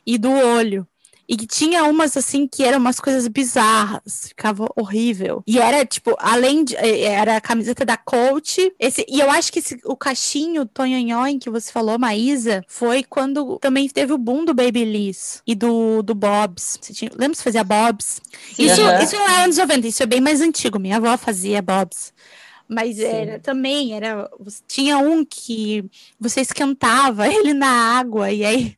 e 0.07 0.19
do 0.19 0.31
olho. 0.31 0.87
E 1.29 1.37
que 1.37 1.47
tinha 1.47 1.85
umas 1.85 2.17
assim 2.17 2.47
que 2.47 2.65
eram 2.65 2.79
umas 2.79 3.01
coisas 3.01 3.27
bizarras, 3.29 4.27
ficava 4.29 4.67
horrível. 4.77 5.43
E 5.47 5.59
era 5.59 5.85
tipo, 5.87 6.15
além 6.19 6.65
de. 6.65 6.77
eh, 6.77 7.03
Era 7.05 7.37
a 7.37 7.41
camiseta 7.41 7.85
da 7.85 7.97
Coach. 7.97 8.75
Esse, 8.79 9.07
e 9.09 9.21
eu 9.21 9.31
acho 9.31 9.53
que 9.53 9.61
esse, 9.61 9.81
o 9.85 9.97
cachinho 9.97 10.67
Tonhonhon 10.67 11.39
que 11.39 11.49
você 11.49 11.71
falou, 11.73 11.99
Maísa, 11.99 12.63
foi 12.69 13.03
quando 13.05 13.59
também 13.61 13.89
teve 13.89 14.13
o 14.13 14.19
boom 14.19 14.45
do 14.45 14.53
Babyliss 14.53 15.43
e 15.47 15.55
do, 15.55 16.03
do 16.03 16.15
Bobs. 16.15 16.79
Você 16.83 16.93
tinha, 16.93 17.11
lembra 17.15 17.35
você 17.37 17.43
fazia 17.45 17.65
Bobs? 17.65 18.21
Sim. 18.51 18.65
Isso, 18.65 18.81
isso 19.01 19.15
não 19.17 19.29
é 19.29 19.45
anos 19.45 19.57
90, 19.57 19.87
isso 19.87 20.03
é 20.03 20.07
bem 20.07 20.21
mais 20.21 20.41
antigo. 20.41 20.79
Minha 20.79 20.97
avó 20.97 21.17
fazia 21.17 21.63
bobs. 21.63 22.13
Mas 22.69 22.99
Sim. 22.99 23.05
era 23.05 23.39
também, 23.41 23.95
era, 23.95 24.31
tinha 24.67 24.99
um 24.99 25.25
que 25.25 25.85
você 26.19 26.41
esquentava 26.41 27.29
ele 27.33 27.53
na 27.55 27.69
água, 27.99 28.31
e 28.33 28.45
aí 28.45 28.77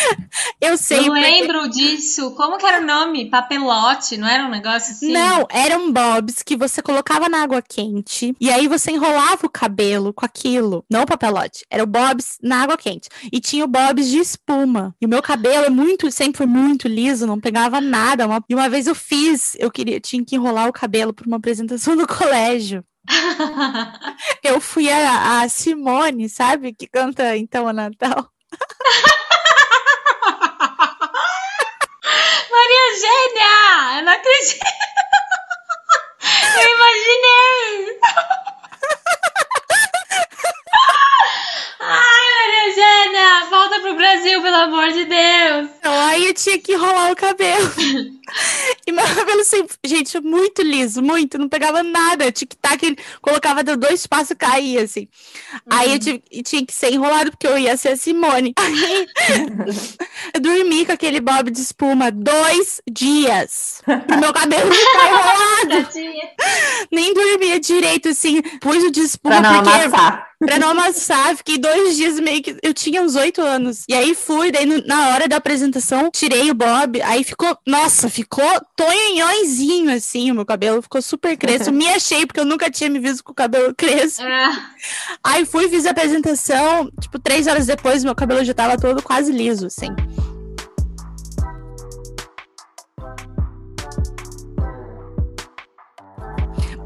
eu 0.60 0.76
sei. 0.76 0.98
Eu 1.00 1.04
porque- 1.06 1.20
lembro 1.20 1.68
disso. 1.70 2.30
Como 2.36 2.58
que 2.58 2.66
era 2.66 2.82
o 2.82 2.86
nome? 2.86 3.30
Papelote, 3.30 4.16
não 4.16 4.26
era 4.28 4.44
um 4.46 4.50
negócio 4.50 4.92
assim? 4.92 5.12
Não, 5.12 5.46
eram 5.50 5.92
bobs 5.92 6.42
que 6.42 6.56
você 6.56 6.82
colocava 6.82 7.28
na 7.28 7.42
água 7.42 7.62
quente 7.62 8.34
e 8.40 8.50
aí 8.50 8.68
você 8.68 8.90
enrolava 8.92 9.46
o 9.46 9.50
cabelo 9.50 10.12
com 10.12 10.24
aquilo, 10.24 10.84
não 10.90 11.02
o 11.02 11.06
papelote. 11.06 11.64
Era 11.70 11.82
o 11.82 11.86
bobs 11.86 12.38
na 12.42 12.62
água 12.62 12.76
quente. 12.76 13.08
E 13.32 13.40
tinha 13.40 13.64
o 13.64 13.68
bobs 13.68 14.08
de 14.08 14.18
espuma. 14.18 14.94
E 15.00 15.06
o 15.06 15.08
meu 15.08 15.22
cabelo 15.22 15.64
é 15.64 15.70
muito, 15.70 16.10
sempre 16.10 16.38
foi 16.38 16.46
muito 16.46 16.88
liso, 16.88 17.26
não 17.26 17.40
pegava 17.40 17.80
nada. 17.80 18.26
Uma- 18.26 18.44
e 18.48 18.54
uma 18.54 18.68
vez 18.68 18.86
eu 18.86 18.94
fiz, 18.94 19.56
eu 19.58 19.70
queria, 19.70 20.00
tinha 20.00 20.24
que 20.24 20.36
enrolar 20.36 20.68
o 20.68 20.72
cabelo 20.72 21.12
para 21.12 21.26
uma 21.26 21.36
apresentação 21.36 21.94
no 21.96 22.06
colégio. 22.08 22.84
Eu 24.42 24.60
fui 24.60 24.90
a, 24.90 25.42
a 25.42 25.48
Simone, 25.48 26.28
sabe? 26.28 26.72
Que 26.72 26.88
canta 26.88 27.36
Então 27.36 27.68
a 27.68 27.72
Natal. 27.72 28.28
Gênia! 32.96 33.98
Eu 33.98 34.02
não 34.04 34.12
acredito! 34.12 34.64
Eu 36.58 36.68
imaginei! 36.76 38.00
Gênia! 42.96 43.46
Volta 43.50 43.80
pro 43.80 43.94
Brasil, 43.94 44.40
pelo 44.40 44.56
amor 44.56 44.88
de 44.88 45.04
Deus! 45.04 45.70
Aí 45.82 46.26
eu 46.26 46.34
tinha 46.34 46.58
que 46.58 46.72
enrolar 46.72 47.12
o 47.12 47.16
cabelo. 47.16 47.70
E 48.86 48.90
meu 48.90 49.04
cabelo 49.04 49.44
sempre, 49.44 49.76
gente, 49.84 50.20
muito 50.20 50.60
liso, 50.62 51.00
muito, 51.02 51.38
não 51.38 51.48
pegava 51.48 51.82
nada. 51.82 52.32
Tic-tac, 52.32 52.84
ele 52.84 52.98
colocava, 53.22 53.62
deu 53.62 53.76
dois 53.76 54.06
passos 54.06 54.32
e 54.32 54.34
caía, 54.34 54.82
assim. 54.82 55.08
Aí 55.70 55.92
eu 55.92 55.98
tive, 55.98 56.22
e 56.30 56.42
tinha 56.42 56.64
que 56.64 56.72
ser 56.72 56.92
enrolado, 56.92 57.30
porque 57.30 57.46
eu 57.46 57.56
ia 57.56 57.76
ser 57.76 57.90
a 57.90 57.96
Simone. 57.96 58.52
Aí 58.56 59.06
eu 60.34 60.40
dormi 60.40 60.84
com 60.86 60.92
aquele 60.92 61.20
bob 61.20 61.50
de 61.50 61.60
espuma 61.60 62.10
dois 62.10 62.80
dias. 62.90 63.82
Pro 63.84 64.18
meu 64.18 64.32
cabelo 64.32 64.72
ficar 64.72 65.08
enrolado. 65.08 65.88
Nem 66.90 67.14
dormia 67.14 67.60
direito, 67.60 68.08
assim. 68.08 68.42
Pus 68.60 68.82
o 68.82 68.90
de 68.90 69.00
espuma 69.02 69.40
Pra 69.40 69.52
não 69.52 69.62
porque 69.62 69.84
amassar. 69.84 70.26
Pra 70.38 70.58
não 70.58 70.70
amassar, 70.70 71.34
fiquei 71.36 71.56
dois 71.58 71.96
dias 71.96 72.20
meio 72.20 72.42
que. 72.42 72.56
Eu 72.62 72.74
tinha 72.74 73.00
uns 73.02 73.14
oito 73.14 73.40
anos. 73.40 73.84
E 73.88 73.94
aí 73.94 74.14
fui, 74.14 74.50
daí 74.52 74.66
no- 74.66 74.84
na 74.86 75.08
hora 75.10 75.26
da 75.26 75.36
apresentação, 75.36 76.10
tirei 76.10 76.50
o 76.50 76.54
bob, 76.54 77.00
aí 77.02 77.24
ficou. 77.24 77.56
Nossa, 77.66 78.10
ficou 78.10 78.44
tonhonhõezinho 78.76 79.90
assim, 79.94 80.30
o 80.30 80.34
meu 80.34 80.44
cabelo 80.44 80.82
ficou 80.82 81.00
super 81.00 81.36
crespo. 81.36 81.72
me 81.72 81.88
achei, 81.88 82.26
porque 82.26 82.40
eu 82.40 82.44
nunca 82.44 82.70
tinha 82.70 82.90
me 82.90 82.98
visto 82.98 83.24
com 83.24 83.32
o 83.32 83.34
cabelo 83.34 83.74
crespo. 83.74 84.22
É. 84.22 84.50
Aí 85.24 85.46
fui, 85.46 85.68
fiz 85.68 85.86
a 85.86 85.90
apresentação, 85.90 86.90
tipo, 87.00 87.18
três 87.18 87.46
horas 87.46 87.66
depois, 87.66 88.04
meu 88.04 88.14
cabelo 88.14 88.44
já 88.44 88.52
tava 88.54 88.76
todo 88.76 89.02
quase 89.02 89.32
liso, 89.32 89.66
assim. 89.66 89.88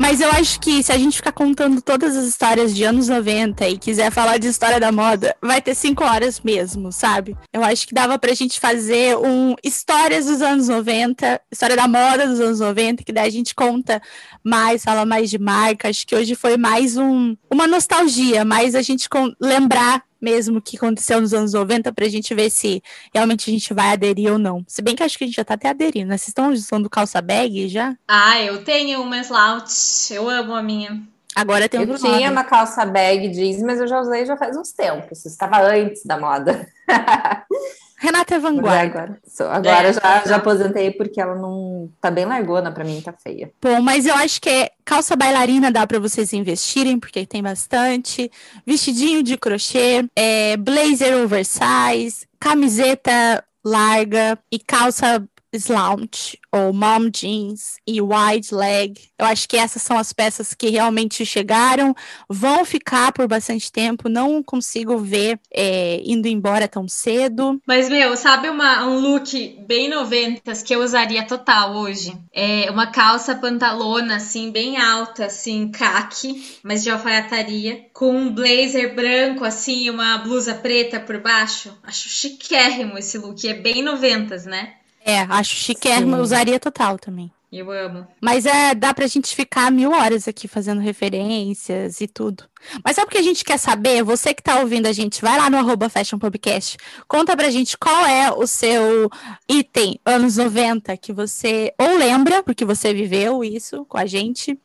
Mas 0.01 0.19
eu 0.19 0.31
acho 0.31 0.59
que 0.61 0.83
se 0.83 0.91
a 0.91 0.97
gente 0.97 1.17
ficar 1.17 1.31
contando 1.31 1.83
todas 1.83 2.17
as 2.17 2.25
histórias 2.25 2.75
de 2.75 2.85
anos 2.85 3.09
90 3.09 3.69
e 3.69 3.77
quiser 3.77 4.11
falar 4.11 4.39
de 4.39 4.49
história 4.49 4.81
da 4.81 4.91
moda, 4.91 5.37
vai 5.43 5.61
ter 5.61 5.75
cinco 5.75 6.03
horas 6.03 6.41
mesmo, 6.41 6.91
sabe? 6.91 7.37
Eu 7.53 7.63
acho 7.63 7.87
que 7.87 7.93
dava 7.93 8.19
pra 8.19 8.33
gente 8.33 8.59
fazer 8.59 9.19
um 9.19 9.55
histórias 9.63 10.25
dos 10.25 10.41
anos 10.41 10.69
90, 10.69 11.39
história 11.53 11.77
da 11.77 11.87
moda 11.87 12.27
dos 12.27 12.41
anos 12.41 12.61
90, 12.61 13.05
que 13.05 13.13
daí 13.13 13.29
a 13.29 13.31
gente 13.31 13.55
conta 13.55 14.01
mais, 14.43 14.83
fala 14.83 15.05
mais 15.05 15.29
de 15.29 15.39
marca. 15.39 15.91
Acho 15.91 16.07
que 16.07 16.17
hoje 16.17 16.35
foi 16.35 16.57
mais 16.57 16.97
um, 16.97 17.37
uma 17.51 17.67
nostalgia, 17.67 18.43
mais 18.43 18.75
a 18.75 18.81
gente 18.81 19.07
lembrar 19.39 20.03
mesmo 20.21 20.61
que 20.61 20.77
aconteceu 20.77 21.21
nos 21.21 21.33
anos 21.35 21.53
90 21.53 21.93
pra 21.93 22.09
gente 22.09 22.35
ver 22.35 22.51
se 22.51 22.83
realmente 23.15 23.51
a 23.51 23.53
gente 23.53 23.73
vai 23.73 23.89
aderir 23.93 24.33
ou 24.33 24.39
não. 24.39 24.65
Se 24.69 24.83
bem 24.83 24.95
que 24.95 25.03
acho 25.03 25.17
que 25.17 25.25
a 25.25 25.27
gente 25.27 25.37
já 25.37 25.45
tá 25.45 25.55
até 25.55 25.69
aderindo, 25.69 26.09
né? 26.09 26.19
Vocês 26.19 26.29
estão 26.29 26.53
usando 26.53 26.91
calça 26.91 27.21
bag 27.23 27.69
já? 27.69 27.97
Ah, 28.07 28.41
eu 28.41 28.65
tenho 28.65 29.01
uma 29.03 29.19
slouch. 29.23 30.13
Eu 30.13 30.29
amo 30.29 30.55
a 30.55 30.63
minha. 30.63 31.01
Agora 31.35 31.69
tem 31.69 31.81
Eu 31.83 31.97
tinha 31.97 32.11
nome. 32.13 32.29
uma 32.29 32.45
calça 32.45 32.85
bag 32.85 33.29
jeans, 33.29 33.63
mas 33.63 33.81
eu 33.81 33.87
já 33.87 34.01
usei 34.01 34.27
já 34.27 34.37
faz 34.37 34.57
uns 34.57 34.73
tempos. 34.73 35.21
Isso 35.21 35.29
estava 35.29 35.61
antes 35.63 36.05
da 36.05 36.19
moda. 36.19 36.69
Renata 38.03 38.35
é 38.35 38.39
vanguarda. 38.39 38.81
agora, 39.01 39.19
sou- 39.29 39.47
agora 39.51 39.89
É, 39.89 39.93
já, 39.93 40.01
tá. 40.01 40.23
já 40.27 40.37
aposentei 40.37 40.91
porque 40.91 41.21
ela 41.21 41.35
não 41.35 41.91
tá 42.01 42.11
bem 42.11 42.25
largona 42.25 42.73
pra 42.73 42.83
mim, 42.83 42.99
tá 43.03 43.13
feia. 43.13 43.53
Bom, 43.61 43.81
mas 43.83 44.07
eu 44.07 44.15
acho 44.15 44.41
que 44.41 44.49
é 44.49 44.71
calça 44.87 45.15
bailarina 45.15 45.71
dá 45.71 45.87
pra 45.87 45.99
vocês 45.99 46.33
investirem, 46.33 46.99
porque 46.99 47.27
tem 47.27 47.43
bastante. 47.43 48.31
Vestidinho 48.67 49.23
de 49.23 49.37
crochê, 49.37 50.07
é, 50.17 50.57
blazer 50.57 51.15
oversize, 51.23 52.27
camiseta 52.41 53.45
larga 53.63 54.39
e 54.51 54.59
calça 54.59 55.23
slouch 55.53 56.39
ou 56.53 56.73
mom 56.73 57.09
jeans 57.11 57.77
e 57.87 58.01
wide 58.01 58.55
leg. 58.55 58.95
Eu 59.19 59.27
acho 59.27 59.49
que 59.49 59.57
essas 59.57 59.83
são 59.83 59.99
as 59.99 60.13
peças 60.13 60.55
que 60.55 60.69
realmente 60.69 61.25
chegaram, 61.25 61.95
vão 62.29 62.65
ficar 62.65 63.13
por 63.13 63.27
bastante 63.27 63.71
tempo. 63.71 64.09
Não 64.09 64.43
consigo 64.43 64.99
ver 64.99 65.39
é, 65.53 66.01
indo 66.05 66.29
embora 66.29 66.69
tão 66.69 66.89
cedo. 66.89 67.61
Mas, 67.67 67.89
meu, 67.89 68.17
sabe 68.17 68.49
uma, 68.49 68.87
um 68.87 68.99
look 68.99 69.31
bem 69.67 69.89
noventas 69.89 70.63
que 70.63 70.75
eu 70.75 70.83
usaria 70.83 71.27
total 71.27 71.75
hoje? 71.77 72.17
É 72.33 72.71
uma 72.71 72.87
calça 72.89 73.35
pantalona, 73.35 74.17
assim, 74.17 74.51
bem 74.51 74.77
alta, 74.79 75.27
assim, 75.27 75.69
caque, 75.71 76.59
mas 76.63 76.83
de 76.83 76.91
alfaiataria, 76.91 77.87
com 77.93 78.15
um 78.15 78.33
blazer 78.33 78.95
branco, 78.95 79.45
assim, 79.45 79.91
uma 79.91 80.19
blusa 80.19 80.55
preta 80.55 81.01
por 81.01 81.21
baixo. 81.21 81.77
Acho 81.83 82.09
chiquérrimo 82.09 82.99
esse 82.99 83.19
look, 83.19 83.47
é 83.47 83.55
bem 83.55 83.83
noventas, 83.83 84.47
né? 84.47 84.75
É, 85.05 85.21
acho 85.21 85.55
chiquérrimo, 85.57 86.13
eu 86.13 86.19
Sim. 86.19 86.23
usaria 86.23 86.61
total 86.61 86.99
também. 86.99 87.33
Eu 87.53 87.69
amo. 87.73 88.07
Mas 88.21 88.47
é, 88.47 88.77
dá 88.77 88.95
pra 88.95 89.09
gente 89.09 89.35
ficar 89.35 89.73
mil 89.73 89.91
horas 89.91 90.29
aqui 90.29 90.47
fazendo 90.47 90.81
referências 90.81 92.01
e 92.01 92.07
tudo. 92.07 92.45
Mas 92.85 92.95
sabe 92.95 93.09
o 93.09 93.11
que 93.11 93.19
a 93.19 93.23
gente 93.23 93.45
quer 93.45 93.59
saber? 93.59 94.05
Você 94.05 94.33
que 94.33 94.43
tá 94.43 94.61
ouvindo 94.61 94.87
a 94.87 94.93
gente, 94.93 95.21
vai 95.21 95.37
lá 95.37 95.51
no 95.51 95.59
arroba 95.59 95.89
Fashion 95.89 96.17
Podcast, 96.17 96.77
conta 97.09 97.37
pra 97.37 97.51
gente 97.51 97.77
qual 97.77 98.07
é 98.07 98.31
o 98.31 98.47
seu 98.47 99.11
item 99.49 99.99
anos 100.07 100.37
90 100.37 100.97
que 100.97 101.13
você 101.13 101.75
ou 101.77 101.97
lembra, 101.99 102.41
porque 102.45 102.65
você 102.65 102.95
viveu 102.95 103.43
isso 103.43 103.85
com 103.87 103.99
a 103.99 104.07
gente, 104.07 104.57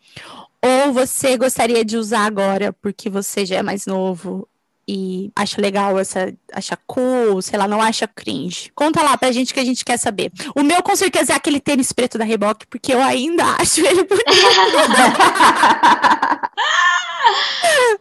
ou 0.62 0.94
você 0.94 1.38
gostaria 1.38 1.84
de 1.84 1.98
usar 1.98 2.26
agora, 2.26 2.72
porque 2.72 3.10
você 3.10 3.48
já 3.48 3.56
é 3.56 3.64
mais 3.64 3.88
novo 3.88 4.48
e 4.88 5.32
acha 5.36 5.60
legal 5.60 5.98
essa, 5.98 6.34
acha 6.54 6.78
cool, 6.86 7.42
sei 7.42 7.58
lá, 7.58 7.68
não 7.68 7.82
acha 7.82 8.08
cringe. 8.08 8.72
Conta 8.76 9.02
lá 9.02 9.18
pra 9.18 9.32
gente 9.32 9.54
que 9.54 9.60
a 9.60 9.66
gente 9.66 9.84
quer 9.84 9.98
saber. 9.98 10.32
O 10.56 10.64
meu 10.64 10.82
com 10.84 10.96
certeza 10.96 11.34
é 11.34 11.36
aquele 11.36 11.60
tênis 11.60 11.92
preto 11.92 12.18
da 12.18 12.26
Reebok, 12.26 12.68
porque 12.68 12.94
eu 12.94 13.02
ainda 13.02 13.44
acho 13.60 13.86
ele 13.86 14.04
bonito. 14.04 14.26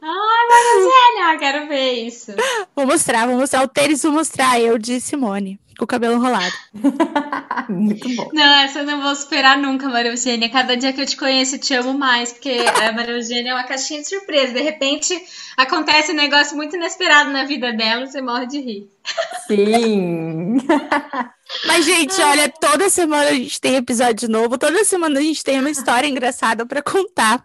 Ai, 0.02 0.46
Marazélia, 0.48 1.38
quero 1.38 1.68
ver 1.68 1.92
isso. 2.06 2.32
Vou 2.74 2.86
mostrar, 2.86 3.26
vou 3.26 3.36
mostrar 3.36 3.62
o 3.62 3.68
tênis, 3.68 4.02
vou 4.02 4.12
mostrar 4.12 4.60
eu 4.60 4.78
de 4.78 5.00
Simone, 5.00 5.58
com 5.78 5.84
o 5.84 5.88
cabelo 5.88 6.14
enrolado. 6.14 6.52
Muito 7.68 8.08
bom. 8.14 8.28
Não, 8.32 8.62
essa 8.62 8.80
eu 8.80 8.86
não 8.86 9.00
vou 9.00 9.14
superar 9.14 9.56
nunca, 9.56 9.88
Maria 9.88 10.10
Eugênia. 10.10 10.50
Cada 10.50 10.76
dia 10.76 10.92
que 10.92 11.00
eu 11.00 11.06
te 11.06 11.16
conheço, 11.16 11.54
eu 11.54 11.60
te 11.60 11.74
amo 11.74 11.96
mais, 11.96 12.32
porque 12.32 12.50
a 12.50 12.92
Maria 12.92 13.14
Eugênia 13.14 13.52
é 13.52 13.54
uma 13.54 13.64
caixinha 13.64 14.00
de 14.00 14.08
surpresa. 14.08 14.52
De 14.52 14.60
repente, 14.60 15.18
acontece 15.56 16.12
um 16.12 16.16
negócio 16.16 16.56
muito 16.56 16.76
inesperado 16.76 17.30
na 17.30 17.44
vida 17.44 17.72
dela, 17.72 18.06
você 18.06 18.20
morre 18.20 18.46
de 18.46 18.60
rir. 18.60 18.88
Sim. 19.46 20.58
Mas, 21.66 21.84
gente, 21.84 22.20
olha, 22.20 22.48
toda 22.48 22.90
semana 22.90 23.30
a 23.30 23.34
gente 23.34 23.60
tem 23.60 23.76
episódio 23.76 24.28
novo, 24.28 24.58
toda 24.58 24.84
semana 24.84 25.18
a 25.18 25.22
gente 25.22 25.44
tem 25.44 25.60
uma 25.60 25.70
história 25.70 26.06
engraçada 26.06 26.66
pra 26.66 26.82
contar. 26.82 27.44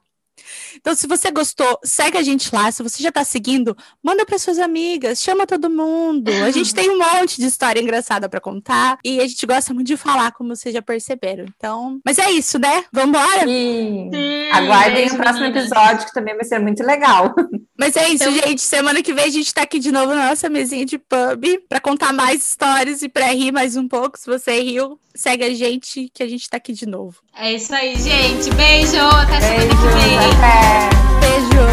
Então, 0.79 0.95
se 0.95 1.07
você 1.07 1.29
gostou, 1.31 1.79
segue 1.83 2.17
a 2.17 2.23
gente 2.23 2.53
lá. 2.53 2.71
Se 2.71 2.81
você 2.81 3.01
já 3.03 3.11
tá 3.11 3.23
seguindo, 3.23 3.75
manda 4.03 4.25
para 4.25 4.37
suas 4.39 4.57
amigas, 4.59 5.21
chama 5.21 5.45
todo 5.45 5.69
mundo. 5.69 6.29
A 6.45 6.51
gente 6.51 6.73
tem 6.73 6.89
um 6.89 6.97
monte 6.97 7.37
de 7.39 7.45
história 7.47 7.81
engraçada 7.81 8.27
pra 8.29 8.39
contar 8.39 8.97
e 9.03 9.19
a 9.19 9.27
gente 9.27 9.45
gosta 9.45 9.73
muito 9.73 9.87
de 9.87 9.97
falar, 9.97 10.31
como 10.31 10.55
vocês 10.55 10.73
já 10.73 10.81
perceberam. 10.81 11.45
Então, 11.57 11.99
mas 12.05 12.17
é 12.17 12.31
isso, 12.31 12.57
né? 12.57 12.85
Vambora? 12.91 13.41
Sim. 13.45 14.09
Sim, 14.13 14.49
Aguardem 14.51 14.93
beijo, 14.95 15.15
o 15.15 15.17
próximo 15.17 15.45
episódio, 15.45 16.05
que 16.07 16.13
também 16.13 16.35
vai 16.35 16.45
ser 16.45 16.59
muito 16.59 16.83
legal. 16.83 17.33
Mas 17.77 17.95
é 17.95 18.09
isso, 18.09 18.23
Então- 18.29 18.33
gente. 18.47 18.61
Semana 18.61 19.01
que 19.01 19.13
vem 19.13 19.25
a 19.25 19.29
gente 19.29 19.53
tá 19.53 19.61
aqui 19.63 19.79
de 19.79 19.91
novo 19.91 20.13
na 20.13 20.29
nossa 20.29 20.49
mesinha 20.49 20.85
de 20.85 20.97
pub 20.97 21.43
pra 21.67 21.79
contar 21.79 22.11
mais 22.13 22.41
histórias 22.49 23.01
e 23.01 23.09
pra 23.09 23.27
rir 23.31 23.51
mais 23.51 23.75
um 23.75 23.87
pouco. 23.87 24.17
Se 24.19 24.25
você 24.27 24.59
riu, 24.61 24.99
segue 25.19 25.43
a 25.43 25.53
gente, 25.53 26.09
que 26.13 26.23
a 26.23 26.27
gente 26.27 26.49
tá 26.49 26.57
aqui 26.57 26.71
de 26.71 26.85
novo. 26.85 27.17
É 27.35 27.53
isso 27.53 27.75
aí, 27.75 27.93
gente. 27.95 28.49
Beijo, 28.51 28.97
até 28.97 29.39
Beijo, 29.39 29.75
semana 29.75 29.75
que 29.75 29.99
vem. 29.99 30.17
Até. 30.17 30.89
Beijo. 31.19 31.65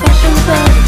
Fechando. 0.00 0.83